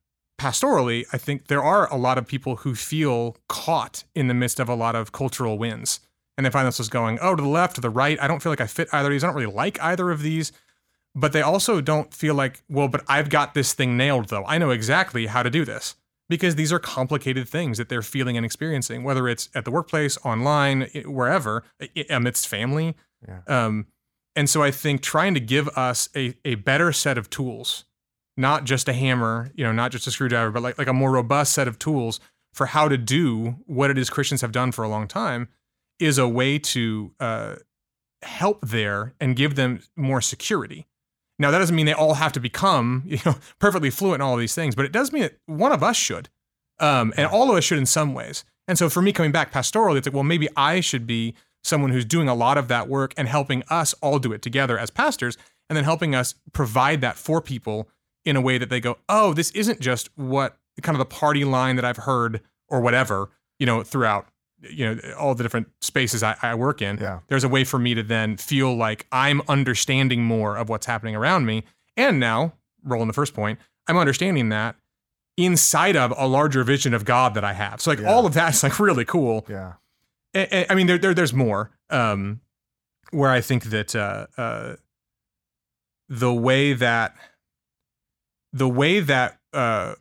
pastorally. 0.40 1.04
I 1.12 1.18
think 1.18 1.46
there 1.46 1.62
are 1.62 1.92
a 1.92 1.96
lot 1.96 2.18
of 2.18 2.26
people 2.26 2.56
who 2.56 2.74
feel 2.74 3.36
caught 3.48 4.04
in 4.14 4.28
the 4.28 4.34
midst 4.34 4.58
of 4.58 4.68
a 4.68 4.74
lot 4.74 4.96
of 4.96 5.12
cultural 5.12 5.56
winds, 5.58 6.00
and 6.36 6.44
they 6.44 6.50
find 6.50 6.66
themselves 6.66 6.88
going, 6.88 7.18
"Oh, 7.20 7.36
to 7.36 7.42
the 7.42 7.48
left, 7.48 7.76
to 7.76 7.80
the 7.80 7.90
right. 7.90 8.20
I 8.20 8.26
don't 8.26 8.42
feel 8.42 8.50
like 8.50 8.60
I 8.60 8.66
fit 8.66 8.88
either 8.92 9.08
of 9.08 9.12
these. 9.12 9.22
I 9.22 9.28
don't 9.28 9.36
really 9.36 9.52
like 9.52 9.80
either 9.80 10.10
of 10.10 10.22
these." 10.22 10.52
But 11.14 11.32
they 11.32 11.42
also 11.42 11.80
don't 11.80 12.12
feel 12.12 12.34
like, 12.34 12.62
"Well, 12.68 12.88
but 12.88 13.04
I've 13.06 13.28
got 13.28 13.54
this 13.54 13.72
thing 13.72 13.96
nailed, 13.96 14.30
though. 14.30 14.44
I 14.46 14.58
know 14.58 14.70
exactly 14.70 15.26
how 15.26 15.42
to 15.42 15.50
do 15.50 15.64
this." 15.64 15.94
Because 16.32 16.54
these 16.54 16.72
are 16.72 16.78
complicated 16.78 17.46
things 17.46 17.76
that 17.76 17.90
they're 17.90 18.00
feeling 18.00 18.38
and 18.38 18.46
experiencing, 18.46 19.04
whether 19.04 19.28
it's 19.28 19.50
at 19.54 19.66
the 19.66 19.70
workplace, 19.70 20.16
online, 20.24 20.88
wherever, 21.04 21.62
amidst 22.08 22.48
family. 22.48 22.96
Yeah. 23.28 23.40
Um, 23.46 23.86
and 24.34 24.48
so 24.48 24.62
I 24.62 24.70
think 24.70 25.02
trying 25.02 25.34
to 25.34 25.40
give 25.40 25.68
us 25.76 26.08
a, 26.16 26.34
a 26.46 26.54
better 26.54 26.90
set 26.90 27.18
of 27.18 27.28
tools, 27.28 27.84
not 28.34 28.64
just 28.64 28.88
a 28.88 28.94
hammer, 28.94 29.50
you 29.54 29.62
know, 29.62 29.72
not 29.72 29.92
just 29.92 30.06
a 30.06 30.10
screwdriver, 30.10 30.50
but 30.50 30.62
like, 30.62 30.78
like 30.78 30.88
a 30.88 30.94
more 30.94 31.10
robust 31.10 31.52
set 31.52 31.68
of 31.68 31.78
tools 31.78 32.18
for 32.54 32.64
how 32.64 32.88
to 32.88 32.96
do 32.96 33.56
what 33.66 33.90
it 33.90 33.98
is 33.98 34.08
Christians 34.08 34.40
have 34.40 34.52
done 34.52 34.72
for 34.72 34.84
a 34.84 34.88
long 34.88 35.06
time 35.06 35.48
is 36.00 36.16
a 36.16 36.26
way 36.26 36.58
to 36.58 37.12
uh, 37.20 37.56
help 38.22 38.66
there 38.66 39.12
and 39.20 39.36
give 39.36 39.54
them 39.54 39.82
more 39.96 40.22
security. 40.22 40.86
Now 41.42 41.50
that 41.50 41.58
doesn't 41.58 41.76
mean 41.76 41.86
they 41.86 41.92
all 41.92 42.14
have 42.14 42.32
to 42.32 42.40
become 42.40 43.02
you 43.04 43.18
know 43.26 43.34
perfectly 43.58 43.90
fluent 43.90 44.16
in 44.16 44.20
all 44.22 44.34
of 44.34 44.40
these 44.40 44.54
things, 44.54 44.74
but 44.74 44.84
it 44.84 44.92
does 44.92 45.12
mean 45.12 45.22
that 45.22 45.38
one 45.46 45.72
of 45.72 45.82
us 45.82 45.96
should, 45.96 46.28
um, 46.78 47.12
and 47.16 47.26
all 47.26 47.50
of 47.50 47.56
us 47.56 47.64
should 47.64 47.78
in 47.78 47.86
some 47.86 48.14
ways. 48.14 48.44
And 48.68 48.78
so 48.78 48.88
for 48.88 49.02
me 49.02 49.12
coming 49.12 49.32
back 49.32 49.52
pastorally, 49.52 49.98
it's 49.98 50.06
like 50.06 50.14
well 50.14 50.22
maybe 50.22 50.48
I 50.56 50.80
should 50.80 51.06
be 51.06 51.34
someone 51.64 51.90
who's 51.90 52.04
doing 52.04 52.28
a 52.28 52.34
lot 52.34 52.58
of 52.58 52.68
that 52.68 52.88
work 52.88 53.14
and 53.16 53.28
helping 53.28 53.62
us 53.68 53.94
all 54.00 54.18
do 54.18 54.32
it 54.32 54.42
together 54.42 54.78
as 54.78 54.90
pastors, 54.90 55.36
and 55.68 55.76
then 55.76 55.84
helping 55.84 56.14
us 56.14 56.34
provide 56.52 57.00
that 57.00 57.16
for 57.16 57.40
people 57.40 57.88
in 58.24 58.36
a 58.36 58.40
way 58.40 58.58
that 58.58 58.68
they 58.68 58.80
go, 58.80 58.98
oh, 59.08 59.34
this 59.34 59.50
isn't 59.50 59.80
just 59.80 60.08
what 60.16 60.56
kind 60.80 60.94
of 60.94 61.00
the 61.00 61.04
party 61.04 61.44
line 61.44 61.76
that 61.76 61.84
I've 61.84 61.98
heard 61.98 62.40
or 62.68 62.80
whatever, 62.80 63.30
you 63.58 63.66
know, 63.66 63.82
throughout 63.82 64.26
you 64.62 64.84
know 64.94 65.00
all 65.18 65.34
the 65.34 65.42
different 65.42 65.68
spaces 65.80 66.22
I, 66.22 66.36
I 66.42 66.54
work 66.54 66.80
in 66.82 66.98
Yeah. 66.98 67.20
there's 67.28 67.44
a 67.44 67.48
way 67.48 67.64
for 67.64 67.78
me 67.78 67.94
to 67.94 68.02
then 68.02 68.36
feel 68.36 68.74
like 68.76 69.06
i'm 69.10 69.42
understanding 69.48 70.22
more 70.24 70.56
of 70.56 70.68
what's 70.68 70.86
happening 70.86 71.16
around 71.16 71.46
me 71.46 71.64
and 71.96 72.20
now 72.20 72.52
rolling 72.84 73.08
the 73.08 73.12
first 73.12 73.34
point 73.34 73.58
i'm 73.88 73.96
understanding 73.96 74.50
that 74.50 74.76
inside 75.36 75.96
of 75.96 76.12
a 76.16 76.26
larger 76.26 76.62
vision 76.62 76.94
of 76.94 77.04
god 77.04 77.34
that 77.34 77.42
i 77.44 77.52
have 77.54 77.80
so 77.80 77.90
like 77.90 77.98
Yeah. 78.00 78.12
all 78.12 78.24
of 78.26 78.34
that's 78.34 78.62
like 78.62 78.78
really 78.78 79.04
cool 79.04 79.44
Yeah. 79.48 79.72
I- 80.34 80.48
I 80.52 80.66
I 80.70 80.74
mean, 80.74 80.86
there, 80.86 80.96
there 80.98 81.12
there's 81.12 81.34
more. 81.34 81.70
Um, 81.90 82.40
where 83.10 83.30
I 83.30 83.42
think 83.42 83.64
that 83.64 83.94
uh, 83.94 84.26
uh, 84.38 84.76
the 86.08 86.32
way 86.32 86.72
that 86.72 87.14
the 88.52 88.68
way 88.68 89.00
that 89.00 89.38
uh, 89.52 89.94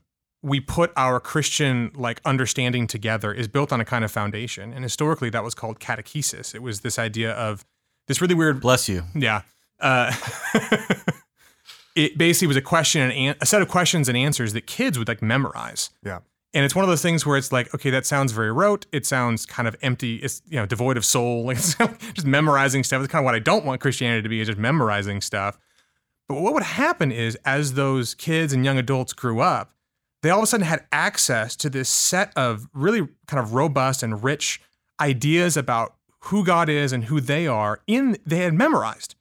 we 0.43 0.59
put 0.59 0.91
our 0.97 1.19
Christian 1.19 1.91
like 1.95 2.19
understanding 2.25 2.87
together 2.87 3.31
is 3.33 3.47
built 3.47 3.71
on 3.71 3.79
a 3.81 3.85
kind 3.85 4.03
of 4.03 4.11
foundation, 4.11 4.73
and 4.73 4.83
historically 4.83 5.29
that 5.29 5.43
was 5.43 5.53
called 5.53 5.79
catechesis. 5.79 6.55
It 6.55 6.61
was 6.63 6.81
this 6.81 6.97
idea 6.97 7.31
of 7.33 7.65
this 8.07 8.21
really 8.21 8.35
weird 8.35 8.59
Bless 8.59 8.89
you. 8.89 9.03
yeah. 9.15 9.41
Uh, 9.79 10.11
it 11.95 12.17
basically 12.17 12.47
was 12.47 12.57
a 12.57 12.61
question 12.61 13.01
and 13.01 13.11
an- 13.11 13.35
a 13.41 13.45
set 13.45 13.61
of 13.61 13.67
questions 13.67 14.07
and 14.07 14.17
answers 14.17 14.53
that 14.53 14.65
kids 14.67 14.97
would 14.97 15.07
like 15.07 15.21
memorize. 15.21 15.89
Yeah. 16.03 16.19
And 16.53 16.65
it's 16.65 16.75
one 16.75 16.83
of 16.83 16.89
those 16.89 17.01
things 17.01 17.25
where 17.25 17.37
it's 17.37 17.51
like, 17.51 17.73
okay, 17.73 17.89
that 17.91 18.05
sounds 18.05 18.33
very 18.33 18.51
rote. 18.51 18.85
It 18.91 19.05
sounds 19.05 19.45
kind 19.45 19.67
of 19.67 19.75
empty. 19.81 20.17
It's 20.17 20.41
you 20.49 20.57
know 20.57 20.65
devoid 20.65 20.97
of 20.97 21.05
soul. 21.05 21.43
Like 21.45 21.57
just 21.57 22.25
memorizing 22.25 22.83
stuff. 22.83 23.01
It's 23.01 23.11
kind 23.11 23.23
of 23.23 23.25
what 23.25 23.35
I 23.35 23.39
don't 23.39 23.65
want 23.65 23.79
Christianity 23.81 24.21
to 24.23 24.29
be 24.29 24.41
is 24.41 24.47
just 24.47 24.59
memorizing 24.59 25.21
stuff. 25.21 25.57
But 26.27 26.41
what 26.41 26.53
would 26.53 26.63
happen 26.63 27.11
is 27.11 27.35
as 27.45 27.73
those 27.73 28.13
kids 28.15 28.53
and 28.53 28.63
young 28.65 28.77
adults 28.77 29.13
grew 29.13 29.39
up, 29.39 29.73
they 30.21 30.29
all 30.29 30.39
of 30.39 30.43
a 30.43 30.47
sudden 30.47 30.65
had 30.65 30.85
access 30.91 31.55
to 31.57 31.69
this 31.69 31.89
set 31.89 32.31
of 32.35 32.67
really 32.73 33.07
kind 33.27 33.39
of 33.39 33.53
robust 33.53 34.03
and 34.03 34.23
rich 34.23 34.61
ideas 34.99 35.57
about 35.57 35.95
who 36.25 36.45
God 36.45 36.69
is 36.69 36.93
and 36.93 37.05
who 37.05 37.19
they 37.19 37.47
are 37.47 37.81
in 37.87 38.17
they 38.25 38.37
had 38.37 38.53
memorized 38.53 39.15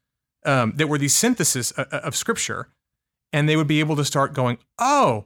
um, 0.44 0.72
that 0.76 0.88
were 0.88 0.98
these 0.98 1.14
synthesis 1.14 1.70
of, 1.72 1.86
of 1.88 2.16
scripture, 2.16 2.68
and 3.32 3.48
they 3.48 3.56
would 3.56 3.66
be 3.68 3.80
able 3.80 3.96
to 3.96 4.04
start 4.04 4.34
going, 4.34 4.58
oh, 4.78 5.24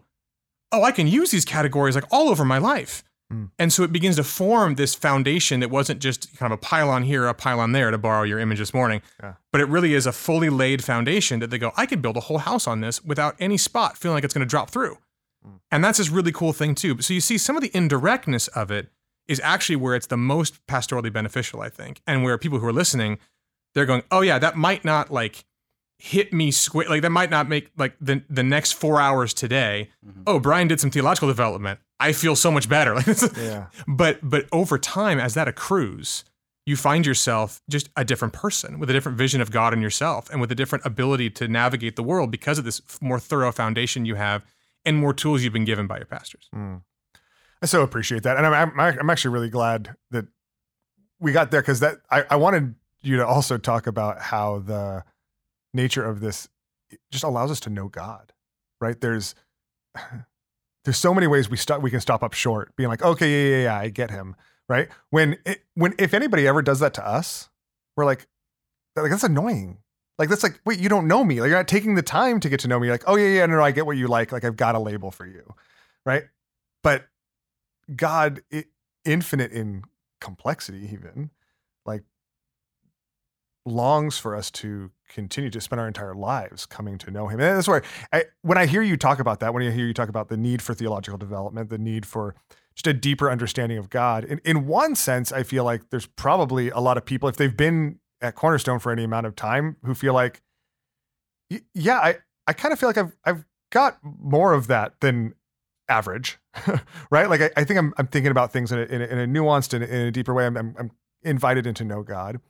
oh, 0.72 0.82
I 0.82 0.92
can 0.92 1.06
use 1.06 1.30
these 1.30 1.44
categories 1.44 1.94
like 1.94 2.04
all 2.10 2.28
over 2.28 2.44
my 2.44 2.58
life. 2.58 3.02
Hmm. 3.30 3.46
And 3.58 3.72
so 3.72 3.82
it 3.84 3.92
begins 3.92 4.16
to 4.16 4.24
form 4.24 4.74
this 4.74 4.94
foundation 4.94 5.60
that 5.60 5.70
wasn't 5.70 6.00
just 6.00 6.36
kind 6.36 6.52
of 6.52 6.58
a 6.58 6.60
pylon 6.60 7.04
here, 7.04 7.26
a 7.26 7.34
pylon 7.34 7.72
there, 7.72 7.90
to 7.90 7.98
borrow 7.98 8.22
your 8.24 8.38
image 8.38 8.58
this 8.58 8.74
morning, 8.74 9.00
Yeah. 9.22 9.34
but 9.50 9.60
it 9.60 9.68
really 9.68 9.94
is 9.94 10.06
a 10.06 10.12
fully 10.12 10.50
laid 10.50 10.84
foundation 10.84 11.40
that 11.40 11.50
they 11.50 11.58
go, 11.58 11.72
I 11.76 11.86
could 11.86 12.02
build 12.02 12.16
a 12.16 12.20
whole 12.20 12.38
house 12.38 12.66
on 12.66 12.80
this 12.80 13.02
without 13.04 13.34
any 13.38 13.56
spot 13.56 13.96
feeling 13.96 14.14
like 14.16 14.24
it's 14.24 14.34
going 14.34 14.46
to 14.46 14.50
drop 14.50 14.70
through. 14.70 14.98
And 15.70 15.82
that's 15.84 15.98
this 15.98 16.08
really 16.10 16.32
cool 16.32 16.52
thing 16.52 16.74
too. 16.74 17.00
So 17.00 17.12
you 17.14 17.20
see 17.20 17.36
some 17.38 17.56
of 17.56 17.62
the 17.62 17.70
indirectness 17.74 18.48
of 18.48 18.70
it 18.70 18.88
is 19.28 19.40
actually 19.42 19.76
where 19.76 19.94
it's 19.94 20.06
the 20.06 20.16
most 20.16 20.64
pastorally 20.66 21.12
beneficial, 21.12 21.60
I 21.60 21.68
think, 21.68 22.00
and 22.06 22.22
where 22.22 22.36
people 22.38 22.58
who 22.58 22.66
are 22.66 22.72
listening, 22.72 23.18
they're 23.74 23.86
going, 23.86 24.02
oh 24.10 24.20
yeah, 24.20 24.38
that 24.38 24.56
might 24.56 24.84
not 24.84 25.10
like 25.10 25.44
hit 25.98 26.32
me 26.32 26.50
square, 26.50 26.88
like 26.88 27.02
that 27.02 27.10
might 27.10 27.30
not 27.30 27.48
make 27.48 27.70
like 27.76 27.94
the 28.00 28.22
the 28.28 28.42
next 28.42 28.72
four 28.72 29.00
hours 29.00 29.32
today. 29.34 29.90
Mhm. 30.06 30.22
Oh, 30.26 30.38
Brian 30.38 30.68
did 30.68 30.80
some 30.80 30.90
theological 30.90 31.28
development. 31.28 31.80
I 32.00 32.12
feel 32.12 32.36
so 32.36 32.50
much 32.50 32.68
better. 32.68 32.94
Like, 33.06 33.36
Yeah. 33.36 33.66
but 33.86 34.18
but 34.22 34.46
over 34.52 34.78
time, 34.78 35.18
as 35.18 35.34
that 35.34 35.48
accrues, 35.48 36.24
you 36.66 36.76
find 36.76 37.06
yourself 37.06 37.60
just 37.70 37.88
a 37.96 38.04
different 38.04 38.34
person 38.34 38.78
with 38.78 38.90
a 38.90 38.92
different 38.92 39.18
vision 39.18 39.40
of 39.40 39.50
God 39.50 39.72
and 39.72 39.82
yourself, 39.82 40.28
and 40.30 40.40
with 40.40 40.50
a 40.52 40.54
different 40.54 40.84
ability 40.86 41.30
to 41.30 41.48
navigate 41.48 41.96
the 41.96 42.02
world 42.02 42.30
because 42.30 42.58
of 42.58 42.64
this 42.64 42.80
more 43.00 43.18
thorough 43.20 43.52
foundation 43.52 44.04
you 44.04 44.14
have 44.16 44.44
and 44.84 44.96
more 44.96 45.14
tools 45.14 45.42
you've 45.42 45.52
been 45.52 45.64
given 45.64 45.86
by 45.86 45.96
your 45.96 46.06
pastors. 46.06 46.48
Mm. 46.54 46.82
I 47.62 47.66
so 47.66 47.82
appreciate 47.82 48.22
that, 48.24 48.36
and 48.36 48.46
I'm 48.46 48.78
I'm, 48.78 48.98
I'm 49.00 49.10
actually 49.10 49.32
really 49.32 49.50
glad 49.50 49.96
that 50.10 50.26
we 51.20 51.32
got 51.32 51.50
there 51.50 51.62
because 51.62 51.80
that 51.80 51.98
I, 52.10 52.24
I 52.30 52.36
wanted 52.36 52.74
you 53.00 53.16
to 53.18 53.26
also 53.26 53.58
talk 53.58 53.86
about 53.86 54.20
how 54.20 54.58
the 54.60 55.04
nature 55.72 56.04
of 56.04 56.20
this 56.20 56.48
just 57.10 57.24
allows 57.24 57.50
us 57.50 57.60
to 57.60 57.70
know 57.70 57.88
God, 57.88 58.32
right? 58.80 59.00
There's 59.00 59.34
there's 60.84 60.98
so 60.98 61.14
many 61.14 61.26
ways 61.26 61.48
we 61.48 61.56
stop 61.56 61.82
we 61.82 61.90
can 61.90 62.00
stop 62.00 62.22
up 62.22 62.32
short, 62.32 62.74
being 62.76 62.88
like, 62.88 63.02
okay, 63.02 63.30
yeah, 63.30 63.56
yeah, 63.56 63.62
yeah, 63.64 63.78
I 63.78 63.88
get 63.88 64.10
him, 64.10 64.36
right? 64.68 64.88
When 65.10 65.38
it, 65.46 65.62
when 65.74 65.94
if 65.98 66.14
anybody 66.14 66.46
ever 66.46 66.62
does 66.62 66.80
that 66.80 66.94
to 66.94 67.06
us, 67.06 67.48
we're 67.96 68.04
like, 68.04 68.26
like 68.96 69.10
that's 69.10 69.24
annoying. 69.24 69.78
Like 70.18 70.28
that's 70.28 70.42
like, 70.42 70.60
wait, 70.64 70.78
you 70.78 70.88
don't 70.88 71.08
know 71.08 71.24
me. 71.24 71.40
Like 71.40 71.48
you're 71.48 71.58
not 71.58 71.68
taking 71.68 71.94
the 71.94 72.02
time 72.02 72.40
to 72.40 72.48
get 72.48 72.60
to 72.60 72.68
know 72.68 72.78
me. 72.78 72.90
Like, 72.90 73.04
oh 73.06 73.16
yeah, 73.16 73.28
yeah, 73.28 73.46
no, 73.46 73.56
no, 73.56 73.62
I 73.62 73.72
get 73.72 73.86
what 73.86 73.96
you 73.96 74.06
like. 74.06 74.32
Like 74.32 74.44
I've 74.44 74.56
got 74.56 74.74
a 74.74 74.78
label 74.78 75.10
for 75.10 75.26
you, 75.26 75.54
right? 76.04 76.24
But 76.82 77.06
God, 77.94 78.42
i 78.52 78.64
infinite 79.04 79.52
in 79.52 79.82
complexity, 80.20 80.88
even 80.92 81.30
like 81.84 82.02
longs 83.66 84.16
for 84.16 84.34
us 84.34 84.50
to 84.50 84.90
continue 85.08 85.50
to 85.50 85.60
spend 85.60 85.80
our 85.80 85.86
entire 85.86 86.14
lives 86.14 86.64
coming 86.64 86.96
to 86.98 87.10
know 87.10 87.26
Him. 87.26 87.40
And 87.40 87.56
that's 87.56 87.68
where 87.68 87.82
I, 88.12 88.24
when 88.42 88.56
I 88.56 88.66
hear 88.66 88.82
you 88.82 88.96
talk 88.96 89.18
about 89.18 89.40
that, 89.40 89.52
when 89.52 89.62
I 89.62 89.70
hear 89.70 89.86
you 89.86 89.94
talk 89.94 90.08
about 90.08 90.28
the 90.28 90.36
need 90.36 90.62
for 90.62 90.74
theological 90.74 91.18
development, 91.18 91.70
the 91.70 91.78
need 91.78 92.06
for 92.06 92.34
just 92.74 92.86
a 92.86 92.92
deeper 92.92 93.30
understanding 93.30 93.78
of 93.78 93.90
God. 93.90 94.24
In, 94.24 94.40
in 94.44 94.66
one 94.66 94.94
sense, 94.94 95.32
I 95.32 95.42
feel 95.42 95.64
like 95.64 95.90
there's 95.90 96.06
probably 96.06 96.70
a 96.70 96.80
lot 96.80 96.96
of 96.96 97.04
people, 97.04 97.28
if 97.28 97.36
they've 97.36 97.56
been 97.56 97.98
at 98.24 98.34
Cornerstone 98.34 98.78
for 98.78 98.90
any 98.90 99.04
amount 99.04 99.26
of 99.26 99.36
time, 99.36 99.76
who 99.84 99.94
feel 99.94 100.14
like, 100.14 100.42
yeah, 101.74 101.98
I, 101.98 102.16
I 102.46 102.54
kind 102.54 102.72
of 102.72 102.80
feel 102.80 102.88
like 102.88 102.96
I've, 102.98 103.14
I've 103.24 103.44
got 103.70 103.98
more 104.02 104.54
of 104.54 104.66
that 104.68 105.00
than 105.00 105.34
average, 105.88 106.38
right? 107.10 107.28
Like 107.28 107.42
I, 107.42 107.50
I 107.58 107.64
think 107.64 107.78
I'm, 107.78 107.92
I'm 107.98 108.06
thinking 108.06 108.30
about 108.30 108.50
things 108.50 108.72
in 108.72 108.78
a, 108.78 108.82
in 108.82 109.02
a, 109.02 109.04
in 109.04 109.18
a 109.18 109.26
nuanced 109.26 109.74
and 109.74 109.84
in 109.84 110.06
a 110.06 110.10
deeper 110.10 110.32
way. 110.32 110.46
I'm, 110.46 110.56
I'm, 110.56 110.74
I'm 110.78 110.90
invited 111.22 111.66
into 111.66 111.84
know 111.84 112.02
God. 112.02 112.40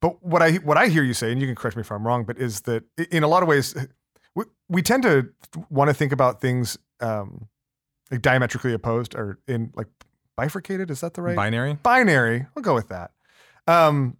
But 0.00 0.22
what 0.22 0.42
I, 0.42 0.54
what 0.56 0.78
I 0.78 0.88
hear 0.88 1.02
you 1.02 1.14
say, 1.14 1.30
and 1.30 1.40
you 1.40 1.46
can 1.46 1.54
correct 1.54 1.76
me 1.76 1.82
if 1.82 1.92
I'm 1.92 2.06
wrong, 2.06 2.24
but 2.24 2.38
is 2.38 2.62
that 2.62 2.84
in 3.10 3.22
a 3.22 3.28
lot 3.28 3.42
of 3.42 3.48
ways, 3.48 3.74
we, 4.34 4.44
we 4.68 4.82
tend 4.82 5.02
to 5.02 5.28
want 5.68 5.88
to 5.88 5.94
think 5.94 6.12
about 6.12 6.40
things 6.40 6.78
um, 7.00 7.48
like 8.10 8.22
diametrically 8.22 8.72
opposed 8.72 9.14
or 9.14 9.38
in 9.46 9.72
like 9.74 9.88
bifurcated. 10.36 10.90
Is 10.90 11.00
that 11.00 11.14
the 11.14 11.22
right? 11.22 11.36
Binary. 11.36 11.74
binary. 11.74 12.46
We'll 12.54 12.62
go 12.62 12.74
with 12.74 12.88
that. 12.88 13.12
Um, 13.66 14.16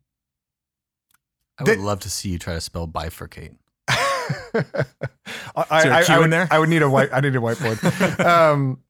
I 1.58 1.62
would 1.64 1.78
That- 1.78 1.82
love 1.84 2.00
to 2.00 2.10
see 2.10 2.30
you 2.30 2.38
try 2.38 2.54
to 2.54 2.60
spell 2.60 2.88
bifurcate. 2.88 3.56
I, 3.88 5.78
Is 5.78 5.82
there 5.84 5.92
a 5.92 5.96
I- 5.96 6.04
Q 6.04 6.14
I 6.14 6.16
in 6.16 6.20
would, 6.22 6.32
there? 6.32 6.48
I 6.50 6.58
would 6.58 6.68
need 6.68 6.82
a 6.82 6.90
white. 6.90 7.10
I 7.12 7.20
need 7.20 7.34
a 7.36 7.38
whiteboard. 7.38 8.24
um, 8.24 8.80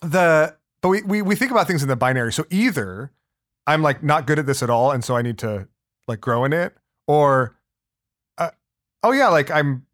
the 0.00 0.56
but 0.80 0.88
we, 0.88 1.02
we 1.02 1.22
we 1.22 1.34
think 1.34 1.50
about 1.50 1.66
things 1.66 1.82
in 1.82 1.88
the 1.88 1.96
binary. 1.96 2.32
So 2.32 2.44
either 2.50 3.12
I'm 3.66 3.82
like 3.82 4.02
not 4.02 4.26
good 4.26 4.38
at 4.38 4.46
this 4.46 4.62
at 4.62 4.70
all, 4.70 4.90
and 4.92 5.04
so 5.04 5.16
I 5.16 5.22
need 5.22 5.38
to 5.38 5.68
like 6.06 6.20
grow 6.20 6.44
in 6.44 6.52
it, 6.52 6.74
or 7.06 7.56
uh, 8.38 8.50
oh 9.02 9.12
yeah, 9.12 9.28
like 9.28 9.50
I'm 9.50 9.86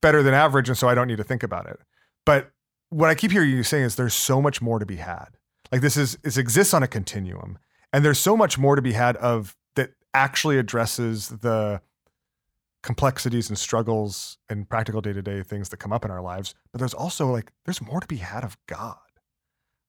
better 0.00 0.22
than 0.22 0.34
average, 0.34 0.68
and 0.68 0.76
so 0.76 0.88
I 0.88 0.94
don't 0.94 1.06
need 1.06 1.18
to 1.18 1.24
think 1.24 1.42
about 1.42 1.66
it. 1.66 1.78
But 2.26 2.50
what 2.90 3.08
I 3.10 3.14
keep 3.14 3.30
hearing 3.30 3.50
you 3.50 3.62
saying 3.62 3.84
is 3.84 3.96
there's 3.96 4.14
so 4.14 4.42
much 4.42 4.60
more 4.60 4.78
to 4.78 4.86
be 4.86 4.96
had. 4.96 5.28
Like 5.70 5.80
this 5.80 5.96
is 5.96 6.16
this 6.22 6.36
exists 6.36 6.74
on 6.74 6.82
a 6.82 6.88
continuum, 6.88 7.58
and 7.92 8.04
there's 8.04 8.18
so 8.18 8.36
much 8.36 8.58
more 8.58 8.74
to 8.76 8.82
be 8.82 8.92
had 8.92 9.16
of 9.18 9.54
that 9.54 9.61
actually 10.14 10.58
addresses 10.58 11.28
the 11.28 11.80
complexities 12.82 13.48
and 13.48 13.58
struggles 13.58 14.38
and 14.48 14.68
practical 14.68 15.00
day-to-day 15.00 15.42
things 15.42 15.68
that 15.68 15.76
come 15.76 15.92
up 15.92 16.04
in 16.04 16.10
our 16.10 16.20
lives 16.20 16.54
but 16.72 16.80
there's 16.80 16.94
also 16.94 17.28
like 17.30 17.52
there's 17.64 17.80
more 17.80 18.00
to 18.00 18.06
be 18.06 18.16
had 18.16 18.42
of 18.42 18.56
god. 18.66 18.96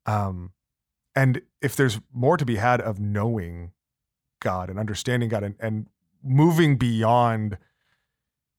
Um 0.06 0.52
and 1.16 1.42
if 1.62 1.76
there's 1.76 2.00
more 2.12 2.38
to 2.38 2.46
be 2.46 2.58
had 2.58 2.82
of 2.82 3.00
knowing 3.00 3.72
god 4.42 4.70
and 4.70 4.78
understanding 4.78 5.30
god 5.30 5.44
and, 5.44 5.56
and 5.60 5.88
moving 6.24 6.78
beyond 6.78 7.58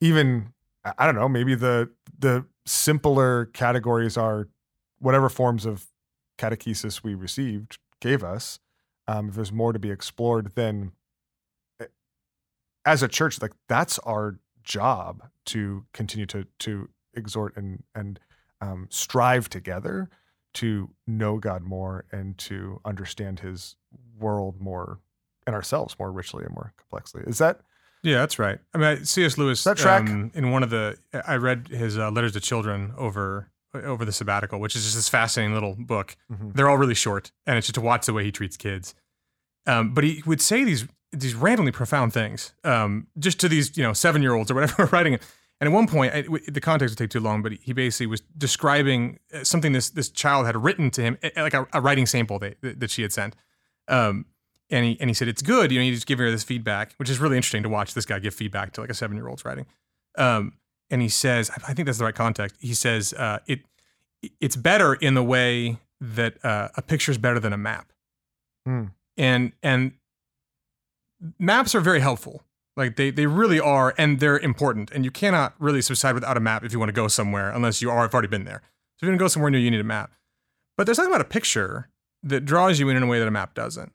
even 0.00 0.52
I- 0.84 1.06
don't 1.06 1.14
know 1.14 1.28
maybe 1.28 1.54
the 1.54 1.90
the 2.18 2.44
simpler 2.66 3.46
categories 3.46 4.16
are 4.16 4.48
whatever 4.98 5.28
forms 5.28 5.64
of 5.66 5.86
catechesis 6.38 7.02
we 7.02 7.14
received 7.14 7.78
gave 8.00 8.24
us, 8.24 8.58
um, 9.06 9.28
if 9.28 9.34
there's 9.34 9.52
more 9.52 9.72
to 9.72 9.78
be 9.78 9.90
explored, 9.90 10.52
then 10.54 10.92
as 12.84 13.02
a 13.02 13.08
church, 13.08 13.40
like 13.40 13.52
that's 13.68 13.98
our 14.00 14.38
job 14.62 15.22
to 15.46 15.84
continue 15.92 16.26
to 16.26 16.46
to 16.60 16.88
exhort 17.14 17.56
and 17.56 17.82
and 17.94 18.18
um, 18.60 18.86
strive 18.90 19.48
together 19.48 20.08
to 20.54 20.90
know 21.06 21.38
God 21.38 21.62
more 21.62 22.04
and 22.12 22.38
to 22.38 22.80
understand 22.84 23.40
His 23.40 23.76
world 24.18 24.60
more 24.60 25.00
and 25.46 25.54
ourselves 25.54 25.96
more 25.98 26.10
richly 26.12 26.44
and 26.44 26.54
more 26.54 26.72
complexly. 26.76 27.22
Is 27.26 27.38
that 27.38 27.60
Yeah, 28.02 28.18
that's 28.18 28.38
right. 28.38 28.58
I 28.72 28.78
mean, 28.78 29.04
C.S. 29.04 29.36
Lewis. 29.36 29.62
That 29.64 29.76
track? 29.76 30.08
Um, 30.08 30.30
in 30.34 30.50
one 30.50 30.62
of 30.62 30.70
the, 30.70 30.96
I 31.26 31.36
read 31.36 31.68
his 31.68 31.98
uh, 31.98 32.10
letters 32.10 32.32
to 32.32 32.40
children 32.40 32.92
over 32.96 33.50
over 33.74 34.04
the 34.04 34.12
sabbatical, 34.12 34.60
which 34.60 34.76
is 34.76 34.84
just 34.84 34.94
this 34.94 35.08
fascinating 35.08 35.52
little 35.52 35.74
book. 35.76 36.16
Mhm. 36.30 36.54
They're 36.54 36.68
all 36.70 36.78
really 36.78 36.94
short, 36.94 37.32
and 37.44 37.58
it's 37.58 37.66
just 37.66 37.74
to 37.74 37.80
watch 37.80 38.06
the 38.06 38.12
way 38.12 38.22
he 38.22 38.30
treats 38.30 38.56
kids. 38.56 38.94
Um, 39.66 39.92
but 39.94 40.04
he 40.04 40.22
would 40.24 40.40
say 40.40 40.62
these 40.62 40.86
these 41.14 41.34
randomly 41.34 41.72
profound 41.72 42.12
things, 42.12 42.52
um, 42.64 43.06
just 43.18 43.40
to 43.40 43.48
these 43.48 43.76
you 43.76 43.82
know 43.82 43.92
seven 43.92 44.22
year 44.22 44.34
olds 44.34 44.50
or 44.50 44.54
whatever 44.54 44.86
writing 44.92 45.14
it. 45.14 45.22
And 45.60 45.68
at 45.68 45.72
one 45.72 45.86
point, 45.86 46.12
I, 46.12 46.22
the 46.48 46.60
context 46.60 46.92
would 46.92 46.98
take 46.98 47.10
too 47.10 47.20
long, 47.20 47.40
but 47.40 47.52
he 47.52 47.72
basically 47.72 48.06
was 48.08 48.20
describing 48.36 49.20
uh, 49.32 49.44
something 49.44 49.72
this 49.72 49.88
this 49.90 50.10
child 50.10 50.46
had 50.46 50.56
written 50.62 50.90
to 50.90 51.02
him, 51.02 51.18
like 51.36 51.54
a, 51.54 51.66
a 51.72 51.80
writing 51.80 52.06
sample 52.06 52.38
that, 52.40 52.56
that 52.60 52.90
she 52.90 53.02
had 53.02 53.12
sent. 53.12 53.36
Um, 53.88 54.26
and 54.70 54.84
he 54.84 54.96
and 55.00 55.08
he 55.08 55.14
said 55.14 55.28
it's 55.28 55.42
good. 55.42 55.70
You 55.70 55.80
know, 55.82 55.90
just 55.90 56.06
give 56.06 56.18
her 56.18 56.30
this 56.30 56.42
feedback, 56.42 56.94
which 56.96 57.08
is 57.08 57.18
really 57.20 57.36
interesting 57.36 57.62
to 57.62 57.68
watch 57.68 57.94
this 57.94 58.04
guy 58.04 58.18
give 58.18 58.34
feedback 58.34 58.72
to 58.72 58.80
like 58.80 58.90
a 58.90 58.94
seven 58.94 59.16
year 59.16 59.28
old's 59.28 59.44
writing. 59.44 59.66
Um, 60.18 60.54
and 60.90 61.00
he 61.00 61.08
says, 61.08 61.50
I 61.66 61.72
think 61.72 61.86
that's 61.86 61.98
the 61.98 62.04
right 62.04 62.14
context. 62.14 62.56
He 62.60 62.74
says 62.74 63.12
uh, 63.14 63.38
it 63.46 63.60
it's 64.40 64.56
better 64.56 64.94
in 64.94 65.14
the 65.14 65.22
way 65.24 65.78
that 66.00 66.44
uh, 66.44 66.68
a 66.76 66.82
picture 66.82 67.12
is 67.12 67.18
better 67.18 67.38
than 67.38 67.52
a 67.52 67.58
map, 67.58 67.92
Hmm. 68.66 68.86
and 69.16 69.52
and 69.62 69.92
maps 71.38 71.74
are 71.74 71.80
very 71.80 72.00
helpful. 72.00 72.42
Like 72.76 72.96
they 72.96 73.10
they 73.10 73.26
really 73.26 73.60
are, 73.60 73.94
and 73.96 74.18
they're 74.20 74.38
important. 74.38 74.90
And 74.90 75.04
you 75.04 75.10
cannot 75.10 75.54
really 75.58 75.80
subside 75.82 76.14
without 76.14 76.36
a 76.36 76.40
map 76.40 76.64
if 76.64 76.72
you 76.72 76.78
want 76.78 76.88
to 76.88 76.92
go 76.94 77.06
somewhere, 77.08 77.50
unless 77.50 77.80
you 77.80 77.90
are 77.90 78.02
have 78.02 78.12
already 78.12 78.28
been 78.28 78.44
there. 78.44 78.62
So 78.64 78.98
if 78.98 79.02
you're 79.02 79.10
gonna 79.12 79.18
go 79.18 79.28
somewhere 79.28 79.50
new, 79.50 79.58
you 79.58 79.70
need 79.70 79.80
a 79.80 79.84
map. 79.84 80.12
But 80.76 80.84
there's 80.86 80.96
something 80.96 81.12
about 81.14 81.24
a 81.24 81.28
picture 81.28 81.88
that 82.24 82.44
draws 82.44 82.80
you 82.80 82.88
in 82.88 82.96
in 82.96 83.02
a 83.02 83.06
way 83.06 83.18
that 83.20 83.28
a 83.28 83.30
map 83.30 83.54
doesn't. 83.54 83.92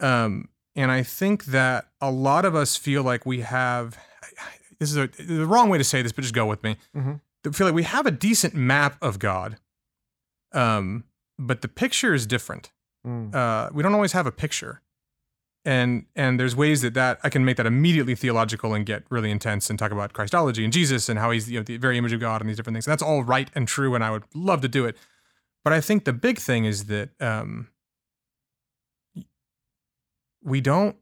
Um, 0.00 0.48
and 0.74 0.90
I 0.90 1.02
think 1.02 1.46
that 1.46 1.88
a 2.00 2.10
lot 2.10 2.44
of 2.44 2.54
us 2.54 2.76
feel 2.76 3.02
like 3.02 3.26
we 3.26 3.40
have. 3.40 3.98
This 4.80 4.90
is 4.90 4.96
a, 4.96 5.06
the 5.06 5.46
wrong 5.46 5.68
way 5.68 5.78
to 5.78 5.84
say 5.84 6.02
this, 6.02 6.12
but 6.12 6.22
just 6.22 6.34
go 6.34 6.46
with 6.46 6.62
me. 6.64 6.76
Mhm. 6.96 7.20
That 7.44 7.54
feel 7.54 7.66
like 7.66 7.74
we 7.76 7.84
have 7.84 8.06
a 8.06 8.10
decent 8.10 8.54
map 8.54 8.96
of 9.02 9.18
God, 9.18 9.58
um, 10.52 11.04
but 11.38 11.62
the 11.62 11.68
picture 11.68 12.14
is 12.14 12.26
different 12.26 12.70
Mm. 13.06 13.34
uh, 13.34 13.68
we 13.74 13.82
don't 13.82 13.92
always 13.94 14.12
have 14.12 14.26
a 14.26 14.32
picture 14.32 14.80
and 15.64 16.04
and 16.14 16.38
there's 16.38 16.54
ways 16.54 16.82
that 16.82 16.94
that 16.94 17.18
i 17.22 17.28
can 17.28 17.44
make 17.44 17.56
that 17.56 17.66
immediately 17.66 18.14
theological 18.14 18.74
and 18.74 18.86
get 18.86 19.02
really 19.10 19.30
intense 19.30 19.70
and 19.70 19.78
talk 19.78 19.92
about 19.92 20.12
christology 20.12 20.64
and 20.64 20.72
jesus 20.72 21.08
and 21.08 21.18
how 21.18 21.30
he's 21.30 21.50
you 21.50 21.58
know 21.58 21.64
the 21.64 21.76
very 21.76 21.98
image 21.98 22.12
of 22.12 22.20
god 22.20 22.40
and 22.40 22.50
these 22.50 22.56
different 22.56 22.74
things 22.74 22.86
and 22.86 22.92
that's 22.92 23.02
all 23.02 23.22
right 23.22 23.50
and 23.54 23.68
true 23.68 23.94
and 23.94 24.04
i 24.04 24.10
would 24.10 24.24
love 24.34 24.60
to 24.60 24.68
do 24.68 24.84
it 24.84 24.96
but 25.62 25.72
i 25.72 25.80
think 25.80 26.04
the 26.04 26.12
big 26.12 26.38
thing 26.38 26.64
is 26.64 26.84
that 26.86 27.10
um, 27.20 27.68
we 30.42 30.60
don't 30.60 30.96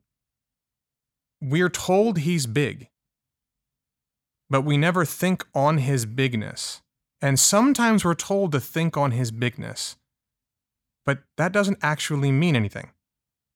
we're 1.40 1.68
told 1.68 2.18
he's 2.18 2.46
big 2.46 2.88
but 4.48 4.62
we 4.62 4.76
never 4.76 5.04
think 5.04 5.44
on 5.54 5.78
his 5.78 6.06
bigness 6.06 6.82
and 7.20 7.38
sometimes 7.38 8.04
we're 8.04 8.14
told 8.14 8.52
to 8.52 8.60
think 8.60 8.96
on 8.96 9.10
his 9.10 9.30
bigness 9.30 9.96
but 11.04 11.18
that 11.36 11.52
doesn't 11.52 11.78
actually 11.82 12.30
mean 12.32 12.56
anything. 12.56 12.90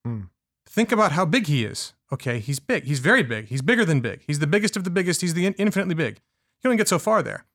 Hmm. 0.05 0.21
Think 0.67 0.91
about 0.91 1.13
how 1.13 1.25
big 1.25 1.47
he 1.47 1.63
is. 1.65 1.93
Okay, 2.11 2.39
he's 2.39 2.59
big. 2.59 2.85
He's 2.85 2.99
very 2.99 3.23
big. 3.23 3.47
He's 3.47 3.61
bigger 3.61 3.83
than 3.83 3.99
big. 3.99 4.21
He's 4.25 4.39
the 4.39 4.47
biggest 4.47 4.77
of 4.77 4.83
the 4.83 4.89
biggest. 4.89 5.21
He's 5.21 5.33
the 5.33 5.45
in- 5.45 5.53
infinitely 5.53 5.95
big. 5.95 6.21
You 6.63 6.69
don't 6.69 6.77
get 6.77 6.87
so 6.87 6.99
far 6.99 7.21
there. 7.23 7.45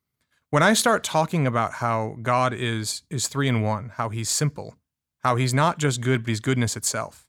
When 0.51 0.63
I 0.63 0.75
start 0.75 1.03
talking 1.03 1.47
about 1.47 1.75
how 1.75 2.17
God 2.23 2.53
is 2.53 3.03
is 3.09 3.29
three 3.29 3.49
in 3.49 3.63
one, 3.63 3.93
how 3.97 4.11
he's 4.11 4.29
simple, 4.29 4.75
how 5.23 5.37
he's 5.37 5.55
not 5.55 5.79
just 5.79 6.01
good, 6.01 6.23
but 6.23 6.29
he's 6.29 6.41
goodness 6.41 6.77
itself, 6.77 7.27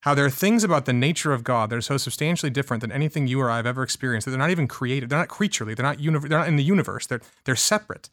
how 0.00 0.14
there 0.14 0.26
are 0.26 0.30
things 0.30 0.62
about 0.64 0.84
the 0.84 0.92
nature 0.92 1.32
of 1.32 1.44
God 1.44 1.70
that 1.70 1.76
are 1.76 1.80
so 1.80 1.96
substantially 1.96 2.50
different 2.50 2.82
than 2.82 2.92
anything 2.92 3.26
you 3.26 3.40
or 3.40 3.50
I 3.50 3.56
have 3.56 3.66
ever 3.66 3.82
experienced 3.82 4.26
that 4.26 4.32
they're 4.32 4.38
not 4.38 4.50
even 4.50 4.68
created. 4.68 5.08
They're 5.08 5.18
not 5.18 5.28
creaturely. 5.28 5.72
They're 5.74 5.86
not 5.86 5.98
univ- 5.98 6.28
They're 6.28 6.38
not 6.38 6.48
in 6.48 6.56
the 6.56 6.62
universe. 6.62 7.06
They're 7.06 7.22
they're 7.44 7.56
separate. 7.56 8.10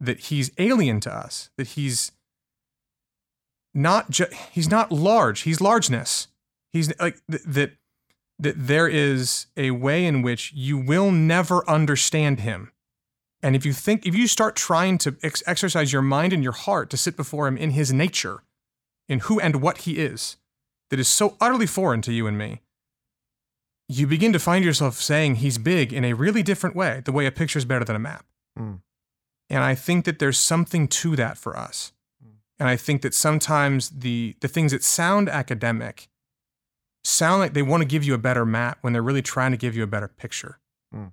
That 0.00 0.20
he's 0.20 0.50
alien 0.58 1.00
to 1.00 1.12
us. 1.12 1.50
That 1.58 1.68
he's 1.68 2.12
not 3.78 4.10
ju- 4.10 4.26
he's 4.50 4.70
not 4.70 4.92
large 4.92 5.42
he's 5.42 5.60
largeness. 5.60 6.28
He's 6.72 6.92
like 7.00 7.18
th- 7.30 7.42
that 7.46 7.72
that 8.38 8.54
there 8.56 8.88
is 8.88 9.46
a 9.56 9.70
way 9.70 10.04
in 10.04 10.22
which 10.22 10.52
you 10.54 10.78
will 10.78 11.10
never 11.10 11.68
understand 11.68 12.40
him. 12.40 12.72
And 13.42 13.54
if 13.56 13.64
you 13.64 13.72
think 13.72 14.06
if 14.06 14.14
you 14.14 14.26
start 14.26 14.56
trying 14.56 14.98
to 14.98 15.16
ex- 15.22 15.42
exercise 15.46 15.92
your 15.92 16.02
mind 16.02 16.32
and 16.32 16.42
your 16.42 16.52
heart 16.52 16.90
to 16.90 16.96
sit 16.96 17.16
before 17.16 17.46
him 17.46 17.56
in 17.56 17.70
his 17.70 17.92
nature 17.92 18.42
in 19.08 19.20
who 19.20 19.40
and 19.40 19.62
what 19.62 19.78
he 19.78 19.98
is 19.98 20.36
that 20.90 20.98
is 21.00 21.08
so 21.08 21.36
utterly 21.40 21.66
foreign 21.66 22.02
to 22.02 22.12
you 22.12 22.26
and 22.26 22.36
me 22.36 22.60
you 23.88 24.06
begin 24.06 24.32
to 24.34 24.38
find 24.38 24.64
yourself 24.64 24.96
saying 24.96 25.36
he's 25.36 25.56
big 25.56 25.92
in 25.92 26.04
a 26.04 26.12
really 26.12 26.42
different 26.42 26.76
way 26.76 27.00
the 27.04 27.12
way 27.12 27.26
a 27.26 27.32
picture 27.32 27.58
is 27.58 27.64
better 27.64 27.84
than 27.84 27.96
a 27.96 28.00
map. 28.00 28.26
Mm. 28.58 28.80
and 29.48 29.64
i 29.64 29.74
think 29.74 30.04
that 30.04 30.18
there's 30.18 30.38
something 30.38 30.88
to 30.88 31.16
that 31.16 31.38
for 31.38 31.56
us 31.56 31.92
and 32.58 32.68
I 32.68 32.76
think 32.76 33.02
that 33.02 33.14
sometimes 33.14 33.90
the 33.90 34.36
the 34.40 34.48
things 34.48 34.72
that 34.72 34.82
sound 34.82 35.28
academic 35.28 36.08
sound 37.04 37.40
like 37.40 37.54
they 37.54 37.62
want 37.62 37.82
to 37.82 37.86
give 37.86 38.04
you 38.04 38.14
a 38.14 38.18
better 38.18 38.44
map 38.44 38.78
when 38.80 38.92
they're 38.92 39.02
really 39.02 39.22
trying 39.22 39.52
to 39.52 39.56
give 39.56 39.76
you 39.76 39.82
a 39.82 39.86
better 39.86 40.08
picture. 40.08 40.58
Mm. 40.94 41.12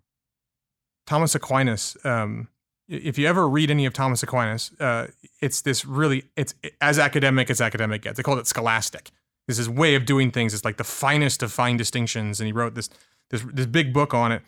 Thomas 1.06 1.36
Aquinas, 1.36 1.96
um, 2.04 2.48
if 2.88 3.18
you 3.18 3.28
ever 3.28 3.48
read 3.48 3.70
any 3.70 3.86
of 3.86 3.94
Thomas 3.94 4.24
Aquinas, 4.24 4.72
uh, 4.80 5.08
it's 5.42 5.62
this 5.62 5.86
really 5.86 6.26
it's 6.36 6.54
as 6.82 7.00
academic 7.00 7.50
as 7.50 7.62
academic 7.62 8.02
gets. 8.02 8.18
They 8.18 8.24
called 8.24 8.40
it 8.40 8.48
scholastic. 8.48 9.12
This 9.48 9.60
is 9.60 9.70
way 9.70 9.94
of 9.96 10.06
doing 10.06 10.32
things. 10.32 10.54
It's 10.54 10.66
like 10.66 10.78
the 10.78 10.84
finest 10.84 11.44
of 11.44 11.52
fine 11.52 11.78
distinctions, 11.78 12.40
and 12.40 12.48
he 12.48 12.54
wrote 12.54 12.76
this 12.76 12.90
this 13.30 13.44
this 13.54 13.68
big 13.68 13.94
book 13.94 14.14
on 14.14 14.32
it. 14.32 14.42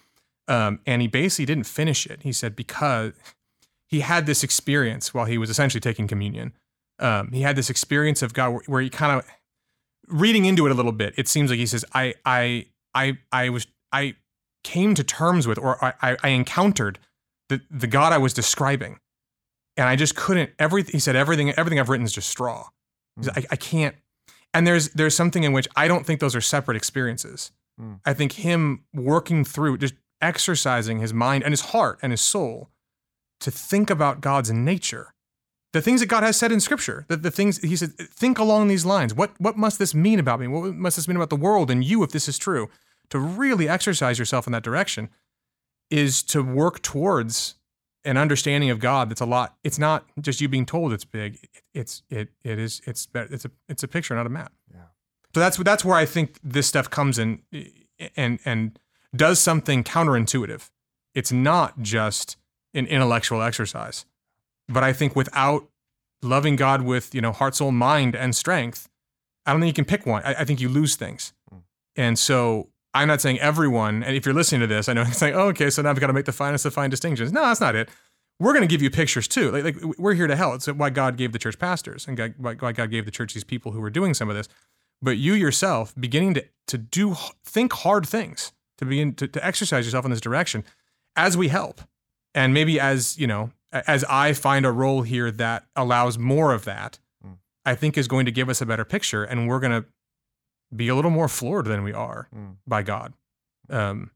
Um, 0.49 0.79
and 0.85 1.01
he 1.01 1.09
basically 1.09 1.45
didn't 1.45 1.65
finish 1.65 2.07
it. 2.07 2.23
He 2.23 2.31
said 2.31 2.55
because 2.55 3.13
he 3.85 3.99
had 3.99 4.25
this 4.25 4.43
experience 4.43 5.13
while 5.13 5.25
he 5.25 5.37
was 5.37 5.49
essentially 5.49 5.81
taking 5.81 6.07
communion 6.07 6.53
um, 6.99 7.31
he 7.31 7.41
had 7.41 7.55
this 7.55 7.69
experience 7.69 8.21
of 8.21 8.33
God 8.33 8.49
where, 8.51 8.61
where 8.67 8.81
he 8.81 8.89
kind 8.89 9.17
of 9.19 9.25
reading 10.07 10.45
into 10.45 10.65
it 10.65 10.71
a 10.71 10.75
little 10.75 10.91
bit. 10.91 11.13
It 11.17 11.27
seems 11.27 11.49
like 11.49 11.59
he 11.59 11.65
says, 11.65 11.85
"I, 11.93 12.15
I, 12.25 12.67
I, 12.93 13.17
I 13.31 13.49
was, 13.49 13.67
I 13.91 14.15
came 14.63 14.95
to 14.95 15.03
terms 15.03 15.47
with, 15.47 15.57
or 15.57 15.83
I, 15.83 15.93
I- 16.01 16.17
I 16.23 16.27
encountered 16.29 16.99
the 17.49 17.61
the 17.69 17.87
God 17.87 18.13
I 18.13 18.17
was 18.17 18.33
describing, 18.33 18.99
and 19.75 19.87
I 19.87 19.95
just 19.95 20.15
couldn't. 20.15 20.51
Everything 20.59 20.93
he 20.93 20.99
said, 20.99 21.15
everything, 21.15 21.51
everything 21.51 21.79
I've 21.79 21.89
written 21.89 22.05
is 22.05 22.13
just 22.13 22.29
straw. 22.29 22.69
Said, 23.21 23.33
I, 23.37 23.45
I 23.51 23.55
can't. 23.55 23.95
And 24.53 24.65
there's 24.65 24.89
there's 24.89 25.15
something 25.15 25.43
in 25.43 25.53
which 25.53 25.67
I 25.75 25.87
don't 25.87 26.05
think 26.05 26.19
those 26.19 26.35
are 26.35 26.41
separate 26.41 26.77
experiences. 26.77 27.51
Mm. 27.79 27.99
I 28.05 28.13
think 28.13 28.33
him 28.33 28.83
working 28.93 29.43
through, 29.43 29.77
just 29.77 29.93
exercising 30.21 30.99
his 30.99 31.13
mind 31.13 31.43
and 31.43 31.51
his 31.51 31.61
heart 31.61 31.99
and 32.01 32.11
his 32.11 32.21
soul 32.21 32.69
to 33.39 33.51
think 33.51 33.89
about 33.89 34.19
God's 34.21 34.51
nature 34.51 35.13
the 35.73 35.81
things 35.81 35.99
that 35.99 36.07
God 36.07 36.23
has 36.23 36.37
said 36.37 36.51
in 36.51 36.59
Scripture, 36.59 37.05
that 37.07 37.23
the 37.23 37.31
things 37.31 37.59
He 37.59 37.75
said, 37.75 37.97
think 37.97 38.39
along 38.39 38.67
these 38.67 38.85
lines. 38.85 39.13
What 39.13 39.39
what 39.39 39.57
must 39.57 39.79
this 39.79 39.93
mean 39.93 40.19
about 40.19 40.39
me? 40.39 40.47
What 40.47 40.75
must 40.75 40.95
this 40.95 41.07
mean 41.07 41.17
about 41.17 41.29
the 41.29 41.35
world 41.35 41.69
and 41.69 41.83
you 41.83 42.03
if 42.03 42.11
this 42.11 42.27
is 42.27 42.37
true? 42.37 42.69
To 43.09 43.19
really 43.19 43.69
exercise 43.69 44.19
yourself 44.19 44.47
in 44.47 44.53
that 44.53 44.63
direction 44.63 45.09
is 45.89 46.21
to 46.23 46.43
work 46.43 46.81
towards 46.81 47.55
an 48.03 48.17
understanding 48.17 48.69
of 48.69 48.79
God 48.79 49.09
that's 49.09 49.21
a 49.21 49.25
lot. 49.25 49.57
It's 49.63 49.77
not 49.77 50.05
just 50.19 50.41
you 50.41 50.47
being 50.47 50.65
told 50.65 50.93
it's 50.93 51.05
big. 51.05 51.47
It's 51.73 52.03
it 52.09 52.29
it 52.43 52.59
is 52.59 52.81
it's. 52.85 53.07
It's 53.13 53.45
a 53.45 53.51
it's 53.67 53.83
a 53.83 53.87
picture, 53.87 54.15
not 54.15 54.25
a 54.25 54.29
map. 54.29 54.53
Yeah. 54.73 54.81
So 55.33 55.39
that's 55.39 55.57
that's 55.57 55.83
where 55.83 55.97
I 55.97 56.05
think 56.05 56.39
this 56.43 56.67
stuff 56.67 56.89
comes 56.89 57.19
in 57.19 57.41
and 58.15 58.39
and 58.45 58.79
does 59.15 59.39
something 59.39 59.83
counterintuitive. 59.83 60.69
It's 61.13 61.31
not 61.31 61.81
just 61.81 62.37
an 62.73 62.87
intellectual 62.87 63.41
exercise. 63.41 64.05
But 64.69 64.83
I 64.83 64.93
think 64.93 65.15
without 65.15 65.67
loving 66.21 66.55
God 66.55 66.81
with, 66.81 67.13
you 67.15 67.21
know, 67.21 67.31
heart, 67.31 67.55
soul, 67.55 67.71
mind, 67.71 68.15
and 68.15 68.35
strength, 68.35 68.89
I 69.45 69.51
don't 69.51 69.61
think 69.61 69.69
you 69.69 69.83
can 69.83 69.85
pick 69.85 70.05
one. 70.05 70.21
I, 70.23 70.35
I 70.41 70.45
think 70.45 70.59
you 70.59 70.69
lose 70.69 70.95
things. 70.95 71.33
Mm. 71.53 71.61
And 71.95 72.19
so 72.19 72.69
I'm 72.93 73.07
not 73.07 73.21
saying 73.21 73.39
everyone, 73.39 74.03
and 74.03 74.15
if 74.15 74.25
you're 74.25 74.35
listening 74.35 74.61
to 74.61 74.67
this, 74.67 74.89
I 74.89 74.93
know 74.93 75.01
it's 75.07 75.21
like, 75.21 75.33
oh, 75.33 75.47
okay, 75.49 75.69
so 75.69 75.81
now 75.81 75.89
I've 75.89 75.99
got 75.99 76.07
to 76.07 76.13
make 76.13 76.25
the 76.25 76.31
finest 76.31 76.65
of 76.65 76.73
fine 76.73 76.89
distinctions. 76.89 77.31
No, 77.31 77.41
that's 77.41 77.61
not 77.61 77.75
it. 77.75 77.89
We're 78.39 78.53
going 78.53 78.67
to 78.67 78.67
give 78.67 78.81
you 78.81 78.91
pictures 78.91 79.27
too. 79.27 79.51
Like, 79.51 79.63
like 79.63 79.97
we're 79.97 80.13
here 80.13 80.27
to 80.27 80.35
help. 80.35 80.55
It's 80.55 80.67
why 80.67 80.89
God 80.91 81.17
gave 81.17 81.31
the 81.31 81.39
church 81.39 81.57
pastors 81.57 82.07
and 82.07 82.15
God, 82.15 82.35
why 82.37 82.53
why 82.55 82.71
God 82.71 82.91
gave 82.91 83.05
the 83.05 83.11
church 83.11 83.33
these 83.33 83.43
people 83.43 83.71
who 83.71 83.79
were 83.79 83.89
doing 83.89 84.13
some 84.13 84.29
of 84.29 84.35
this. 84.35 84.47
But 85.01 85.17
you 85.17 85.33
yourself 85.33 85.93
beginning 85.99 86.35
to 86.35 86.45
to 86.67 86.77
do 86.77 87.15
think 87.43 87.73
hard 87.73 88.07
things 88.07 88.51
to 88.77 88.85
begin 88.85 89.15
to, 89.15 89.27
to 89.27 89.43
exercise 89.45 89.85
yourself 89.85 90.05
in 90.05 90.11
this 90.11 90.21
direction 90.21 90.63
as 91.15 91.35
we 91.35 91.47
help 91.47 91.81
and 92.35 92.53
maybe 92.53 92.79
as 92.79 93.17
you 93.17 93.25
know 93.25 93.51
as 93.71 94.03
I 94.05 94.33
find 94.33 94.65
a 94.65 94.71
role 94.71 95.01
here 95.01 95.31
that 95.31 95.65
allows 95.75 96.17
more 96.17 96.53
of 96.53 96.65
that, 96.65 96.99
Mm. 97.25 97.37
I 97.65 97.75
think 97.75 97.97
is 97.97 98.07
going 98.07 98.25
to 98.25 98.31
give 98.31 98.49
us 98.49 98.61
a 98.61 98.65
better 98.65 98.85
picture, 98.85 99.23
and 99.23 99.47
we're 99.47 99.59
going 99.59 99.83
to 99.83 99.87
be 100.75 100.87
a 100.87 100.95
little 100.95 101.11
more 101.11 101.27
floored 101.27 101.65
than 101.65 101.83
we 101.83 101.93
are 101.93 102.29
Mm. 102.35 102.57
by 102.65 102.83
God, 102.83 103.13
um, 103.69 104.11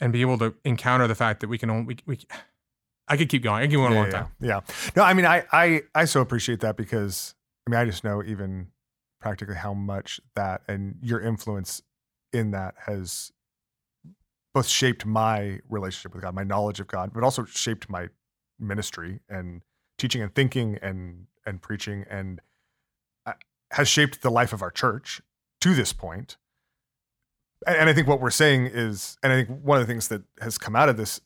and 0.00 0.12
be 0.12 0.20
able 0.22 0.38
to 0.38 0.54
encounter 0.64 1.06
the 1.06 1.14
fact 1.14 1.40
that 1.40 1.48
we 1.48 1.58
can 1.58 1.70
only 1.70 1.84
we. 1.84 1.96
we 2.06 2.18
I 3.08 3.16
could 3.16 3.28
keep 3.28 3.42
going. 3.42 3.62
I 3.62 3.66
could 3.66 3.72
going 3.74 3.92
a 3.92 3.94
yeah, 3.96 4.00
long 4.00 4.10
yeah, 4.10 4.18
time. 4.18 4.28
Yeah. 4.40 4.60
No, 4.94 5.02
I 5.02 5.14
mean, 5.14 5.26
I, 5.26 5.44
I, 5.50 5.82
I 5.96 6.04
so 6.04 6.20
appreciate 6.20 6.60
that 6.60 6.76
because 6.76 7.34
I 7.66 7.70
mean, 7.70 7.80
I 7.80 7.84
just 7.84 8.04
know 8.04 8.22
even 8.22 8.68
practically 9.20 9.56
how 9.56 9.74
much 9.74 10.20
that 10.36 10.62
and 10.68 10.94
your 11.02 11.20
influence 11.20 11.82
in 12.32 12.52
that 12.52 12.74
has 12.86 13.32
both 14.54 14.66
shaped 14.68 15.04
my 15.04 15.58
relationship 15.68 16.14
with 16.14 16.22
God, 16.22 16.34
my 16.34 16.44
knowledge 16.44 16.78
of 16.80 16.86
God, 16.86 17.12
but 17.12 17.24
also 17.24 17.44
shaped 17.44 17.90
my 17.90 18.08
ministry 18.60 19.20
and 19.28 19.62
teaching 19.98 20.22
and 20.22 20.34
thinking 20.34 20.78
and 20.82 21.26
and 21.46 21.62
preaching 21.62 22.04
and 22.08 22.40
uh, 23.26 23.32
has 23.72 23.88
shaped 23.88 24.22
the 24.22 24.30
life 24.30 24.52
of 24.52 24.62
our 24.62 24.70
church 24.70 25.20
to 25.60 25.74
this 25.74 25.92
point. 25.92 26.36
And, 27.66 27.76
and 27.76 27.88
I 27.88 27.92
think 27.92 28.06
what 28.06 28.20
we're 28.20 28.30
saying 28.30 28.66
is, 28.66 29.16
and 29.22 29.32
I 29.32 29.44
think 29.44 29.60
one 29.62 29.80
of 29.80 29.86
the 29.86 29.92
things 29.92 30.08
that 30.08 30.22
has 30.40 30.58
come 30.58 30.76
out 30.76 30.88
of 30.88 30.96
this 30.96 31.20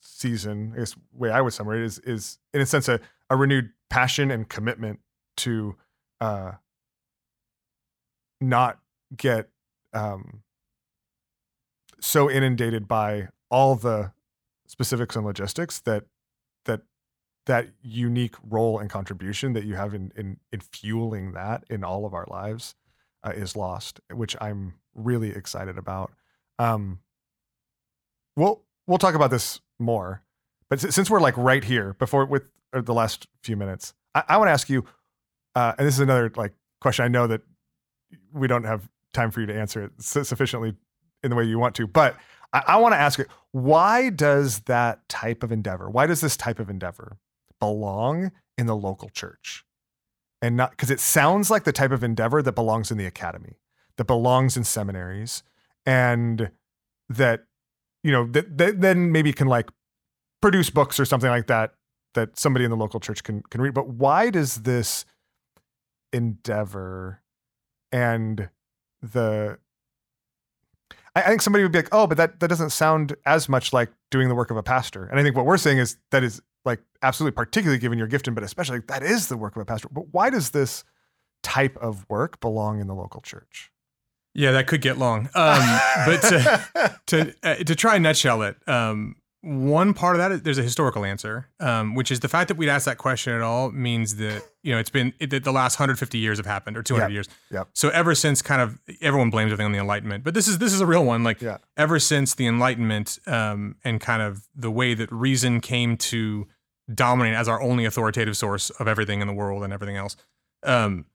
season, 0.00 0.72
I 0.74 0.80
guess 0.80 0.94
way 1.12 1.30
I 1.30 1.40
would 1.40 1.52
summarize 1.52 1.80
is 1.80 1.98
is 2.00 2.38
in 2.52 2.60
a 2.60 2.66
sense 2.66 2.88
a, 2.88 3.00
a 3.30 3.36
renewed 3.36 3.70
passion 3.90 4.30
and 4.30 4.48
commitment 4.48 5.00
to 5.38 5.76
uh 6.20 6.52
not 8.40 8.78
get 9.16 9.48
um 9.92 10.42
so 12.00 12.30
inundated 12.30 12.88
by 12.88 13.28
all 13.50 13.76
the 13.76 14.12
specifics 14.66 15.14
and 15.14 15.24
logistics 15.24 15.80
that 15.80 16.04
that 16.64 16.82
that 17.46 17.68
unique 17.82 18.34
role 18.48 18.78
and 18.78 18.88
contribution 18.88 19.52
that 19.52 19.64
you 19.64 19.74
have 19.74 19.94
in 19.94 20.12
in, 20.16 20.38
in 20.52 20.60
fueling 20.60 21.32
that 21.32 21.64
in 21.68 21.84
all 21.84 22.04
of 22.04 22.14
our 22.14 22.26
lives 22.28 22.74
uh, 23.24 23.30
is 23.30 23.56
lost, 23.56 24.00
which 24.12 24.36
I'm 24.40 24.74
really 24.94 25.30
excited 25.30 25.78
about. 25.78 26.12
Um, 26.58 27.00
we'll 28.36 28.62
we'll 28.86 28.98
talk 28.98 29.14
about 29.14 29.30
this 29.30 29.60
more, 29.78 30.22
but 30.68 30.80
since 30.80 31.10
we're 31.10 31.20
like 31.20 31.36
right 31.36 31.64
here 31.64 31.94
before 31.98 32.24
with 32.26 32.44
uh, 32.72 32.80
the 32.80 32.94
last 32.94 33.26
few 33.42 33.56
minutes, 33.56 33.94
I, 34.14 34.24
I 34.28 34.36
want 34.38 34.48
to 34.48 34.52
ask 34.52 34.68
you, 34.68 34.84
uh, 35.54 35.74
and 35.78 35.86
this 35.86 35.94
is 35.94 36.00
another 36.00 36.30
like 36.36 36.52
question. 36.80 37.04
I 37.04 37.08
know 37.08 37.26
that 37.26 37.42
we 38.32 38.46
don't 38.46 38.64
have 38.64 38.88
time 39.12 39.30
for 39.30 39.40
you 39.40 39.46
to 39.46 39.54
answer 39.54 39.84
it 39.84 39.92
sufficiently 39.98 40.74
in 41.22 41.30
the 41.30 41.36
way 41.36 41.44
you 41.44 41.58
want 41.58 41.74
to, 41.76 41.86
but 41.86 42.16
I, 42.52 42.62
I 42.68 42.76
want 42.76 42.92
to 42.92 42.98
ask 42.98 43.18
you, 43.18 43.26
why 43.52 44.10
does 44.10 44.60
that 44.60 45.08
type 45.08 45.42
of 45.42 45.52
endeavor, 45.52 45.88
why 45.88 46.06
does 46.06 46.20
this 46.20 46.36
type 46.36 46.58
of 46.58 46.70
endeavor 46.70 47.18
belong 47.60 48.32
in 48.58 48.66
the 48.66 48.76
local 48.76 49.08
church? 49.08 49.64
And 50.40 50.56
not 50.56 50.70
because 50.72 50.90
it 50.90 51.00
sounds 51.00 51.50
like 51.50 51.64
the 51.64 51.72
type 51.72 51.92
of 51.92 52.02
endeavor 52.02 52.42
that 52.42 52.52
belongs 52.52 52.90
in 52.90 52.98
the 52.98 53.06
academy, 53.06 53.58
that 53.96 54.06
belongs 54.06 54.56
in 54.56 54.64
seminaries, 54.64 55.42
and 55.86 56.50
that, 57.08 57.44
you 58.02 58.10
know, 58.10 58.26
that, 58.26 58.58
that 58.58 58.80
then 58.80 59.12
maybe 59.12 59.32
can 59.32 59.46
like 59.46 59.70
produce 60.40 60.70
books 60.70 60.98
or 60.98 61.04
something 61.04 61.30
like 61.30 61.46
that 61.46 61.74
that 62.14 62.38
somebody 62.38 62.64
in 62.64 62.70
the 62.70 62.76
local 62.76 63.00
church 63.00 63.22
can 63.22 63.42
can 63.42 63.60
read. 63.60 63.74
But 63.74 63.88
why 63.88 64.30
does 64.30 64.62
this 64.62 65.04
endeavor 66.12 67.22
and 67.90 68.50
the 69.00 69.58
I, 71.14 71.22
I 71.22 71.28
think 71.28 71.42
somebody 71.42 71.62
would 71.64 71.72
be 71.72 71.78
like, 71.78 71.88
oh, 71.92 72.06
but 72.06 72.16
that 72.16 72.40
that 72.40 72.48
doesn't 72.48 72.70
sound 72.70 73.16
as 73.26 73.48
much 73.48 73.72
like 73.72 73.90
doing 74.10 74.28
the 74.28 74.34
work 74.34 74.50
of 74.50 74.56
a 74.56 74.62
pastor. 74.62 75.04
And 75.06 75.18
I 75.18 75.22
think 75.22 75.36
what 75.36 75.46
we're 75.46 75.58
saying 75.58 75.78
is 75.78 75.96
that 76.10 76.22
is 76.22 76.40
like 76.64 76.80
absolutely 77.02 77.34
particularly 77.34 77.78
given 77.78 77.98
your 77.98 78.06
gifting, 78.06 78.34
but 78.34 78.44
especially 78.44 78.80
that 78.88 79.02
is 79.02 79.28
the 79.28 79.36
work 79.36 79.56
of 79.56 79.62
a 79.62 79.64
pastor. 79.64 79.88
But 79.90 80.12
why 80.12 80.30
does 80.30 80.50
this 80.50 80.84
type 81.42 81.76
of 81.78 82.06
work 82.08 82.40
belong 82.40 82.80
in 82.80 82.86
the 82.86 82.94
local 82.94 83.20
church? 83.20 83.70
Yeah, 84.34 84.52
that 84.52 84.66
could 84.66 84.80
get 84.80 84.96
long. 84.96 85.28
Um, 85.34 85.80
but 86.06 86.22
to 86.22 86.98
to, 87.06 87.34
uh, 87.42 87.54
to 87.56 87.74
try 87.74 87.96
and 87.96 88.02
nutshell 88.02 88.42
it, 88.42 88.56
um, 88.66 89.16
one 89.44 89.92
part 89.92 90.14
of 90.14 90.18
that 90.20 90.30
is 90.30 90.42
there's 90.42 90.58
a 90.58 90.62
historical 90.62 91.04
answer, 91.04 91.48
um, 91.58 91.94
which 91.96 92.12
is 92.12 92.20
the 92.20 92.28
fact 92.28 92.46
that 92.48 92.56
we'd 92.56 92.68
ask 92.68 92.84
that 92.86 92.96
question 92.98 93.32
at 93.34 93.40
all 93.42 93.72
means 93.72 94.16
that 94.16 94.44
you 94.62 94.72
know 94.72 94.78
it's 94.78 94.88
been 94.90 95.12
it, 95.18 95.30
that 95.30 95.42
the 95.42 95.52
last 95.52 95.78
150 95.80 96.16
years 96.16 96.38
have 96.38 96.46
happened 96.46 96.76
or 96.76 96.82
200 96.82 97.06
Yep, 97.06 97.12
years. 97.12 97.28
yep. 97.50 97.68
So 97.74 97.88
ever 97.88 98.14
since 98.14 98.40
kind 98.40 98.62
of 98.62 98.78
everyone 99.00 99.30
blames 99.30 99.48
everything 99.52 99.66
on 99.66 99.72
the 99.72 99.78
Enlightenment, 99.78 100.22
but 100.22 100.34
this 100.34 100.46
is 100.46 100.58
this 100.58 100.72
is 100.72 100.80
a 100.80 100.86
real 100.86 101.04
one. 101.04 101.24
Like 101.24 101.40
Yeah. 101.42 101.58
ever 101.76 101.98
since 101.98 102.34
the 102.34 102.46
Enlightenment 102.46 103.18
um, 103.26 103.74
and 103.82 104.00
kind 104.00 104.22
of 104.22 104.46
the 104.54 104.70
way 104.70 104.94
that 104.94 105.10
reason 105.10 105.60
came 105.60 105.96
to 105.96 106.46
dominate 106.94 107.34
as 107.34 107.48
our 107.48 107.60
only 107.60 107.84
authoritative 107.84 108.36
source 108.36 108.70
of 108.70 108.86
everything 108.86 109.20
in 109.20 109.26
the 109.26 109.32
world 109.34 109.64
and 109.64 109.72
everything 109.72 109.96
else. 109.96 110.16
Um, 110.62 111.06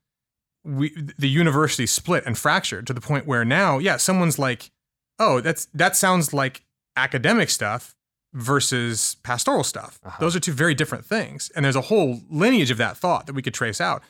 we 0.64 0.94
the 1.16 1.28
university 1.30 1.86
split 1.86 2.24
and 2.26 2.36
fractured 2.36 2.86
to 2.88 2.92
the 2.92 3.00
point 3.00 3.26
where 3.26 3.44
now, 3.44 3.78
yeah, 3.78 3.96
someone's 3.96 4.38
like, 4.38 4.70
oh, 5.18 5.40
that's 5.40 5.66
that 5.72 5.96
sounds 5.96 6.34
like 6.34 6.62
academic 6.96 7.48
stuff 7.48 7.94
versus 8.32 9.16
pastoral 9.22 9.64
stuff. 9.64 9.98
Uh-huh. 10.04 10.16
Those 10.20 10.36
are 10.36 10.40
two 10.40 10.52
very 10.52 10.74
different 10.74 11.04
things, 11.04 11.50
and 11.54 11.64
there's 11.64 11.76
a 11.76 11.82
whole 11.82 12.20
lineage 12.30 12.70
of 12.70 12.78
that 12.78 12.96
thought 12.96 13.26
that 13.26 13.34
we 13.34 13.42
could 13.42 13.54
trace 13.54 13.80
out. 13.80 14.02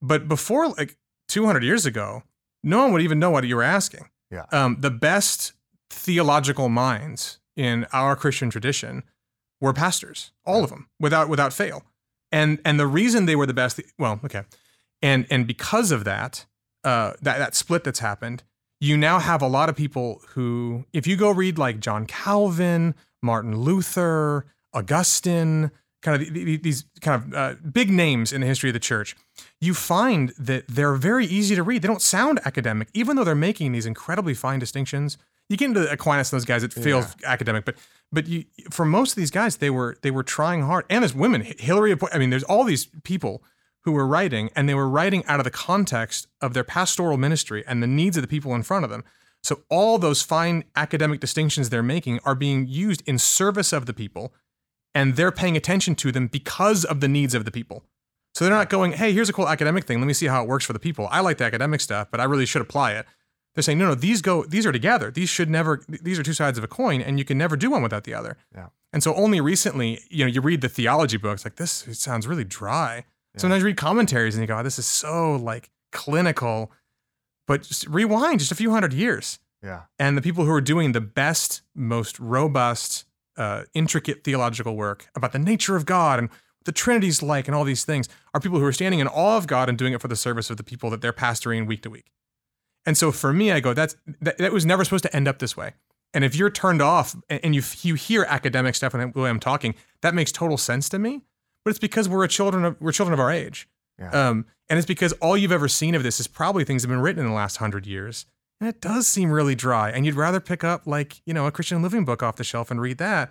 But 0.00 0.28
before 0.28 0.68
like 0.68 0.96
200 1.28 1.62
years 1.64 1.86
ago, 1.86 2.22
no 2.62 2.82
one 2.82 2.92
would 2.92 3.02
even 3.02 3.18
know 3.18 3.30
what 3.30 3.44
you 3.44 3.56
were 3.56 3.62
asking. 3.62 4.08
Yeah. 4.30 4.44
Um, 4.52 4.76
the 4.80 4.90
best 4.90 5.52
theological 5.90 6.68
minds 6.68 7.38
in 7.56 7.86
our 7.92 8.14
Christian 8.14 8.50
tradition 8.50 9.02
were 9.60 9.72
pastors, 9.72 10.32
all 10.44 10.62
of 10.62 10.70
them, 10.70 10.88
without 11.00 11.28
without 11.28 11.52
fail. 11.52 11.84
And 12.30 12.60
and 12.64 12.78
the 12.78 12.86
reason 12.86 13.26
they 13.26 13.36
were 13.36 13.46
the 13.46 13.54
best, 13.54 13.80
well, 13.98 14.20
okay, 14.24 14.42
and 15.02 15.26
and 15.30 15.46
because 15.46 15.90
of 15.90 16.04
that, 16.04 16.46
uh, 16.84 17.14
that 17.22 17.38
that 17.38 17.54
split 17.54 17.84
that's 17.84 17.98
happened, 18.00 18.42
you 18.80 18.96
now 18.96 19.18
have 19.18 19.42
a 19.42 19.48
lot 19.48 19.68
of 19.68 19.76
people 19.76 20.20
who, 20.28 20.84
if 20.92 21.06
you 21.06 21.16
go 21.16 21.30
read 21.30 21.58
like 21.58 21.80
John 21.80 22.06
Calvin, 22.06 22.94
Martin 23.22 23.56
Luther, 23.56 24.46
Augustine, 24.92 25.70
kind 26.02 26.20
of 26.22 26.32
the- 26.32 26.44
the- 26.44 26.56
these 26.56 26.84
kind 27.00 27.22
of 27.22 27.34
uh, 27.34 27.54
big 27.72 27.90
names 27.90 28.32
in 28.32 28.40
the 28.40 28.46
history 28.46 28.70
of 28.70 28.74
the 28.74 28.80
church, 28.80 29.16
you 29.60 29.74
find 29.74 30.32
that 30.38 30.66
they're 30.68 30.94
very 30.94 31.26
easy 31.26 31.54
to 31.54 31.62
read. 31.62 31.82
They 31.82 31.88
don't 31.88 32.02
sound 32.02 32.40
academic, 32.44 32.88
even 32.94 33.16
though 33.16 33.24
they're 33.24 33.34
making 33.34 33.72
these 33.72 33.86
incredibly 33.86 34.34
fine 34.34 34.58
distinctions. 34.58 35.18
You 35.48 35.56
get 35.56 35.66
into 35.66 35.90
Aquinas 35.90 36.30
and 36.32 36.38
those 36.40 36.44
guys, 36.44 36.62
it 36.62 36.72
feels 36.72 37.06
academic, 37.24 37.64
but 37.64 37.76
but 38.10 38.26
you, 38.26 38.44
for 38.70 38.84
most 38.86 39.10
of 39.12 39.16
these 39.16 39.30
guys, 39.30 39.56
they 39.58 39.68
were 39.70 39.96
they 40.02 40.10
were 40.10 40.22
trying 40.22 40.62
hard. 40.62 40.84
And 40.88 41.02
there's 41.02 41.14
women, 41.14 41.42
Hillary. 41.58 41.94
I 42.12 42.18
mean, 42.18 42.30
there's 42.30 42.44
all 42.44 42.64
these 42.64 42.86
people 43.02 43.42
who 43.82 43.92
were 43.92 44.06
writing, 44.06 44.50
and 44.56 44.68
they 44.68 44.74
were 44.74 44.88
writing 44.88 45.24
out 45.26 45.40
of 45.40 45.44
the 45.44 45.50
context 45.50 46.26
of 46.40 46.52
their 46.54 46.64
pastoral 46.64 47.16
ministry 47.18 47.64
and 47.66 47.82
the 47.82 47.86
needs 47.86 48.16
of 48.16 48.22
the 48.22 48.28
people 48.28 48.54
in 48.54 48.62
front 48.62 48.84
of 48.84 48.90
them. 48.90 49.04
So 49.42 49.62
all 49.70 49.98
those 49.98 50.22
fine 50.22 50.64
academic 50.76 51.20
distinctions 51.20 51.70
they're 51.70 51.82
making 51.82 52.20
are 52.24 52.34
being 52.34 52.66
used 52.66 53.02
in 53.06 53.18
service 53.18 53.72
of 53.72 53.86
the 53.86 53.94
people, 53.94 54.34
and 54.94 55.16
they're 55.16 55.32
paying 55.32 55.56
attention 55.56 55.94
to 55.96 56.12
them 56.12 56.26
because 56.26 56.84
of 56.84 57.00
the 57.00 57.08
needs 57.08 57.34
of 57.34 57.44
the 57.44 57.50
people. 57.50 57.84
So 58.34 58.44
they're 58.44 58.54
not 58.54 58.68
going, 58.68 58.92
"Hey, 58.92 59.12
here's 59.12 59.28
a 59.28 59.32
cool 59.32 59.48
academic 59.48 59.84
thing. 59.84 60.00
Let 60.00 60.06
me 60.06 60.12
see 60.12 60.26
how 60.26 60.42
it 60.42 60.48
works 60.48 60.64
for 60.64 60.72
the 60.72 60.78
people. 60.78 61.08
I 61.10 61.20
like 61.20 61.38
the 61.38 61.44
academic 61.44 61.80
stuff, 61.80 62.08
but 62.10 62.20
I 62.20 62.24
really 62.24 62.46
should 62.46 62.62
apply 62.62 62.92
it." 62.92 63.06
They're 63.54 63.62
saying, 63.62 63.78
"No, 63.78 63.86
no, 63.86 63.94
these 63.94 64.22
go. 64.22 64.44
These 64.44 64.66
are 64.66 64.72
together. 64.72 65.10
These 65.10 65.28
should 65.28 65.50
never. 65.50 65.82
These 65.88 66.18
are 66.18 66.22
two 66.22 66.34
sides 66.34 66.58
of 66.58 66.64
a 66.64 66.68
coin, 66.68 67.00
and 67.00 67.18
you 67.18 67.24
can 67.24 67.38
never 67.38 67.56
do 67.56 67.70
one 67.70 67.82
without 67.82 68.04
the 68.04 68.14
other." 68.14 68.36
Yeah. 68.54 68.68
And 68.92 69.02
so 69.02 69.14
only 69.14 69.40
recently, 69.40 70.00
you 70.08 70.24
know, 70.24 70.30
you 70.30 70.40
read 70.40 70.60
the 70.60 70.68
theology 70.68 71.16
books 71.16 71.44
like 71.44 71.56
this. 71.56 71.86
Sounds 71.92 72.26
really 72.26 72.44
dry. 72.44 73.04
Sometimes 73.36 73.60
you 73.60 73.66
read 73.66 73.76
commentaries 73.76 74.34
and 74.34 74.42
you 74.42 74.48
go, 74.48 74.58
oh, 74.58 74.62
"This 74.62 74.78
is 74.78 74.86
so 74.86 75.36
like 75.36 75.70
clinical," 75.92 76.72
but 77.48 77.62
just 77.62 77.86
rewind 77.88 78.38
just 78.38 78.52
a 78.52 78.54
few 78.54 78.70
hundred 78.70 78.92
years, 78.92 79.40
Yeah. 79.62 79.82
and 79.98 80.16
the 80.16 80.22
people 80.22 80.44
who 80.44 80.52
are 80.52 80.60
doing 80.60 80.92
the 80.92 81.00
best, 81.00 81.62
most 81.74 82.20
robust, 82.20 83.04
uh, 83.36 83.64
intricate 83.74 84.22
theological 84.24 84.76
work 84.76 85.08
about 85.16 85.32
the 85.32 85.38
nature 85.38 85.74
of 85.76 85.84
God 85.86 86.18
and 86.20 86.28
what 86.28 86.64
the 86.64 86.72
Trinity's 86.72 87.22
like 87.22 87.48
and 87.48 87.54
all 87.54 87.64
these 87.64 87.84
things 87.84 88.08
are 88.34 88.40
people 88.40 88.58
who 88.58 88.64
are 88.64 88.72
standing 88.72 89.00
in 89.00 89.08
awe 89.08 89.36
of 89.36 89.46
God 89.46 89.68
and 89.68 89.76
doing 89.78 89.92
it 89.92 90.00
for 90.00 90.08
the 90.08 90.16
service 90.16 90.50
of 90.50 90.56
the 90.56 90.64
people 90.64 90.90
that 90.90 91.00
they're 91.00 91.12
pastoring 91.12 91.66
week 91.66 91.82
to 91.82 91.90
week. 91.90 92.10
And 92.86 92.96
so 92.96 93.10
for 93.12 93.32
me, 93.32 93.50
I 93.52 93.60
go, 93.60 93.74
that's 93.74 93.96
that, 94.20 94.38
that 94.38 94.52
was 94.52 94.64
never 94.66 94.84
supposed 94.84 95.04
to 95.04 95.14
end 95.16 95.26
up 95.28 95.38
this 95.38 95.56
way. 95.56 95.72
And 96.14 96.24
if 96.24 96.34
you're 96.34 96.50
turned 96.50 96.80
off 96.82 97.14
and 97.28 97.40
and 97.44 97.54
you 97.54 97.62
you 97.82 97.94
hear 97.94 98.24
academic 98.28 98.74
stuff 98.74 98.94
and 98.94 99.12
the 99.12 99.20
way 99.20 99.28
I'm 99.30 99.40
talking, 99.40 99.74
that 100.00 100.14
makes 100.14 100.32
total 100.32 100.56
sense 100.56 100.88
to 100.90 100.98
me. 100.98 101.22
But 101.64 101.70
it's 101.70 101.78
because 101.78 102.08
we're 102.08 102.24
a 102.24 102.28
children 102.28 102.64
of 102.64 102.76
we're 102.80 102.92
children 102.92 103.12
of 103.12 103.20
our 103.20 103.30
age. 103.30 103.68
Yeah. 103.98 104.10
Um, 104.10 104.46
and 104.68 104.78
it's 104.78 104.86
because 104.86 105.12
all 105.14 105.36
you've 105.36 105.52
ever 105.52 105.68
seen 105.68 105.94
of 105.94 106.02
this 106.02 106.20
is 106.20 106.26
probably 106.26 106.64
things 106.64 106.82
that 106.82 106.88
have 106.88 106.96
been 106.96 107.02
written 107.02 107.24
in 107.24 107.28
the 107.28 107.36
last 107.36 107.56
hundred 107.56 107.86
years. 107.86 108.26
And 108.60 108.68
it 108.68 108.80
does 108.80 109.06
seem 109.06 109.30
really 109.30 109.54
dry. 109.54 109.90
And 109.90 110.04
you'd 110.04 110.14
rather 110.14 110.40
pick 110.40 110.64
up 110.64 110.86
like, 110.86 111.22
you 111.24 111.32
know, 111.32 111.46
a 111.46 111.52
Christian 111.52 111.80
living 111.82 112.04
book 112.04 112.22
off 112.22 112.36
the 112.36 112.44
shelf 112.44 112.70
and 112.70 112.80
read 112.80 112.98
that. 112.98 113.30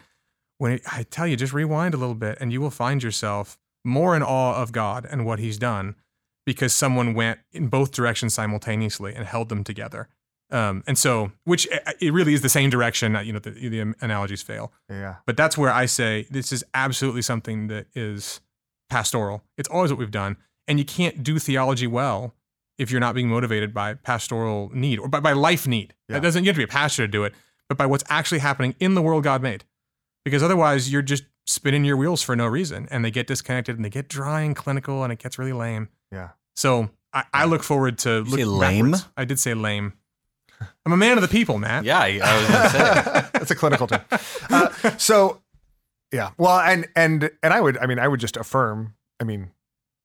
When 0.58 0.74
it, 0.74 0.82
I 0.92 1.04
tell 1.04 1.28
you, 1.28 1.36
just 1.36 1.54
rewind 1.54 1.94
a 1.94 1.98
little 1.98 2.16
bit 2.16 2.38
and 2.40 2.52
you 2.52 2.62
will 2.62 2.72
find 2.72 3.04
yourself 3.04 3.58
more 3.84 4.16
in 4.16 4.24
awe 4.24 4.56
of 4.56 4.72
God 4.72 5.06
and 5.10 5.26
what 5.26 5.40
he's 5.40 5.58
done 5.58 5.96
because 6.46 6.74
someone 6.74 7.14
went 7.14 7.40
in 7.52 7.68
both 7.68 7.92
directions 7.92 8.34
simultaneously 8.34 9.14
and 9.14 9.26
held 9.26 9.50
them 9.50 9.64
together. 9.64 10.08
Um, 10.50 10.82
and 10.88 10.98
so, 10.98 11.34
which 11.44 11.68
uh, 11.72 11.92
it 12.00 12.14
really 12.14 12.34
is 12.34 12.42
the 12.42 12.50
same 12.50 12.70
direction. 12.70 13.18
You 13.24 13.34
know, 13.34 13.40
the, 13.40 13.52
the 13.52 13.94
analogies 14.00 14.42
fail. 14.42 14.72
Yeah. 14.90 15.16
But 15.26 15.36
that's 15.36 15.58
where 15.58 15.72
I 15.72 15.86
say 15.86 16.26
this 16.32 16.54
is 16.54 16.64
absolutely 16.74 17.22
something 17.22 17.68
that 17.68 17.88
is 17.94 18.40
pastoral. 18.90 19.44
It's 19.58 19.68
always 19.68 19.92
what 19.92 20.00
we've 20.00 20.10
done. 20.10 20.38
And 20.68 20.80
you 20.80 20.86
can't 20.86 21.24
do 21.24 21.40
theology 21.40 21.88
well 21.88 22.34
if 22.78 22.92
you're 22.92 23.00
not 23.00 23.16
being 23.16 23.30
motivated 23.30 23.74
by 23.74 23.96
pastoral 23.96 24.70
need 24.74 25.00
or 25.00 25.08
by, 25.08 25.20
by 25.20 25.34
life 25.34 25.66
need. 25.68 25.94
Yeah. 26.08 26.16
That 26.16 26.24
doesn't 26.24 26.44
you 26.44 26.50
have 26.50 26.56
to 26.56 26.60
be 26.60 26.64
a 26.64 26.68
pastor 26.68 27.04
to 27.04 27.08
do 27.08 27.24
it, 27.24 27.34
but 27.70 27.78
by 27.78 27.86
what's 27.86 28.04
actually 28.10 28.40
happening 28.40 28.76
in 28.80 28.94
the 28.94 29.02
world 29.02 29.24
God 29.24 29.42
made. 29.42 29.64
Because 30.24 30.44
otherwise 30.44 30.92
you're 30.92 31.02
just 31.02 31.24
spinning 31.46 31.86
your 31.86 31.96
wheels 31.96 32.22
for 32.22 32.36
no 32.36 32.46
reason 32.46 32.88
and 32.92 33.04
they 33.04 33.12
get 33.12 33.28
disconnected 33.28 33.78
and 33.78 33.86
they 33.86 33.90
get 33.90 34.10
dry 34.10 34.42
and 34.42 34.56
clinical 34.56 35.04
and 35.04 35.14
it 35.14 35.20
gets 35.20 35.40
really 35.40 35.54
lame. 35.54 35.90
Yeah. 36.12 36.30
So 36.56 36.90
I, 37.14 37.24
I 37.34 37.46
look 37.46 37.64
forward 37.64 37.98
to 38.00 38.20
you 38.20 38.26
say 38.26 38.32
looking 38.32 38.48
lame? 38.48 38.92
backwards. 38.92 39.10
I 39.16 39.26
did 39.26 39.40
say 39.40 39.54
lame. 39.54 39.94
I'm 40.86 40.92
a 40.92 40.98
man 40.98 41.18
of 41.18 41.22
the 41.22 41.28
people, 41.28 41.58
Matt. 41.60 41.84
Yeah, 41.84 42.00
I, 42.00 42.20
I 42.24 42.38
was 42.38 42.48
gonna 42.48 42.70
say. 42.70 43.30
That's 43.34 43.52
a 43.52 43.56
clinical 43.56 43.86
term. 43.86 44.02
Uh, 44.50 44.70
so, 44.98 45.42
yeah. 46.12 46.32
Well, 46.38 46.60
and 46.60 46.88
and 46.96 47.30
and 47.44 47.54
I 47.54 47.62
would, 47.62 47.78
I 47.78 47.86
mean, 47.86 48.00
I 48.00 48.08
would 48.08 48.20
just 48.20 48.38
affirm. 48.38 48.96
I 49.20 49.24
mean, 49.24 49.52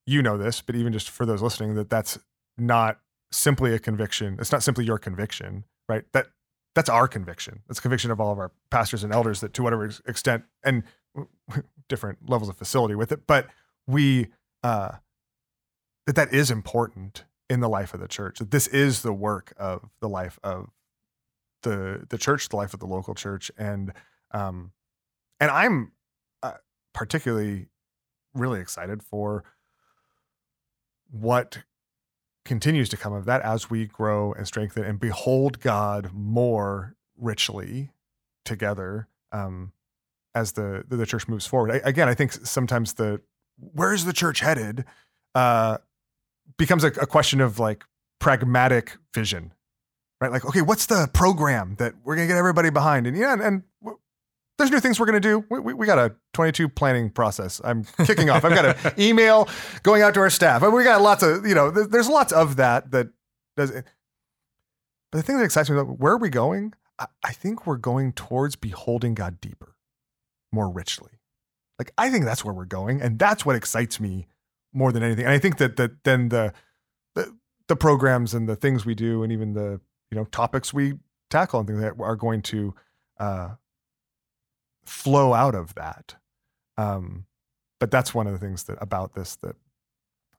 you 0.07 0.23
know 0.23 0.37
this, 0.37 0.61
but 0.61 0.75
even 0.75 0.93
just 0.93 1.11
for 1.11 1.27
those 1.27 1.43
listening, 1.43 1.75
that 1.75 1.91
that's 1.91 2.19
not 2.59 2.99
simply 3.31 3.75
a 3.75 3.79
conviction. 3.79 4.37
It's 4.41 4.53
not 4.53 4.63
simply 4.63 4.85
your 4.85 4.99
conviction, 4.99 5.65
right? 5.89 6.05
That 6.13 6.27
that's 6.75 6.89
our 6.89 7.07
conviction. 7.07 7.63
That's 7.69 7.81
conviction 7.81 8.11
of 8.11 8.21
all 8.21 8.33
of 8.33 8.39
our 8.39 8.51
pastors 8.71 9.05
and 9.05 9.13
elders 9.13 9.41
that, 9.41 9.53
to 9.55 9.63
whatever 9.63 9.91
extent, 10.07 10.45
and 10.65 10.85
different 11.89 12.29
levels 12.29 12.49
of 12.49 12.57
facility 12.57 12.95
with 12.95 13.13
it, 13.13 13.27
but 13.27 13.47
we 13.87 14.29
uh, 14.63 14.93
that 16.07 16.17
that 16.17 16.33
is 16.33 16.51
important 16.51 17.25
in 17.51 17.61
the 17.61 17.69
life 17.69 17.95
of 17.95 18.01
the 18.01 18.09
church. 18.09 18.39
That 18.39 18.51
this 18.51 18.67
is 18.67 19.03
the 19.03 19.13
work 19.13 19.53
of 19.57 19.91
the 20.01 20.09
life 20.09 20.39
of 20.43 20.71
the 21.63 22.07
the 22.09 22.19
church, 22.19 22.49
the 22.49 22.57
life 22.57 22.75
of 22.75 22.81
the 22.81 22.87
local 22.87 23.15
church, 23.15 23.51
and 23.59 23.93
um, 24.31 24.73
and 25.41 25.51
I'm 25.51 25.93
uh, 26.43 26.55
particularly 26.95 27.67
really 28.35 28.61
excited 28.61 29.03
for 29.03 29.45
what 31.13 31.59
continues 32.45 32.89
to 32.89 32.97
come 32.97 33.13
of 33.13 33.25
that 33.27 33.41
as 33.43 33.71
we 33.71 33.87
grow 33.87 34.33
and 34.33 34.47
strengthen 34.47 34.83
and 34.83 34.99
behold 34.99 35.61
God 35.61 36.11
more 36.13 36.97
richly 37.17 37.91
together 38.45 39.07
um, 39.31 39.73
as 40.35 40.53
the 40.53 40.85
the 40.89 41.07
church 41.07 41.29
moves 41.29 41.47
forward. 41.47 41.71
I, 41.71 41.89
again, 41.89 42.09
I 42.09 42.15
think 42.15 42.33
sometimes 42.33 42.95
the 42.95 43.21
where's 43.59 44.05
the 44.05 44.13
church 44.13 44.41
headed 44.41 44.85
uh, 45.35 45.79
becomes 46.59 46.85
a, 46.85 46.89
a 46.89 47.07
question 47.07 47.41
of 47.41 47.59
like 47.59 47.85
pragmatic 48.19 48.97
vision, 49.15 49.53
right? 50.21 50.33
Like, 50.33 50.45
okay, 50.45 50.63
what's 50.63 50.87
the 50.87 51.09
program 51.13 51.77
that 51.79 51.95
we're 52.05 52.17
gonna 52.17 52.29
get 52.29 52.37
everybody 52.37 52.71
behind? 52.71 53.07
And 53.07 53.17
yeah, 53.17 53.33
and, 53.33 53.43
and 53.43 53.63
there's 54.59 54.71
new 54.71 54.81
things 54.81 55.01
we're 55.01 55.07
gonna 55.07 55.21
do. 55.21 55.45
We, 55.51 55.61
we, 55.61 55.75
we 55.75 55.87
got 55.87 55.99
a 55.99 56.15
22 56.35 56.69
planning 56.69 57.11
process. 57.11 57.61
I'm 57.65 57.85
kicking 58.05 58.31
off. 58.31 58.45
I've 58.45 58.55
got 58.55 58.65
an 58.65 58.93
email 58.99 59.49
going 59.83 60.03
out 60.03 60.15
to 60.15 60.21
our 60.21 60.31
staff. 60.31 60.63
We 60.63 60.85
got 60.85 61.01
lots 61.01 61.23
of, 61.23 61.47
you 61.47 61.55
know, 61.55 61.73
th- 61.73 61.89
there's 61.89 62.09
lots 62.09 62.33
of 62.33 62.57
that 62.57 62.91
that 62.93 63.09
does 63.57 63.71
it. 63.71 63.85
But 65.11 65.19
the 65.19 65.23
thing 65.23 65.39
that 65.39 65.45
excites 65.45 65.69
me 65.69 65.77
about 65.77 65.99
where 65.99 66.13
are 66.13 66.19
we 66.19 66.31
going? 66.31 66.75
I, 66.99 67.07
I 67.25 67.33
think 67.33 67.67
we're 67.67 67.77
going 67.77 68.13
towards 68.13 68.57
beholding 68.57 69.15
God 69.15 69.41
deeper, 69.41 69.77
more 70.53 70.71
richly. 70.71 71.21
Like 71.79 71.93
I 71.99 72.11
think 72.11 72.25
that's 72.25 72.45
where 72.45 72.55
we're 72.55 72.65
going, 72.65 73.03
and 73.03 73.19
that's 73.19 73.45
what 73.45 73.57
excites 73.57 73.99
me 73.99 74.27
more 74.73 74.93
than 74.93 75.03
anything. 75.03 75.25
And 75.25 75.35
I 75.35 75.39
think 75.39 75.59
that 75.59 75.77
that 75.77 76.05
then 76.05 76.29
the 76.29 76.53
the, 77.15 77.37
the 77.69 77.77
programs 77.77 78.35
and 78.35 78.49
the 78.49 78.57
things 78.57 78.87
we 78.87 78.95
do, 78.95 79.23
and 79.23 79.33
even 79.33 79.55
the 79.55 79.81
you 80.11 80.17
know 80.17 80.25
topics 80.27 80.73
we 80.73 80.95
tackle 81.31 81.61
and 81.61 81.69
things 81.69 81.81
that 81.81 81.95
are 81.99 82.17
going 82.17 82.43
to 82.43 82.75
uh, 83.19 83.51
flow 84.85 85.33
out 85.35 85.55
of 85.55 85.75
that. 85.75 86.17
Um, 86.77 87.27
but 87.81 87.91
that's 87.91 88.15
one 88.15 88.27
of 88.27 88.33
the 88.33 88.39
things 88.39 88.65
that 88.65 88.79
about 88.81 89.15
this 89.15 89.37
that 89.37 89.57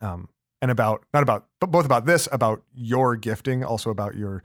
um, 0.02 0.30
and 0.62 0.72
about 0.72 1.06
not 1.14 1.24
about 1.24 1.48
but 1.60 1.72
both 1.72 1.86
about 1.86 2.06
this 2.06 2.28
about 2.32 2.64
your 2.74 3.16
gifting, 3.16 3.64
also 3.64 3.90
about 3.90 4.16
your 4.16 4.44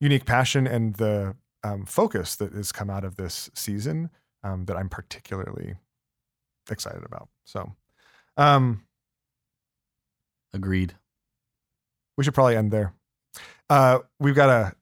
unique 0.00 0.26
passion 0.26 0.66
and 0.66 0.94
the 0.96 1.34
um, 1.64 1.84
focus 1.84 2.36
that 2.36 2.52
has 2.52 2.70
come 2.70 2.90
out 2.90 3.04
of 3.04 3.16
this 3.16 3.50
season 3.54 4.10
um, 4.44 4.66
that 4.66 4.76
I'm 4.76 4.88
particularly 4.88 5.76
excited 6.70 7.04
about. 7.04 7.28
So, 7.44 7.72
um, 8.36 8.84
Agreed. 10.52 10.94
we 12.16 12.24
should 12.24 12.34
probably 12.34 12.56
end 12.56 12.70
there. 12.70 12.92
Uh, 13.68 14.00
we've 14.18 14.34
got 14.34 14.48
a 14.48 14.74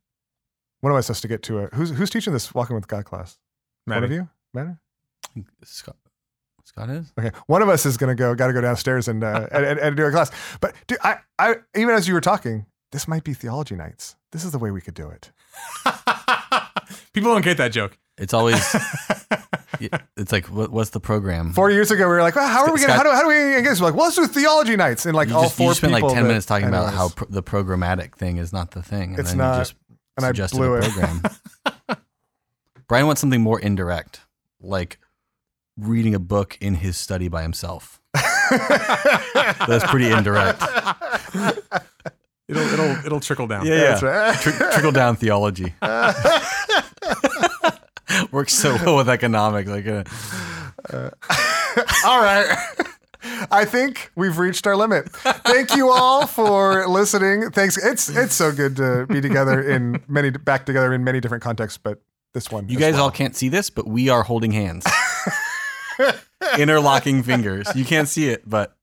one 0.81 0.93
of 0.93 0.99
us 0.99 1.09
has 1.09 1.21
to 1.21 1.29
get 1.29 1.43
to 1.45 1.61
a 1.61 1.67
who's 1.75 1.91
who's 1.91 2.11
teaching 2.11 2.33
this 2.33 2.55
Walking 2.55 2.77
with 2.77 2.89
God 2.89 3.05
class. 3.05 3.39
One 3.87 4.03
of 4.03 4.11
you, 4.11 4.29
Matter? 4.57 4.81
Scott, 5.65 5.97
Scott 6.65 6.89
is. 6.91 7.13
Okay, 7.19 7.31
one 7.47 7.63
of 7.63 7.69
us 7.69 7.87
is 7.87 7.97
gonna 7.97 8.15
go. 8.15 8.35
Got 8.35 8.49
to 8.49 8.53
go 8.53 8.61
downstairs 8.61 9.07
and, 9.09 9.23
uh, 9.23 9.47
and, 9.53 9.65
and 9.65 9.79
and 9.79 9.97
do 9.97 10.05
a 10.07 10.11
class. 10.11 10.31
But 10.61 10.75
dude, 10.87 10.99
I 11.03 11.19
I 11.39 11.57
even 11.77 11.95
as 11.95 12.09
you 12.09 12.15
were 12.15 12.21
talking, 12.21 12.67
this 12.93 13.07
might 13.07 13.23
be 13.25 13.35
theology 13.35 13.75
nights. 13.77 14.17
This 14.33 14.45
is 14.45 14.51
the 14.53 14.59
way 14.59 14.71
we 14.71 14.81
could 14.81 14.95
do 14.95 15.09
it. 15.11 15.31
People 17.13 17.33
don't 17.33 17.45
get 17.45 17.57
that 17.59 17.73
joke. 17.73 17.99
It's 18.19 18.33
always. 18.35 18.57
it's 20.17 20.33
like, 20.33 20.47
what, 20.47 20.71
what's 20.71 20.91
the 20.91 21.01
program? 21.01 21.53
Four 21.53 21.71
years 21.71 21.91
ago, 21.91 22.05
we 22.09 22.15
were 22.15 22.23
like, 22.23 22.35
well, 22.37 22.49
how 22.49 22.65
are 22.65 22.73
we 22.73 22.81
gonna 22.81 22.95
how 22.95 23.03
do 23.03 23.11
how 23.11 23.23
do 23.23 23.29
we 23.29 23.57
engage? 23.59 23.79
We're 23.81 23.87
like, 23.89 23.95
well, 23.95 24.05
let's 24.05 24.17
do 24.17 24.27
theology 24.27 24.77
nights 24.77 25.05
and 25.07 25.15
like 25.15 25.29
you 25.29 25.35
all 25.37 25.43
just, 25.43 25.57
four 25.57 25.69
you 25.69 25.75
spent 25.75 25.93
like 25.93 26.05
ten 26.07 26.23
that- 26.23 26.29
minutes 26.29 26.47
talking 26.47 26.69
about 26.69 26.89
anyways. 26.89 26.97
how 26.97 27.09
pro- 27.11 27.29
the 27.29 27.43
programmatic 27.43 28.15
thing 28.15 28.39
is 28.39 28.53
not 28.53 28.71
the 28.71 28.83
thing. 28.83 29.11
And 29.11 29.19
It's 29.19 29.31
then 29.31 29.39
not, 29.39 29.55
You 29.55 29.61
just 29.61 29.75
and 30.17 30.25
I 30.25 30.29
suggested 30.31 30.57
blew 30.57 30.75
a 30.75 30.79
it. 30.79 30.91
program. 30.93 31.23
Brian 32.89 33.07
wants 33.07 33.21
something 33.21 33.41
more 33.43 33.59
indirect, 33.61 34.21
like 34.61 34.99
reading 35.77 36.15
a 36.15 36.19
book 36.19 36.57
in 36.61 36.77
his 36.77 36.97
study 36.97 37.29
by 37.29 37.43
himself. 37.43 38.01
That's 38.51 39.85
pretty 39.91 40.11
indirect. 40.11 40.63
It'll 42.49 42.63
it'll 42.63 43.07
it'll 43.07 43.21
trickle 43.21 43.49
down. 43.49 43.67
That's 43.67 44.05
right. 44.05 44.39
Tr- 44.39 44.71
trickle 44.71 44.93
down 44.93 45.17
theology 45.17 45.75
works 48.31 48.55
so 48.55 48.77
well 48.77 48.97
with 48.99 49.09
economics. 49.09 49.69
Like, 49.69 49.89
uh, 49.89 50.05
all 52.05 52.23
right. 52.23 52.47
I 53.51 53.65
think 53.65 54.13
we've 54.15 54.39
reached 54.39 54.65
our 54.69 54.77
limit. 54.77 55.11
Thank 55.11 55.75
you 55.75 55.91
all 55.91 56.29
for 56.29 56.87
listening. 56.87 57.51
Thanks. 57.51 57.77
It's 57.85 58.09
it's 58.09 58.37
so 58.37 58.53
good 58.53 58.77
to 58.77 59.07
be 59.09 59.21
together 59.21 59.61
in 59.61 60.01
many 60.07 60.31
back 60.31 60.67
together 60.67 60.95
in 60.95 61.03
many 61.03 61.19
different 61.19 61.43
contexts, 61.43 61.79
but 61.83 62.01
this 62.37 62.51
one. 62.51 62.69
you 62.69 62.79
guys 62.79 62.95
well. 62.95 63.05
all 63.05 63.11
can't 63.11 63.35
see 63.35 63.49
this, 63.49 63.71
but 63.71 63.89
we 63.89 64.11
are 64.11 64.23
holding 64.23 64.53
hands, 64.53 64.85
interlocking 66.59 67.23
fingers. 67.23 67.67
You 67.75 67.87
can't 67.87 68.07
see 68.07 68.29
it, 68.29 68.49
but 68.49 68.77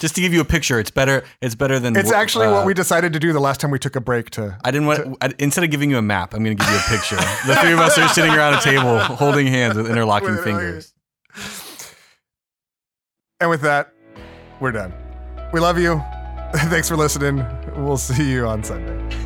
just 0.00 0.14
to 0.14 0.22
give 0.22 0.32
you 0.32 0.40
a 0.40 0.46
picture, 0.46 0.80
it's 0.80 0.90
better. 0.90 1.22
It's 1.42 1.54
better 1.54 1.78
than. 1.78 1.94
It's 1.94 2.10
actually 2.10 2.46
uh, 2.46 2.52
what 2.52 2.66
we 2.66 2.72
decided 2.72 3.12
to 3.12 3.18
do 3.18 3.34
the 3.34 3.40
last 3.40 3.60
time 3.60 3.70
we 3.70 3.78
took 3.78 3.96
a 3.96 4.00
break 4.00 4.30
to 4.30 4.56
I 4.64 4.70
didn't 4.70 4.86
want. 4.86 5.18
I, 5.20 5.34
instead 5.38 5.62
of 5.62 5.70
giving 5.70 5.90
you 5.90 5.98
a 5.98 6.02
map, 6.02 6.32
I'm 6.32 6.42
going 6.42 6.56
to 6.56 6.64
give 6.64 6.72
you 6.72 6.78
a 6.78 6.88
picture. 6.88 7.16
the 7.46 7.56
three 7.60 7.72
of 7.72 7.78
us 7.80 7.98
are 7.98 8.08
sitting 8.08 8.32
around 8.32 8.54
a 8.54 8.60
table, 8.62 8.98
holding 8.98 9.46
hands 9.46 9.76
with 9.76 9.90
interlocking 9.90 10.30
With 10.30 10.38
interlocking- 10.46 10.66
fingers. 10.80 10.92
And 13.40 13.50
with 13.50 13.60
that, 13.60 13.92
we're 14.58 14.72
done. 14.72 14.94
We 15.52 15.60
love 15.60 15.78
you. 15.78 16.02
Thanks 16.54 16.88
for 16.88 16.96
listening. 16.96 17.44
We'll 17.76 17.98
see 17.98 18.32
you 18.32 18.46
on 18.46 18.64
Sunday. 18.64 19.25